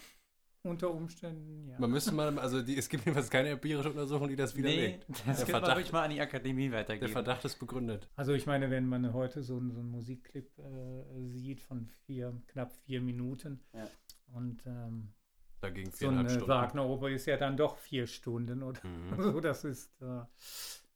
[0.67, 1.79] unter Umständen, ja.
[1.79, 5.07] Man müsste mal, also die, es gibt jedenfalls keine empirische Untersuchung, die das nee, widerlegt.
[5.27, 7.13] das der, Verdacht, ruhig mal an die Akademie der weitergeben.
[7.13, 8.09] Verdacht ist begründet.
[8.17, 12.33] Also ich meine, wenn man heute so, einen- so einen Musikclip äh, sieht von vier,
[12.49, 13.89] knapp vier Minuten Ja.
[14.33, 15.13] und ähm,
[15.61, 16.47] Dagegen so eine.
[16.47, 19.23] Wagner-Oper ist ja dann doch vier Stunden oder Mhm.
[19.23, 19.41] so.
[19.41, 20.21] Das ist äh,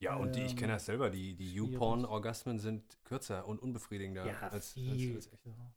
[0.01, 1.53] Ja, und die, ich Ähm, kenne das selber, die, die.
[1.55, 5.15] YouPorn-Orgasmen sind kürzer und unbefriedigender ja als, als, viel.
[5.17, 5.47] als echt.
[5.47, 5.75] Aber,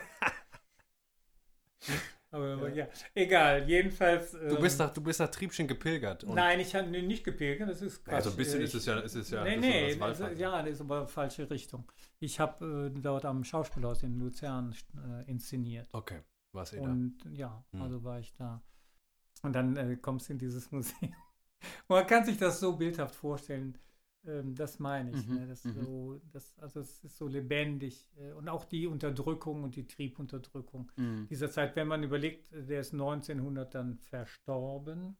[2.31, 2.85] aber Ja.
[2.85, 3.67] ja, egal.
[3.69, 4.31] Jedenfalls.
[4.31, 6.25] Du bist ähm, nach, du bist nach Triebchen gepilgert.
[6.27, 7.69] Nein, ich habe nicht gepilgert.
[7.69, 8.37] Das ist Ja, so ein Quatsch.
[8.37, 10.37] bisschen Äh, ist es ja, ist es ja nee, ist nee, das Wallfahrt.
[10.39, 11.89] ja, das ist aber falsche Richtung.
[12.19, 15.87] Ich habe äh, dort am Schauspielhaus in Luzern äh, inszeniert.
[15.93, 16.21] Okay,
[16.51, 16.83] war's eh da.
[16.83, 17.81] Und ja, Hm.
[17.81, 18.61] also war ich da.
[19.43, 21.13] Und dann äh, kommst du in dieses Museum.
[21.87, 23.77] Man kann sich das so bildhaft vorstellen.
[24.27, 25.27] Ähm, das meine ich.
[25.27, 25.47] Mhm, Ne?
[25.47, 25.73] Das mhm.
[25.73, 28.09] so, das, also es ist so lebendig.
[28.17, 31.27] Äh, und auch die Unterdrückung und die Triebunterdrückung Mhm.
[31.29, 35.17] dieser Zeit, wenn man überlegt, der ist 1900 dann verstorben.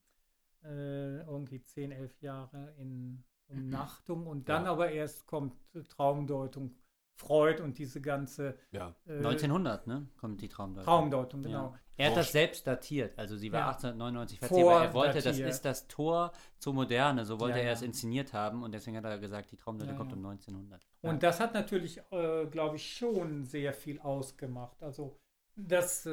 [0.63, 4.71] Äh, irgendwie 10, 11 Jahre in Umnachtung und dann Ja.
[4.71, 5.53] aber erst kommt
[5.89, 6.75] Traumdeutung,
[7.17, 8.95] Freud und diese ganze Ja.
[9.07, 10.07] äh, 1900, ne?
[10.17, 10.85] Kommt die Traumdeutung.
[10.85, 11.73] Traumdeutung, genau.
[11.73, 11.79] Ja.
[11.99, 13.67] Er hat das selbst datiert, also sie war Ja.
[13.69, 14.83] 1899 verziehbar.
[14.85, 17.87] Er wollte, das ist das Tor zur Moderne, so wollte Ja, er es ja.
[17.87, 20.17] inszeniert haben und deswegen hat er gesagt, die Traumdeutung Ja, kommt ja.
[20.17, 20.79] um 1900.
[21.01, 24.81] Und das hat natürlich, äh, glaube ich, schon sehr viel ausgemacht.
[24.83, 25.17] Also
[25.55, 26.11] das äh,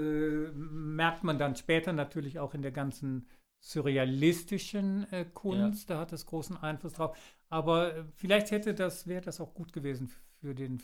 [0.55, 3.29] merkt man dann später natürlich auch in der ganzen
[3.61, 5.91] surrealistischen äh, Kunst.
[5.91, 7.17] Da hat es großen Einfluss drauf.
[7.51, 10.09] Aber äh, vielleicht hätte das, wäre das auch gut gewesen
[10.45, 10.83] für den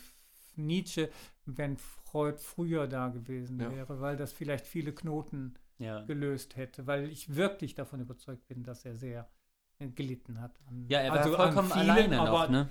[0.55, 1.11] Nietzsche,
[1.45, 3.71] wenn Freud früher da gewesen Ja.
[3.71, 6.03] wäre, weil das vielleicht viele Knoten Ja.
[6.05, 9.29] gelöst hätte, weil ich wirklich davon überzeugt bin, dass er sehr
[9.77, 10.59] äh, gelitten hat.
[10.67, 12.69] An, Ja, er war also vollkommen vielen, alleine noch, aber ne?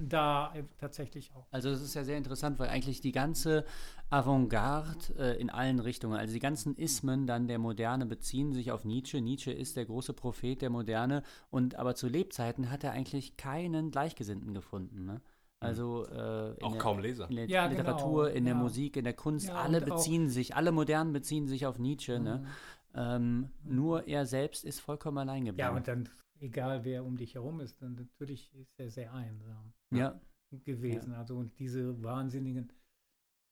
[0.00, 1.46] da äh, tatsächlich auch.
[1.52, 3.64] Also es ist ja sehr interessant, weil eigentlich die ganze
[4.10, 8.84] Avantgarde äh, in allen Richtungen, also die ganzen Ismen dann der Moderne beziehen sich auf
[8.84, 9.20] Nietzsche.
[9.20, 13.90] Nietzsche ist der große Prophet der Moderne und aber zu Lebzeiten hat er eigentlich keinen
[13.90, 15.04] Gleichgesinnten gefunden.
[15.06, 15.20] Ne?
[15.62, 17.28] Also äh, in Auch der, kaum Leser.
[17.30, 18.60] in der Ja, Literatur, genau, in der ja.
[18.60, 22.18] Musik, in der Kunst, Ja, alle beziehen sich, alle Modernen beziehen sich auf Nietzsche.
[22.18, 22.38] Ne?
[22.38, 22.46] Mhm.
[22.94, 25.60] Ähm, nur er selbst ist vollkommen allein geblieben.
[25.68, 26.08] Ja, und dann,
[26.40, 30.20] egal wer um dich herum ist, dann natürlich ist er sehr einsam ja.
[30.64, 31.14] gewesen.
[31.14, 32.70] Also und diese wahnsinnigen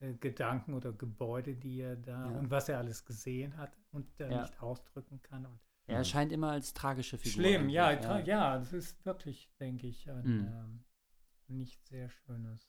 [0.03, 2.39] äh, Gedanken oder Gebäude, die er da Ja.
[2.39, 4.43] und was er alles gesehen hat und da Ja.
[4.43, 5.47] nicht ausdrücken kann.
[5.47, 7.43] Und er erscheint immer als tragische Figur.
[7.45, 10.47] schlimm, ja, tra- ja, das ist wirklich, denke ich, ein Mhm.
[10.47, 10.85] ähm,
[11.51, 12.69] nicht sehr schönes.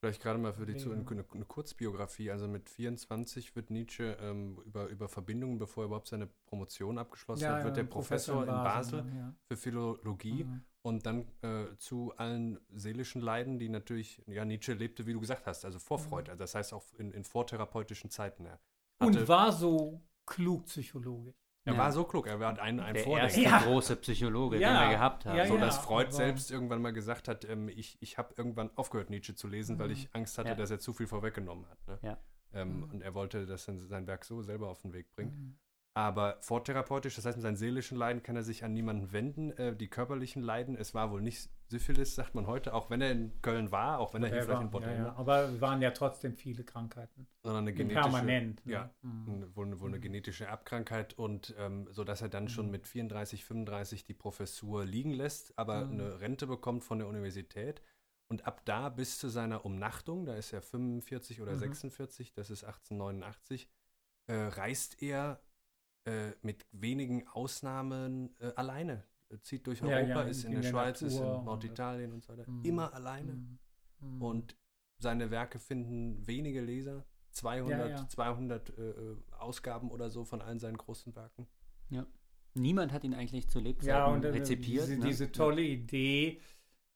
[0.00, 0.96] Vielleicht gerade mal für die zu Ja.
[0.96, 2.30] eine, eine Kurzbiografie.
[2.30, 7.48] Also mit 24 wird Nietzsche ähm, über, über Verbindungen, bevor er überhaupt seine Promotion abgeschlossen
[7.48, 9.34] hat, wird der ein Professor, in Basel ja.
[9.48, 10.64] für Philologie Mhm.
[10.82, 15.48] und dann äh, zu allen seelischen Leiden, die natürlich, ja, Nietzsche lebte, wie du gesagt
[15.48, 16.30] hast, also vor Freud.
[16.30, 18.46] Also das heißt auch in, in vortherapeutischen Zeiten.
[18.46, 18.60] Er,
[19.00, 21.34] Und war so klug psychologisch.
[21.68, 21.78] Er Ja.
[21.78, 23.24] war so klug, er war ein, ein Der Vordenker.
[23.26, 23.58] erste Ja.
[23.58, 24.72] große Psychologe, Ja.
[24.82, 25.36] den wir gehabt haben.
[25.36, 29.10] Ja, so dass Freud selbst irgendwann mal gesagt hat, ähm, ich, ich habe irgendwann aufgehört,
[29.10, 29.92] Nietzsche zu lesen, weil Mhm.
[29.92, 30.54] ich Angst hatte, Ja.
[30.54, 31.86] dass er zu viel vorweggenommen hat.
[31.86, 31.98] Ne?
[32.02, 32.18] Ja.
[32.54, 32.82] Ähm, Mhm.
[32.90, 35.58] Und er wollte das in sein Werk so selber auf den Weg bringen.
[35.98, 36.04] Mhm.
[36.06, 39.50] Aber vortherapeutisch, das heißt, mit seinen seelischen Leiden kann er sich an niemanden wenden.
[39.52, 43.10] Äh, die körperlichen Leiden, es war wohl nicht Syphilis, sagt man heute, auch wenn er
[43.10, 45.04] in Köln war, auch wenn er hier Er vielleicht war, in Bordeaux ja, ja.
[45.06, 47.26] war, Aber es waren ja trotzdem viele Krankheiten.
[47.42, 48.64] sondern eine genetische, Permanent.
[48.66, 48.72] ne?
[48.72, 49.54] ja, Mhm.
[49.56, 52.72] wohl, eine- wohl eine genetische Erbkrankheit und ähm, so dass er dann schon Mhm.
[52.72, 55.92] mit 34, 35 die Professur liegen lässt, aber Mhm.
[55.92, 57.82] eine Rente bekommt von der Universität
[58.30, 61.58] und ab da bis zu seiner Umnachtung, da ist er 45 oder Mhm.
[61.58, 63.68] 46, das ist 1889,
[64.26, 65.40] äh, reist er
[66.08, 69.04] äh, mit wenigen Ausnahmen äh, alleine.
[69.30, 71.38] Er zieht durch Ja, Europa, ja, ist in, in der der Schweiz, ist Natur in
[71.38, 72.50] und- Norditalien und so weiter.
[72.50, 72.64] Mhm.
[72.64, 73.32] Immer alleine.
[73.34, 73.58] Mhm.
[74.00, 74.22] Mhm.
[74.22, 74.56] Und
[74.98, 77.04] seine Werke finden wenige Leser.
[77.32, 78.08] 200, Ja, ja.
[78.08, 81.46] 200 äh, äh, Ausgaben oder so von allen seinen großen Werken.
[82.54, 84.88] Niemand hat ihn eigentlich zu Lebzeiten ja, und äh, rezipiert.
[84.88, 85.06] diese, ne?
[85.06, 86.40] diese tolle Idee,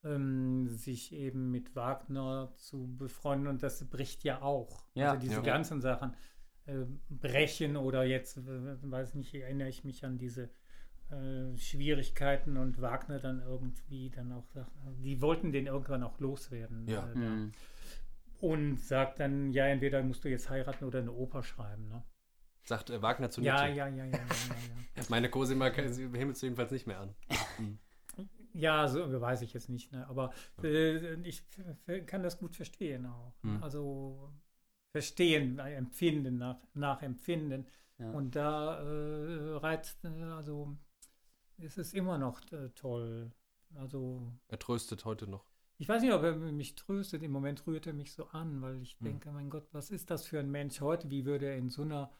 [0.02, 4.84] ähm, sich eben mit Wagner zu befreunden und das bricht ja auch.
[4.94, 5.10] Ja.
[5.12, 5.40] Also diese Ja.
[5.43, 6.16] ganzen Sachen
[6.66, 10.51] äh, brechen oder jetzt, weiß nicht, erinnere ich mich an diese
[11.10, 16.86] äh, Schwierigkeiten und Wagner dann irgendwie dann auch sagt, die wollten den irgendwann auch loswerden.
[16.89, 17.10] Ja.
[17.12, 17.14] äh.
[17.14, 17.52] Mhm.
[18.40, 21.89] Und sagt dann, ja, entweder musst du jetzt heiraten oder eine Oper schreiben.
[21.89, 22.02] Ne?
[22.64, 23.76] Sagt äh, Wagner zu Ja, Nietzsche.
[23.78, 24.18] ja, ja, ja, ja,
[24.97, 25.02] ja.
[25.09, 27.14] Meine Cosima himmelt es jedenfalls nicht mehr an.
[28.55, 30.06] Ja, so weiß ich jetzt nicht, ne?
[30.09, 30.32] aber
[30.62, 31.43] äh, ich
[32.06, 33.34] kann das gut verstehen auch.
[33.43, 33.55] ne?
[33.55, 33.62] Hm.
[33.62, 34.30] Also
[34.93, 37.66] verstehen, äh, empfinden, nach, nachempfinden.
[37.98, 38.10] Ja.
[38.12, 40.77] Und da äh, reizt, äh, also
[41.59, 43.32] ist es immer noch äh, toll.
[43.74, 45.44] Also Er tröstet heute noch.
[45.78, 47.23] ich weiß nicht, ob er mich tröstet.
[47.23, 49.05] Im Moment rührt er mich so an, weil ich Hm.
[49.06, 51.10] denke, mein Gott, was ist das für ein Mensch heute?
[51.10, 52.10] Wie würde er in so einer.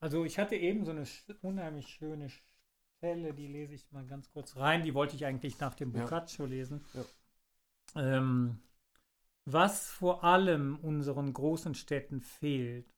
[0.00, 1.04] Also, ich hatte eben so eine
[1.42, 4.82] unheimlich schöne Stelle, die lese ich mal ganz kurz rein.
[4.84, 6.02] Die wollte ich eigentlich nach dem Ja.
[6.02, 6.84] Boccaccio lesen.
[6.94, 7.04] Ja.
[8.16, 8.58] Ähm,
[9.52, 12.94] was vor allem unseren großen Städten fehlt,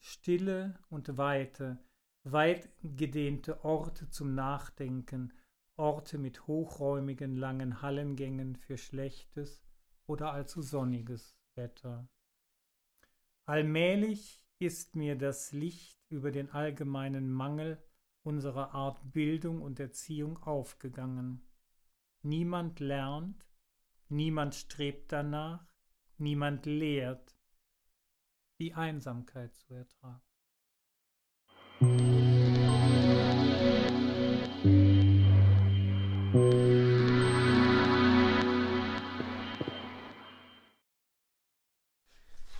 [0.00, 1.78] Stille und Weite,
[2.24, 5.32] weit gedehnte Orte zum Nachdenken,
[5.76, 9.64] Orte mit hochräumigen langen Hallengängen für schlechtes
[10.06, 12.06] oder allzu sonniges Wetter.
[13.46, 17.82] Allmählich ist mir das Licht über den allgemeinen Mangel
[18.22, 21.42] unserer Art Bildung und Erziehung aufgegangen.
[22.22, 23.46] Niemand lernt,
[24.10, 25.73] niemand strebt danach,
[26.18, 27.36] niemand lehrt,
[28.60, 30.22] die Einsamkeit zu ertragen.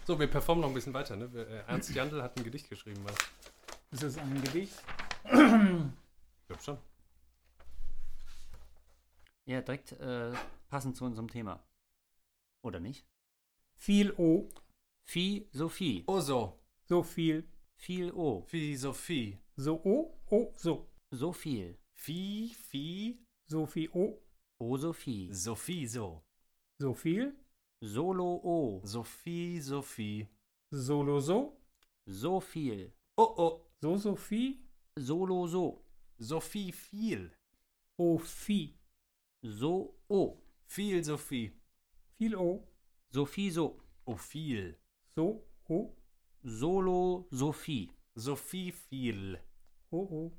[0.06, 1.16] So, wir performen noch ein bisschen weiter.
[1.16, 1.32] Ne?
[1.32, 3.00] Wir, äh, Ernst Jandl hat ein Gedicht geschrieben.
[3.04, 3.16] Was?
[3.90, 4.74] Ist es ein Gedicht?
[5.24, 6.78] Ich glaube schon.
[9.46, 10.32] Ja, direkt äh,
[10.68, 11.62] passend zu unserem Thema.
[12.62, 13.06] Oder nicht?
[13.76, 14.48] Viel O,
[15.04, 16.04] Phi, Sophie.
[16.06, 16.58] Oh so.
[16.88, 17.44] so viel.
[17.76, 18.42] Viel O.
[18.46, 19.38] Philosophie.
[19.56, 20.88] So O, O, so.
[21.12, 21.76] So viel.
[23.46, 24.18] So viel O,
[24.58, 25.32] O Sophie.
[25.32, 26.22] Sophie, so.
[26.80, 27.32] so viel.
[27.82, 28.80] Solo O.
[28.84, 30.28] Sophie, Sophie.
[30.72, 31.56] Solo so.
[32.06, 32.92] So viel.
[33.16, 33.66] Oh, oh.
[33.82, 34.60] So Sophie.
[34.98, 35.82] Solo so.
[36.18, 37.30] Sophie, viel.
[37.98, 38.74] O Phi.
[39.42, 40.40] So O.
[40.66, 41.52] Viel, Sophie.
[42.18, 42.66] Viel O.
[43.14, 43.76] Sophie so.
[44.06, 44.74] Oh, viel.
[45.14, 45.94] So O.
[46.44, 47.88] Solo Sophie.
[48.16, 49.38] Sophie, viel.
[49.92, 50.32] O O.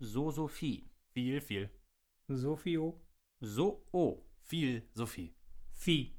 [0.00, 0.88] So Sophie.
[1.12, 1.68] Viel, viel.
[2.28, 2.94] Sophie O.
[3.42, 4.22] So O.
[4.44, 5.34] Viel, Sophie.
[5.72, 6.14] Phi.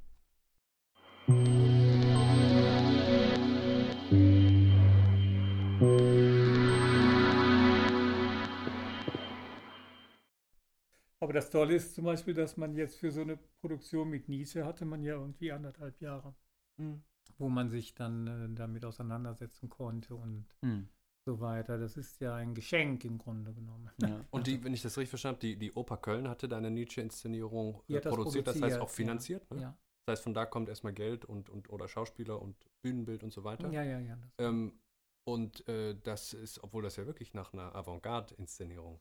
[11.42, 14.86] Das Tolle ist zum Beispiel, dass man jetzt für so eine Produktion mit Nietzsche hatte
[14.86, 16.36] man ja irgendwie anderthalb Jahre,
[16.80, 17.02] Hm.
[17.40, 20.88] wo man sich dann äh, damit auseinandersetzen konnte und Hm.
[21.26, 21.80] so weiter.
[21.80, 23.90] Das ist ja ein Geschenk im Grunde genommen.
[24.02, 24.24] Ja.
[24.32, 27.82] Und die, wenn ich das richtig verstanden habe, die, die Oper Köln hatte deine Nietzsche-Inszenierung
[27.90, 29.50] äh, das produziert, das heißt auch finanziert.
[29.52, 29.62] Ne?
[29.62, 33.34] Ja, Das heißt, von da kommt erstmal Geld und, und oder Schauspieler und Bühnenbild und
[33.34, 33.72] so weiter.
[33.72, 34.00] ja, ja.
[34.00, 34.80] ja Ähm,
[35.28, 39.00] und äh, das ist, obwohl das ja wirklich nach einer Avantgarde-Inszenierung.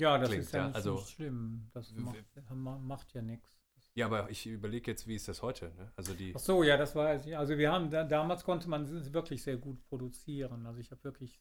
[0.00, 1.70] Ja, das klingt, ist ja, ja, nicht, also- nicht schlimm.
[1.72, 2.16] Das macht,
[2.54, 3.56] ma- macht ja nichts.
[3.94, 5.72] Ja, aber ich überlege jetzt, wie ist das heute?
[5.76, 5.90] Ne?
[5.96, 6.32] Also die.
[6.34, 7.36] Ach so, ja, das weiß ich.
[7.36, 10.66] Also wir haben, da, damals konnte man wirklich sehr gut produzieren.
[10.66, 11.40] Also ich habe wirklich,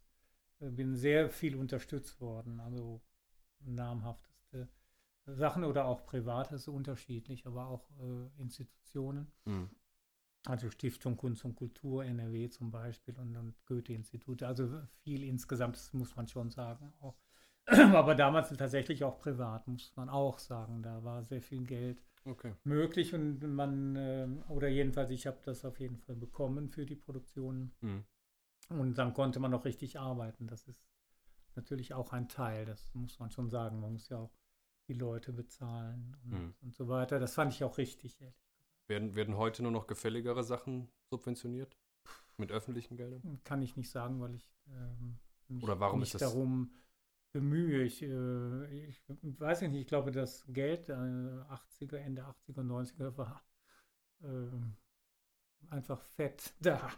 [0.60, 2.60] äh, bin sehr viel unterstützt worden.
[2.60, 3.02] Also
[3.60, 4.68] namhafteste
[5.26, 9.32] Sachen oder auch privates unterschiedlich, aber auch äh, Institutionen.
[9.46, 9.70] Hm.
[10.46, 14.48] Also Stiftung Kunst und Kultur, NRW zum Beispiel und, und Goethe-Institute.
[14.48, 16.94] Also viel insgesamt, das muss man schon sagen.
[17.02, 17.16] Auch.
[17.96, 20.82] Aber damals tatsächlich auch privat, muss man auch sagen.
[20.84, 22.54] Da war sehr viel Geld Okay.
[22.64, 26.96] möglich und man, ähm, oder jedenfalls, ich habe das auf jeden Fall bekommen für die
[26.96, 28.04] Produktion Hm.
[28.70, 30.48] und dann konnte man auch richtig arbeiten.
[30.48, 30.86] Das ist
[31.56, 33.80] natürlich auch ein Teil, das muss man schon sagen.
[33.80, 34.34] Man muss ja auch
[34.90, 36.54] die Leute bezahlen und, Mhm.
[36.62, 37.20] und so weiter.
[37.20, 38.36] Das fand ich auch richtig, ehrlich.
[38.88, 41.78] Werden, werden heute nur noch gefälligere Sachen subventioniert?
[42.38, 43.42] Mit öffentlichen Geldern?
[43.44, 45.18] Kann ich nicht sagen, weil ich ähm,
[45.50, 46.72] mich Oder warum nicht ist das- darum
[47.40, 47.84] bemühe.
[47.84, 53.44] Ich, äh, ich weiß nicht, ich glaube, das Geld äh, 80er, Ende 80er, 90er war
[54.24, 54.28] äh,
[55.70, 56.90] einfach fett da.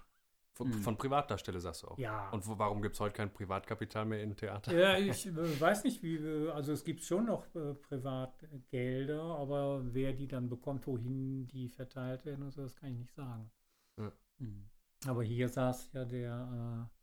[0.54, 0.82] Von, Hm.
[0.82, 1.98] von Privatdarsteller sagst du auch.
[1.98, 2.30] Ja.
[2.32, 4.78] Und wo, warum gibt es heute kein Privatkapital mehr im Theater?
[4.78, 9.82] Ja, ich äh, weiß nicht, wie, wir- also es gibt schon noch äh, Privatgelder, aber
[9.94, 13.50] wer die dann bekommt, wohin die verteilt werden und so, das kann ich nicht sagen.
[13.98, 14.70] Hm.
[15.08, 16.99] Aber hier saß ja der äh,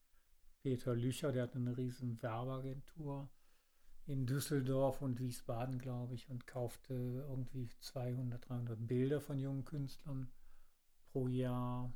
[0.67, 3.31] Peter Lücher, der hat eine riesen Werbeagentur
[4.07, 6.93] in Düsseldorf und Wiesbaden, glaube ich, und kaufte
[7.29, 10.29] irgendwie 200, 300 Bilder von jungen Künstlern
[11.13, 11.93] pro Jahr.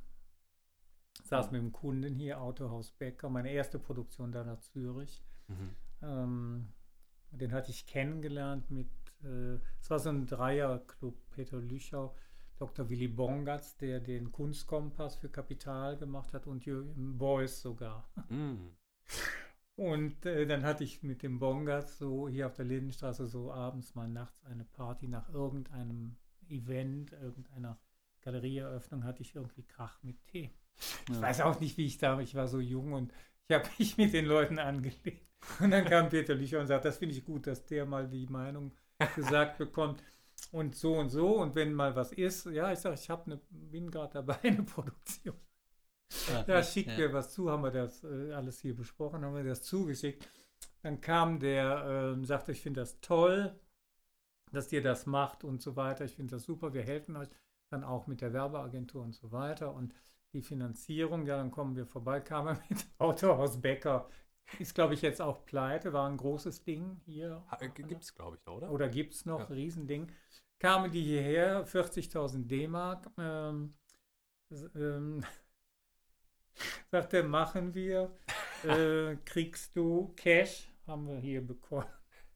[1.25, 5.21] Saß mit dem Kunden hier, Autohaus Becker, meine erste Produktion da nach Zürich.
[5.49, 5.77] Mhm.
[6.03, 6.73] Ähm,
[7.33, 8.87] den hatte ich kennengelernt mit,
[9.25, 12.15] äh, es war so ein Dreierclub, Peter Lüchau,
[12.61, 12.91] Dr.
[12.91, 18.07] Willy Bongatz, der den Kunstkompass für Kapital gemacht hat und Jürgen Beuys sogar.
[18.29, 18.77] Hm.
[19.77, 23.95] Und äh, dann hatte ich mit dem Bongatz so hier auf der Lindenstraße so abends
[23.95, 26.17] mal nachts eine Party nach irgendeinem
[26.49, 27.79] Event, irgendeiner
[28.21, 30.51] Galerieeröffnung hatte ich irgendwie Krach mit Tee.
[31.09, 31.23] Ich Ja.
[31.23, 33.11] weiß auch nicht, wie ich da, ich war so jung und
[33.49, 35.27] ich habe mich mit den Leuten angelegt.
[35.61, 38.27] Und dann kam Peter Lücher und sagt, das finde ich gut, dass der mal die
[38.27, 38.73] Meinung
[39.17, 40.03] gesagt bekommt
[40.51, 41.37] und so und so.
[41.37, 44.63] Und wenn mal was ist, ja, ich sage, ich habe eine, bin gerade dabei, eine
[44.63, 45.37] Produktion.
[46.47, 49.63] Ja, schickt mir was zu, haben wir das äh, alles hier besprochen, haben wir das
[49.63, 50.29] zugeschickt.
[50.83, 53.55] Dann kam der, ähm, sagte, ich finde das toll,
[54.51, 56.05] dass ihr das macht und so weiter.
[56.05, 57.29] Ich finde das super, wir helfen euch
[57.71, 59.73] dann auch mit der Werbeagentur und so weiter.
[59.73, 59.95] Und
[60.33, 64.09] die Finanzierung, ja, dann kommen wir vorbei, kam er mit Autohaus Becker.
[64.59, 67.43] Ist, glaube ich, jetzt auch pleite, war ein großes Ding hier.
[67.75, 68.71] Gibt es, glaube ich, noch, oder?
[68.71, 69.47] Oder gibt es noch, Ja.
[69.47, 70.11] Riesending.
[70.59, 73.11] Kamen die hierher, 40.000 D-Mark.
[73.17, 73.75] Ähm,
[74.75, 75.25] ähm,
[76.91, 78.11] sagte, machen wir.
[78.63, 80.69] Äh, kriegst du Cash?
[80.87, 81.87] Haben wir hier bekommen.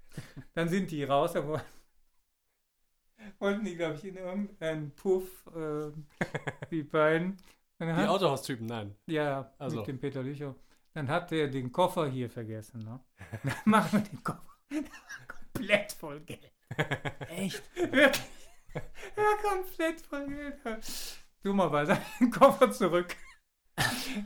[0.55, 1.63] Dann sind die raus, aber
[3.39, 5.91] wollten die, glaube ich, in irgendeinen Puff, äh,
[6.71, 7.37] die beiden.
[7.79, 8.95] Die Autohaustypen, nein.
[9.07, 9.79] ja, Also.
[9.79, 10.55] mit dem Peter Lüchow.
[10.95, 12.81] Dann hat der den Koffer hier vergessen.
[12.85, 13.01] Ne?
[13.43, 14.43] Dann machen wir den Koffer
[15.53, 16.53] komplett voll Geld.
[17.29, 17.63] Echt?
[17.77, 18.23] Wirklich.
[18.75, 20.57] Ja, komplett voll Geld.
[21.43, 23.15] Dummerweise den Koffer zurück.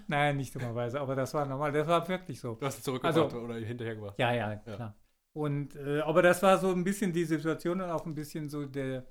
[0.07, 1.73] Nein, nicht dummerweise, aber das war normal.
[1.73, 2.55] Das war wirklich so.
[2.55, 4.19] Du hast ihn zurückgebracht Also- oder hinterhergebracht.
[4.19, 4.95] Ja, ja, klar.
[5.35, 8.67] Und, äh, aber das war so ein bisschen die Situation und auch ein bisschen so
[8.67, 9.07] der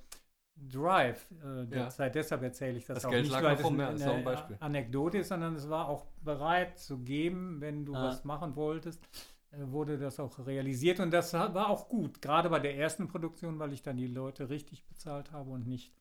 [0.59, 2.07] Drive äh, der Ja.
[2.09, 4.57] Deshalb erzähle ich das, Das auch Geld nicht, weil es eine, auch ein eine Beispiel.
[4.59, 8.05] Anekdote ist, sondern es war auch bereit zu geben, wenn du Ah.
[8.05, 9.03] was machen wolltest,
[9.51, 13.59] äh, wurde das auch realisiert und das war auch gut, gerade bei der ersten Produktion,
[13.59, 15.93] weil ich dann die Leute richtig bezahlt habe und nicht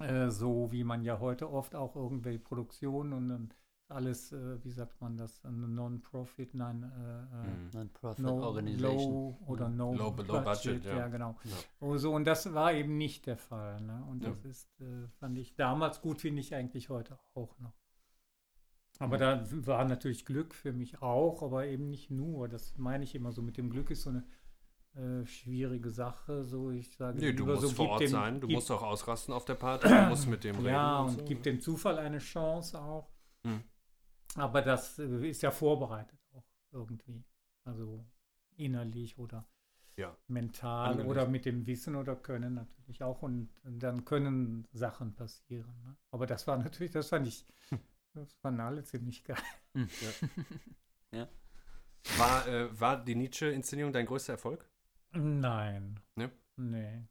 [0.00, 3.54] äh, so, wie man ja heute oft auch irgendwelche Produktionen und dann
[3.92, 7.70] alles, äh, wie sagt man das, eine Non-Profit, nein, äh, äh, Mhm.
[7.74, 9.12] Non-Profit no, Organization.
[9.12, 10.96] low oder no Low- low budget, ja.
[10.98, 11.08] ja.
[11.08, 11.36] genau.
[11.44, 11.56] Ja.
[11.80, 13.80] Oh, so, und das war eben nicht der Fall.
[13.80, 14.04] Ne?
[14.10, 14.28] Und Ja.
[14.30, 17.74] das ist, äh, fand ich damals gut, finde ich eigentlich heute auch noch.
[18.98, 22.48] Aber da war natürlich Glück für mich auch, aber eben nicht nur.
[22.48, 23.42] Das meine ich immer so.
[23.42, 24.24] Mit dem Glück ist so eine
[24.94, 26.44] äh, schwierige Sache.
[26.44, 28.82] So, ich sage Nee, du musst so, vor Ort dem, sein, du gib, musst auch
[28.82, 30.66] ausrasten auf der Party, du musst mit dem reden.
[30.68, 33.08] ja, und so, gib dem Zufall eine Chance auch.
[33.44, 33.62] Hm.
[34.36, 37.24] Aber das äh, ist ja vorbereitet auch irgendwie.
[37.64, 38.04] Also
[38.56, 39.46] innerlich oder
[39.96, 40.16] Ja.
[40.26, 41.10] mental Angelegt.
[41.10, 43.22] oder mit dem Wissen oder Können natürlich auch.
[43.22, 45.74] Und dann können Sachen passieren.
[45.84, 45.96] Ne?
[46.10, 47.46] Aber das war natürlich, das fand ich,
[48.14, 49.36] das fanden alle ziemlich geil.
[52.18, 54.68] War, äh, war die Nietzsche-Inszenierung dein größter Erfolg?
[55.12, 56.00] Nein.
[56.16, 56.32] Ne?
[56.56, 57.04] Nee.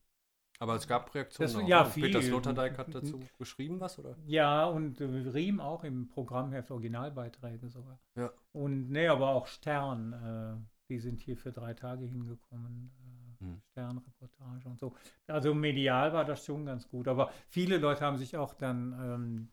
[0.61, 1.47] Aber es gab Reaktionen.
[1.51, 1.89] Das- auch, ja, ne?
[1.89, 2.29] Peter viel.
[2.29, 4.15] Sloterdijk hat dazu geschrieben was, oder?
[4.27, 7.99] Ja, und äh, Riem auch im Programmheft Originalbeiträge sogar.
[8.15, 8.31] Ja.
[8.51, 10.55] Und nee, aber auch Stern, äh,
[10.89, 12.91] die sind hier für drei Tage hingekommen.
[12.99, 13.11] Äh,
[13.43, 13.59] Hm.
[13.71, 14.93] Sternreportage und so.
[15.25, 17.07] Also medial war das schon ganz gut.
[17.07, 19.51] Aber viele Leute haben sich auch dann ähm,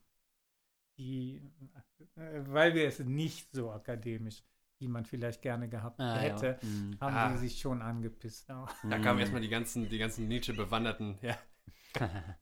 [0.99, 1.41] die,
[2.17, 4.43] äh, weil wir es nicht so akademisch,
[4.79, 6.21] wie man vielleicht gerne gehabt Ah, ja.
[6.35, 6.97] hätte, Mhm.
[7.01, 7.33] haben Ah.
[7.33, 8.51] die sich schon angepisst.
[8.51, 8.71] Auch.
[8.89, 11.19] Da kamen erstmal die ganzen, die ganzen Nietzsche-Bewanderten.
[11.23, 11.37] Ja.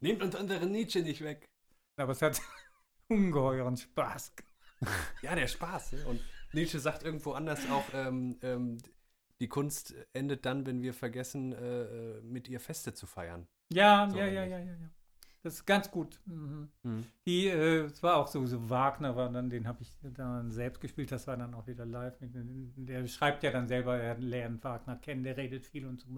[0.00, 1.48] Nehmt uns unseren Nietzsche nicht weg.
[1.96, 2.40] Aber es hat
[3.08, 4.48] ungeheuren Spaß gemacht.
[5.22, 5.92] Ja, der Spaß.
[5.92, 6.06] Ne?
[6.06, 6.20] Und
[6.52, 8.78] Nietzsche sagt irgendwo anders auch, ähm, ähm,
[9.40, 13.48] die Kunst endet dann, wenn wir vergessen, äh, äh, mit ihr Feste zu feiern.
[13.72, 14.90] Ja, So ja, ja, ja, ja, ja.
[15.42, 16.20] Das ist ganz gut.
[16.26, 16.68] Mhm.
[16.82, 17.04] Mhm.
[17.26, 20.80] Die, äh, es war auch so, so Wagner war dann, den habe ich dann selbst
[20.80, 22.20] gespielt, das war dann auch wieder live.
[22.20, 26.08] Mit, der schreibt ja dann selber, er lernt Wagner kennen, der redet viel und so.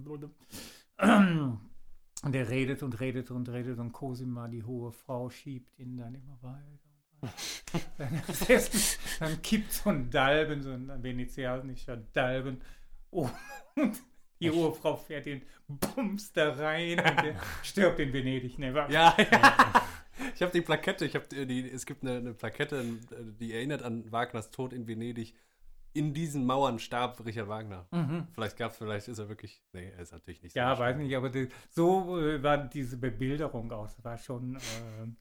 [2.23, 6.15] Und der redet und redet und redet und Cosima, die hohe Frau, schiebt ihn dann
[6.15, 7.33] immer weiter.
[7.99, 8.23] dann,
[9.21, 12.61] dann kippt so ein Dalben, so ein venezianischer Dalben.
[13.11, 13.29] Oh,
[13.77, 14.01] und
[14.41, 18.59] die hohe Frau fährt den Bums da rein und der stirbt in Venedig.
[18.59, 19.17] Ne, Ja, ja.
[20.35, 22.85] Ich habe die Plakette, ich habe die, es gibt eine, eine Plakette,
[23.41, 25.35] die erinnert an Wagners Tod in Venedig.
[25.95, 27.87] In diesen Mauern starb Richard Wagner.
[27.91, 28.29] Mhm.
[28.33, 29.63] Vielleicht gab vielleicht ist er wirklich.
[29.73, 30.83] Nee, er ist natürlich nicht Ja, so.
[30.83, 33.87] weiß nicht, aber die, so äh, war diese Bebilderung auch.
[33.87, 34.61] Das war schon, äh,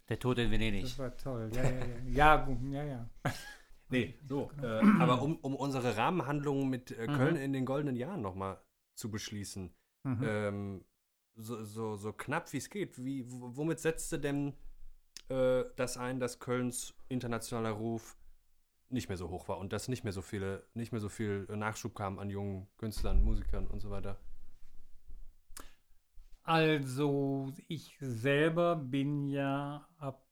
[0.10, 0.82] Der Tod in Venedig.
[0.84, 1.50] das war toll.
[1.56, 2.48] Ja, ja, ja.
[2.48, 3.10] Ja, ja, ja.
[3.90, 4.52] Nee, so.
[4.62, 8.60] Äh, aber um, um unsere Rahmenhandlungen mit äh, Köln in den goldenen Jahren nochmal
[9.00, 9.74] zu beschließen,
[10.06, 10.24] Mhm.
[10.24, 10.86] ähm,
[11.36, 14.54] so, so, so knapp wie es geht, wie, womit setzt du denn
[15.30, 18.18] äh, das ein, dass Kölns internationaler Ruf
[18.90, 21.46] nicht mehr so hoch war und dass nicht mehr so viele, nicht mehr so viel
[21.56, 24.20] Nachschub kam an jungen Künstlern, Musikern und so weiter?
[26.44, 30.26] Also, ich selber bin ja ab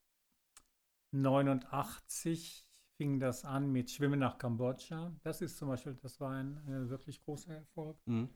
[1.12, 2.66] 89
[2.96, 5.12] fing das an mit Schwimmen nach Kambodscha.
[5.22, 7.96] Das ist zum Beispiel, das war ein äh, wirklich großer Erfolg.
[8.06, 8.28] Mhm.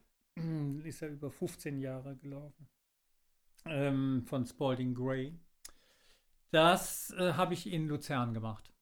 [0.84, 2.68] Ist ja über 15 Jahre gelaufen.
[3.64, 5.38] Ähm, von Spalding Gray.
[6.52, 8.72] Das äh, habe ich in Luzern gemacht.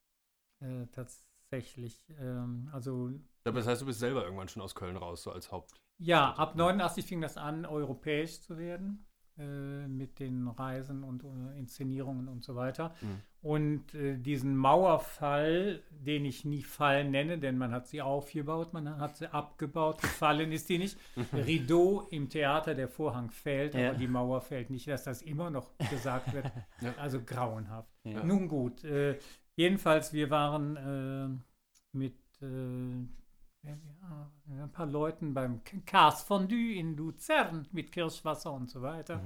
[0.61, 2.03] Äh, tatsächlich.
[2.19, 3.11] Ähm, also
[3.45, 5.75] Aber das heißt, du bist selber irgendwann schon aus Köln raus, so als Haupt.
[5.99, 9.07] ja, ab 89 fing das an, europäisch zu werden.
[9.39, 12.95] äh, Mit den Reisen und äh, Inszenierungen und so weiter.
[13.01, 13.23] Mhm.
[13.43, 18.99] Und äh, diesen Mauerfall, den ich nie Fall nenne, denn man hat sie aufgebaut, man
[18.99, 20.99] hat sie abgebaut, gefallen ist die nicht.
[21.33, 23.91] Rideau im Theater, der Vorhang fällt, Ja.
[23.91, 26.51] aber die Mauer fällt nicht, dass das immer noch gesagt wird.
[26.83, 26.95] Ja.
[26.99, 27.91] Also grauenhaft.
[28.05, 28.23] Ja.
[28.25, 29.19] Nun gut, äh,
[29.57, 31.29] jedenfalls, wir waren äh,
[31.97, 33.07] mit äh,
[33.67, 39.21] ein paar Leuten beim Cars Fondue in Luzern mit Kirschwasser und so weiter.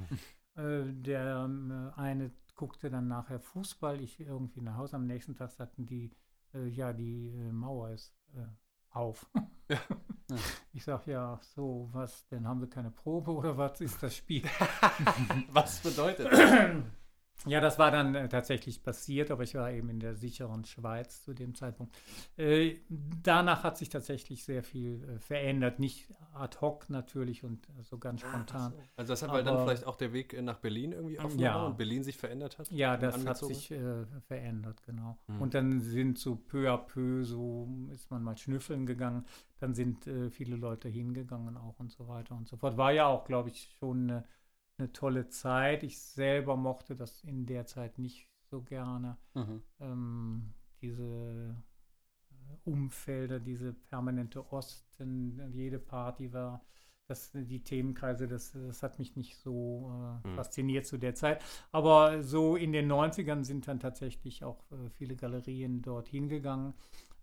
[0.56, 4.96] Äh, der ähm, eine guckte dann nachher Fußball, ich irgendwie nach Hause.
[4.96, 6.10] Am nächsten Tag sagten die,
[6.54, 8.46] äh, ja, die äh, Mauer ist äh,
[8.90, 9.26] auf.
[9.68, 9.78] Ja.
[10.72, 14.42] Ich sag ja, so, was, denn haben wir keine Probe oder was ist das Spiel?
[15.52, 16.28] Was bedeutet
[17.46, 21.22] Ja, das war dann äh, tatsächlich passiert, aber ich war eben in der sicheren Schweiz
[21.22, 21.94] zu dem Zeitpunkt.
[22.38, 25.78] Äh, danach hat sich tatsächlich sehr viel äh, verändert.
[25.78, 28.72] Nicht ad hoc natürlich und so ganz spontan.
[28.96, 31.54] Also das hat, weil dann Aber- vielleicht auch der Weg nach Berlin irgendwie offen Ja.
[31.56, 32.70] war und Berlin sich verändert hat?
[32.70, 35.18] Ja, das hat angezogen sich äh, verändert, genau.
[35.26, 35.42] Hm.
[35.42, 39.26] Und dann sind so peu à peu, so ist man mal schnüffeln gegangen,
[39.58, 42.76] dann sind viele Leute hingegangen auch und so weiter und so fort.
[42.76, 44.24] War ja auch, glaube ich, schon eine,
[44.78, 45.82] eine tolle Zeit.
[45.82, 49.16] Ich selber mochte das in der Zeit nicht so gerne.
[49.34, 49.62] Mhm.
[49.80, 51.56] ähm, diese
[52.32, 56.64] äh, Umfelder, diese permanente Osten, jede Party war,
[57.06, 59.90] das, die Themenkreise, das, das hat mich nicht so
[60.24, 60.36] äh, Hm.
[60.36, 61.42] fasziniert zu der Zeit.
[61.72, 66.74] Aber so in den 90ern sind dann tatsächlich auch äh, viele Galerien dort hingegangen.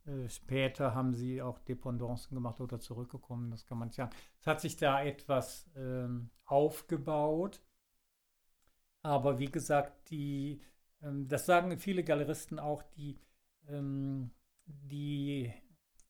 [0.05, 4.11] Äh, später haben sie auch Dependancen gemacht oder zurückgekommen, das kann man nicht sagen.
[4.39, 7.61] Es hat sich da etwas ähm, aufgebaut.
[9.03, 10.61] Aber wie gesagt, die,
[11.01, 13.19] ähm, das sagen viele Galeristen auch, die,
[13.67, 14.31] ähm,
[14.65, 15.51] die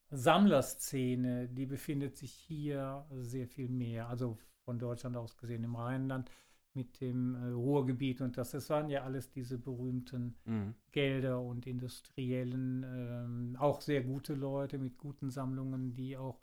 [0.10, 6.30] Sammlerszene, die befindet sich hier sehr viel mehr, also von Deutschland aus gesehen im Rheinland
[6.74, 10.74] mit dem äh, Ruhrgebiet und das, das waren ja alles diese berühmten Mhm.
[10.92, 16.42] Gelder und Industriellen, ähm, auch sehr gute Leute mit guten Sammlungen, die auch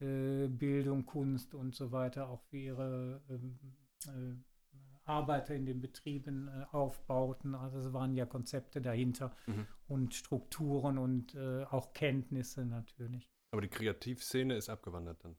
[0.00, 3.58] äh, Bildung, Kunst und so weiter auch für ihre ähm,
[4.06, 4.34] äh,
[5.04, 7.54] Arbeiter in den Betrieben äh, aufbauten.
[7.54, 9.66] Also es waren ja Konzepte dahinter Mhm.
[9.88, 13.28] und Strukturen und äh, auch Kenntnisse natürlich.
[13.52, 15.36] Aber die Kreativszene ist abgewandert dann.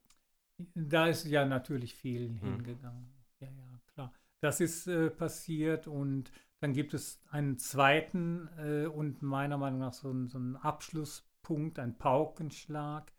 [0.75, 2.37] Da ist ja natürlich viel Hm.
[2.51, 3.13] hingegangen.
[3.39, 4.13] Ja, ja, klar.
[4.41, 9.93] Das ist äh, passiert und dann gibt es einen zweiten äh, und meiner Meinung nach
[9.93, 13.11] so, einen- so einen Abschlusspunkt, ein Paukenschlag.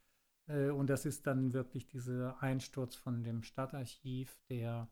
[0.49, 4.89] Äh, und das ist dann wirklich dieser Einsturz von dem Stadtarchiv, der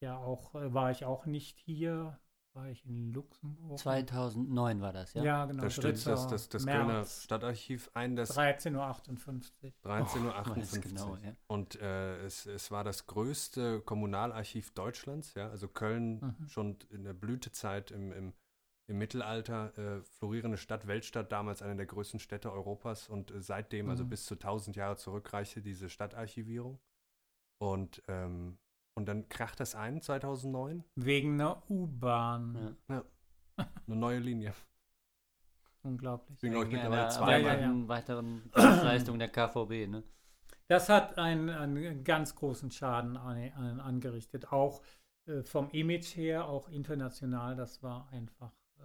[0.00, 2.18] ja auch, äh, war ich auch nicht hier,
[2.54, 3.78] war ich in Luxemburg.
[3.78, 5.22] 2009 war das, ja?
[5.22, 5.62] Ja, genau.
[5.62, 6.72] da stürzt das, das, das 3.
[6.72, 9.72] Kölner Stadtarchiv ein, das 13.58 Uhr.
[9.84, 10.80] 13.58 Uhr.
[10.82, 11.34] Genau, ja.
[11.46, 16.48] Und äh, es, es war das größte Kommunalarchiv Deutschlands, ja, also Köln Mhm.
[16.48, 18.32] schon in der Blütezeit im, im,
[18.86, 23.88] im Mittelalter, äh, florierende Stadt, Weltstadt, damals eine der größten Städte Europas und äh, seitdem,
[23.88, 24.10] also Mhm.
[24.10, 26.78] bis zu 1000 Jahre zurück, reichte diese Stadtarchivierung.
[27.58, 28.58] Und, ähm,
[28.94, 32.76] und dann kracht das ein 2009, Wegen einer U-Bahn.
[32.88, 33.04] Ja.
[33.56, 34.54] eine neue Linie.
[35.82, 36.36] Unglaublich.
[36.36, 37.40] Deswegen glaube ich Wegen mittlerweile einer zwei.
[37.40, 37.88] ja, ja.
[37.88, 40.04] weiteren Dienstleistung der KVB, ne?
[40.68, 44.52] Das hat einen, einen ganz großen Schaden an, an, angerichtet.
[44.52, 44.80] Auch
[45.26, 47.56] äh, vom Image her, auch international.
[47.56, 48.52] Das war einfach.
[48.78, 48.82] Äh,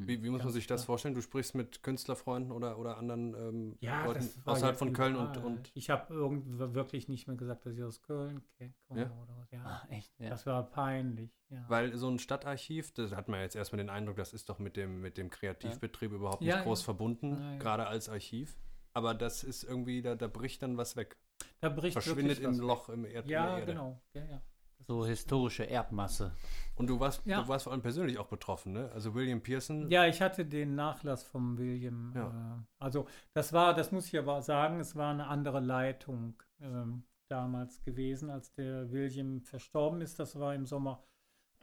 [0.00, 0.08] Hm.
[0.08, 0.86] Wie, wie muss man sich das klar.
[0.86, 1.14] vorstellen?
[1.14, 5.70] Du sprichst mit Künstlerfreunden oder, oder anderen ähm, ja, Leuten außerhalb von Köln und, und
[5.74, 8.42] Ich habe irgend wirklich nicht mehr gesagt, dass ich aus Köln
[8.88, 9.10] komme Ja?
[9.22, 9.50] oder was.
[9.50, 10.30] Ja, Ah, echt, ja.
[10.30, 11.30] das war peinlich.
[11.50, 11.64] Ja.
[11.68, 14.76] Weil so ein Stadtarchiv, das hat man jetzt erstmal den Eindruck, das ist doch mit
[14.76, 16.62] dem, mit dem Kreativbetrieb überhaupt nicht Ja, ja.
[16.62, 17.58] groß verbunden, Ja, ja.
[17.58, 18.56] gerade als Archiv.
[18.94, 21.16] Aber das ist irgendwie, da, da bricht dann was weg.
[21.60, 22.58] da bricht Verschwindet im was.
[22.58, 23.72] Loch im Erd, in Ja, der Erde.
[23.72, 24.02] genau.
[24.14, 24.42] Ja, ja.
[24.86, 26.32] So historische Erbmasse.
[26.74, 27.42] Und du warst, Ja.
[27.42, 28.90] du warst vor allem persönlich auch betroffen, ne?
[28.92, 29.88] Also William Pearson.
[29.90, 32.12] Ja, ich hatte den Nachlass vom William.
[32.14, 32.28] Ja.
[32.28, 37.04] Äh, also das war, das muss ich aber sagen, es war eine andere Leitung ähm,
[37.28, 40.18] damals gewesen, als der William verstorben ist.
[40.18, 41.02] Das war im Sommer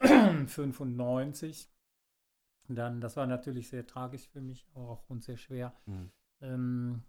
[0.46, 1.70] 95.
[2.68, 5.74] Dann, das war natürlich sehr tragisch für mich auch und sehr schwer.
[5.86, 6.10] Mhm.
[6.40, 7.02] Ähm,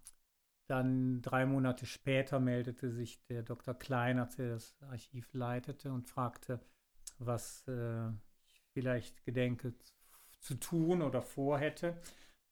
[0.72, 3.74] dann drei Monate später meldete sich der Dr.
[3.74, 6.60] Kleinert, der das Archiv leitete, und fragte,
[7.20, 8.08] was äh,
[8.48, 9.74] ich vielleicht gedenke
[10.40, 11.98] zu tun oder vorhätte.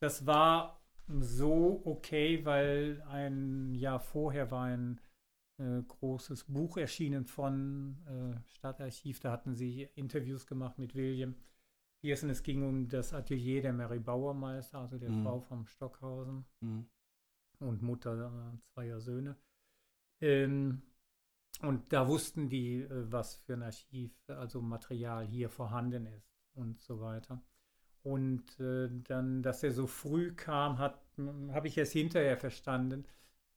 [0.02, 5.00] Das war so okay, weil ein Jahr vorher war ein
[5.58, 9.20] äh, großes Buch erschienen von äh, Stadtarchiv.
[9.22, 11.36] Da hatten sie Interviews gemacht mit William
[12.02, 12.30] Pearson.
[12.30, 15.24] Es ging um das Atelier der Mary Bauermeister, also der Mhm.
[15.24, 16.86] Frau vom Stockhausen Mhm.
[17.60, 19.38] Und Mutter äh, zweier Söhne.
[20.22, 20.82] Ähm,
[21.62, 26.80] und da wussten die, äh, was für ein Archiv, also Material hier vorhanden ist und
[26.82, 27.42] so weiter.
[28.04, 31.02] Und äh, dann, dass er so früh kam, hat
[31.52, 33.06] habe ich erst hinterher verstanden.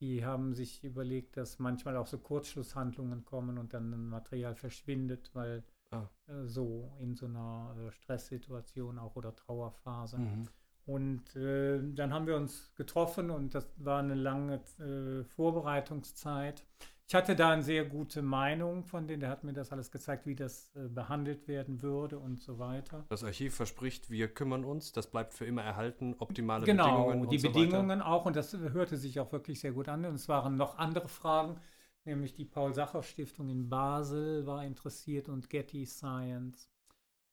[0.01, 5.31] Die haben sich überlegt, dass manchmal auch so Kurzschlusshandlungen kommen und dann ein Material verschwindet,
[5.33, 5.63] weil
[5.93, 6.09] Ah.
[6.27, 10.19] äh, so in so einer äh, Stresssituation auch oder Trauerphase.
[10.19, 10.49] Mhm.
[10.87, 16.65] Und äh, dann haben wir uns getroffen und das war eine lange äh, Vorbereitungszeit.
[17.13, 20.27] Ich hatte da eine sehr gute Meinung von denen, der hat mir das alles gezeigt,
[20.27, 23.05] wie das äh, behandelt werden würde und so weiter.
[23.11, 27.29] Das Archiv verspricht, wir kümmern uns, das bleibt für immer erhalten, optimale Genau, Bedingungen.
[27.29, 30.05] die und so Bedingungen auch und das hörte sich auch wirklich sehr gut an.
[30.07, 31.61] Und es waren noch andere Fragen,
[32.07, 36.72] nämlich die Paul-Sacher-Stiftung in Basel war interessiert und Getty Science.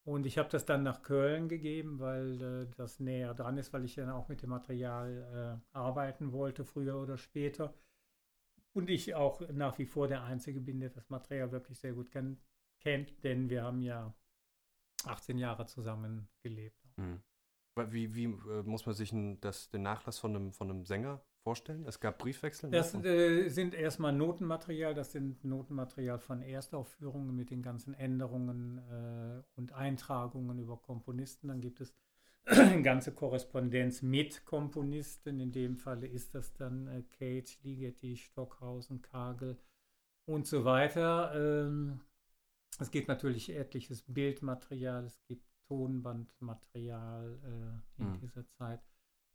[0.04, 3.84] Und ich habe das dann nach Köln gegeben, weil äh, das näher dran ist, weil
[3.84, 7.74] ich dann auch mit dem Material äh, arbeiten wollte, früher oder später.
[8.72, 12.10] Und ich auch nach wie vor der Einzige bin, der das Material wirklich sehr gut
[12.10, 14.14] kennt, denn wir haben ja
[15.04, 16.82] 18 Jahre zusammen gelebt.
[16.96, 17.20] Mhm.
[17.88, 21.22] Wie, wie äh, muss man sich ein, das, den Nachlass von einem, von einem Sänger
[21.42, 21.84] vorstellen?
[21.86, 22.70] Es gab Briefwechsel?
[22.70, 29.42] Das äh, sind erstmal Notenmaterial, das sind Notenmaterial von Erstaufführungen mit den ganzen Änderungen äh,
[29.56, 31.48] und Eintragungen über Komponisten.
[31.48, 31.94] Dann gibt es
[32.44, 35.40] eine ganze Korrespondenz mit Komponisten.
[35.40, 39.58] In dem Falle ist das dann äh, Cage, Ligeti, Stockhausen, Kagel
[40.26, 41.32] und so weiter.
[41.34, 42.00] Ähm,
[42.78, 48.18] es gibt natürlich etliches Bildmaterial, es gibt Tonbandmaterial äh, in mhm.
[48.18, 48.80] dieser Zeit.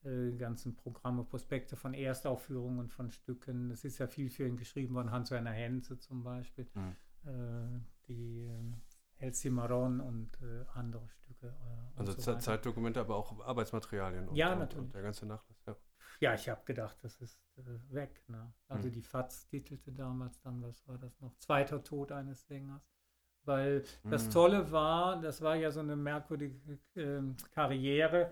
[0.06, 3.72] Äh, ganzen Programme, Prospekte von Erstaufführungen von Stücken.
[3.72, 6.96] Es ist ja viel für ihn geschrieben worden, Hans-Werner Henze zum Beispiel, mhm.
[7.24, 11.48] äh, die äh, El Cimarron und äh, andere Stücke.
[11.48, 14.30] Äh, also so Zeitdokumente, aber auch Arbeitsmaterialien.
[14.30, 14.86] Und, ja, und, natürlich.
[14.86, 15.76] Und der ganze Nachlass, ja.
[16.20, 17.64] Ja, ich habe gedacht, das ist äh,
[17.94, 18.24] weg.
[18.28, 18.54] Ne?
[18.68, 18.94] Also mhm.
[18.94, 21.36] die FAZ titelte damals dann, was war das noch?
[21.38, 22.88] Zweiter Tod eines Sängers.
[23.44, 24.32] Weil das mhm.
[24.32, 27.22] Tolle war, das war ja so eine merkwürdige äh,
[27.52, 28.32] Karriere.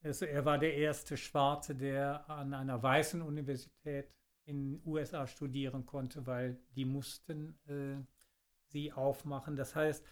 [0.00, 4.08] Es, er war der erste Schwarze, der an einer weißen Universität
[4.44, 8.02] in den USA studieren konnte, weil die mussten äh,
[8.66, 9.56] sie aufmachen.
[9.56, 10.04] Das heißt,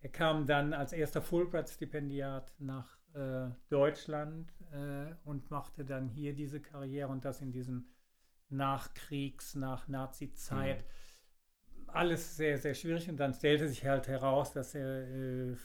[0.00, 6.60] er kam dann als erster Fulbright-Stipendiat nach äh, Deutschland äh, und machte dann hier diese
[6.60, 7.88] Karriere und das in diesem
[8.48, 10.78] Nachkriegs-, nach Nazi-Zeit.
[10.78, 10.88] Mhm
[11.94, 13.08] alles sehr, sehr schwierig.
[13.08, 15.56] Und dann stellte sich halt heraus, dass er äh,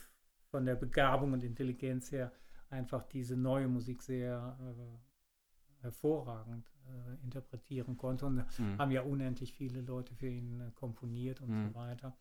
[0.50, 2.32] von der Begabung und Intelligenz her
[2.70, 8.26] einfach diese neue Musik sehr äh, hervorragend äh, interpretieren konnte.
[8.26, 8.78] Und mhm.
[8.78, 11.68] haben ja unendlich viele Leute für ihn äh, komponiert und mhm.
[11.68, 12.16] so weiter.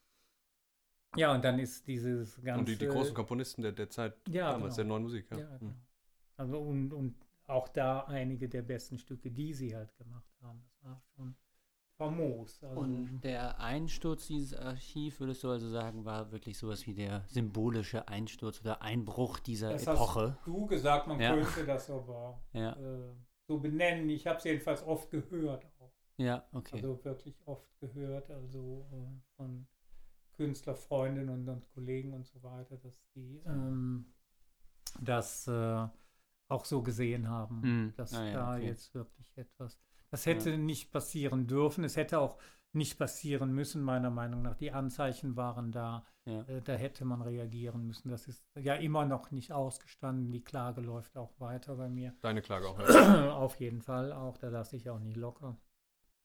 [1.16, 2.60] Ja, und dann ist dieses ganze.
[2.60, 4.76] Und die, die großen Komponisten der, der Zeit ja, damals, genau.
[4.76, 5.40] der neuen Musik, ja.
[5.40, 5.72] ja genau.
[5.72, 5.82] mhm.
[6.38, 7.16] Also und, und
[7.48, 10.62] auch da einige der besten Stücke, die sie halt gemacht haben.
[10.64, 11.36] Das war schon
[12.00, 12.64] famos.
[12.64, 17.26] Also und der Einsturz dieses Archiv, würdest du also sagen, war wirklich sowas wie der
[17.28, 20.38] symbolische Einsturz oder Einbruch dieser das Epoche?
[20.38, 21.36] Hast du gesagt, man ja.
[21.36, 22.72] könnte das aber ja.
[22.72, 23.14] äh,
[23.48, 24.10] so benennen.
[24.10, 25.92] Ich habe es jedenfalls oft gehört auch.
[26.18, 26.78] Ja, okay.
[26.78, 29.68] Also wirklich oft gehört, also äh, von
[30.34, 34.06] Künstlerfreundinnen und, und, Kollegen und so weiter, dass die ähm,
[35.02, 35.88] das äh,
[36.48, 37.94] auch so gesehen haben, mm.
[37.96, 38.68] dass ah, ja, da okay.
[38.68, 39.80] jetzt wirklich etwas
[40.12, 40.58] das hätte ja.
[40.58, 41.84] nicht passieren dürfen.
[41.84, 42.38] Es hätte auch
[42.72, 44.56] nicht passieren müssen, meiner Meinung nach.
[44.56, 46.06] Die Anzeichen waren da.
[46.26, 46.42] Ja.
[46.44, 48.10] Äh, da hätte man reagieren müssen.
[48.10, 50.32] Das ist ja immer noch nicht ausgestanden.
[50.32, 52.16] Die Klage läuft auch weiter bei mir.
[52.22, 53.34] Deine Klage auch, ja.
[53.36, 54.38] Auf jeden Fall auch.
[54.38, 55.58] Da lasse ich auch nicht locker.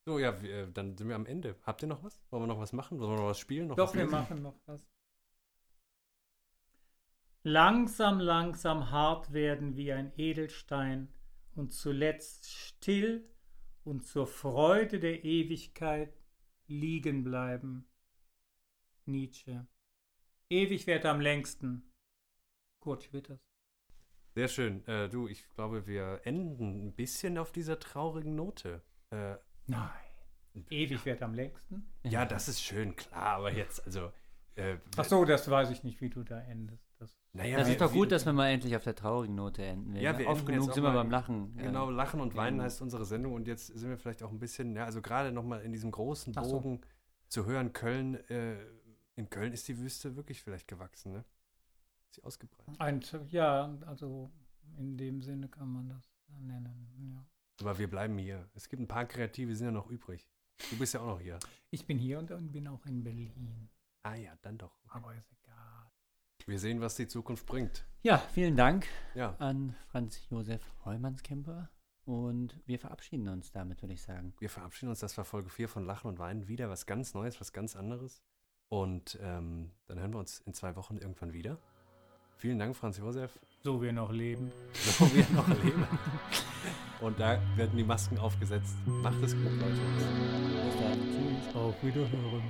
[0.07, 1.55] So, ja, wir, äh, dann sind wir am Ende.
[1.63, 2.21] Habt ihr noch was?
[2.29, 2.99] Wollen wir noch was machen?
[2.99, 3.67] Wollen wir noch was spielen?
[3.67, 4.81] Noch Doch, was wir machen noch was.
[7.41, 11.11] Langsam, langsam hart werden wie ein Edelstein
[11.55, 13.27] und zuletzt still
[13.85, 16.13] und zur Freude der Ewigkeit
[16.67, 17.87] liegen bleiben.
[19.05, 19.67] Nietzsche.
[20.49, 21.91] Ewig wird am längsten.
[22.79, 23.39] Kurt Schwitters.
[24.33, 24.85] Sehr schön.
[24.87, 28.81] Äh, du, ich glaube, wir enden ein bisschen auf dieser traurigen Note.
[29.11, 29.35] Äh,
[29.67, 29.89] Nein.
[30.69, 31.85] Ewig wird am längsten?
[32.03, 34.11] Ja, das ist schön, klar, aber jetzt, also.
[34.55, 36.84] Äh, Ach so, das weiß ich nicht, wie du da endest.
[36.97, 39.95] Das, naja, das ist doch gut, dass wir mal endlich auf der traurigen Note enden.
[39.95, 41.55] Ja, wir oft genug sind wir beim Lachen.
[41.57, 44.75] Genau, Lachen und Weinen heißt unsere Sendung und jetzt sind wir vielleicht auch ein bisschen,
[44.75, 47.41] ja, also gerade nochmal in diesem großen Bogen so.
[47.41, 48.57] zu hören, Köln, äh,
[49.15, 51.25] in Köln ist die Wüste wirklich vielleicht gewachsen, ne?
[52.07, 52.79] Ist sie ausgebreitet?
[52.79, 54.31] Ein, ja, also
[54.77, 56.09] in dem Sinne kann man das
[56.39, 57.25] nennen, ja.
[57.61, 58.49] Aber wir bleiben hier.
[58.53, 60.29] Es gibt ein paar Kreative, sind ja noch übrig.
[60.69, 61.39] Du bist ja auch noch hier.
[61.69, 63.69] Ich bin hier und, und bin auch in Berlin.
[64.03, 64.77] Ah ja, dann doch.
[64.85, 64.97] Okay.
[64.97, 65.44] Aber ist egal.
[66.47, 67.85] Wir sehen, was die Zukunft bringt.
[68.03, 68.85] Ja, vielen Dank
[69.15, 69.35] ja.
[69.39, 71.71] an Franz Josef Heumanns-Kemper.
[72.05, 74.35] Und wir verabschieden uns damit, würde ich sagen.
[74.37, 74.99] Wir verabschieden uns.
[74.99, 76.47] Das war Folge 4 von Lachen und Weinen.
[76.47, 78.21] Wieder was ganz Neues, was ganz anderes.
[78.69, 81.57] Und ähm, dann hören wir uns in zwei Wochen irgendwann wieder.
[82.37, 83.39] Vielen Dank, Franz Josef.
[83.63, 84.51] So wir noch leben.
[84.73, 85.87] So wir noch leben.
[87.01, 88.75] Und da werden die Masken aufgesetzt.
[88.85, 89.79] Macht es gut, Leute.
[90.63, 90.99] Bis dann.
[91.09, 91.55] Tschüss.
[91.55, 92.43] Auf Wiederhören.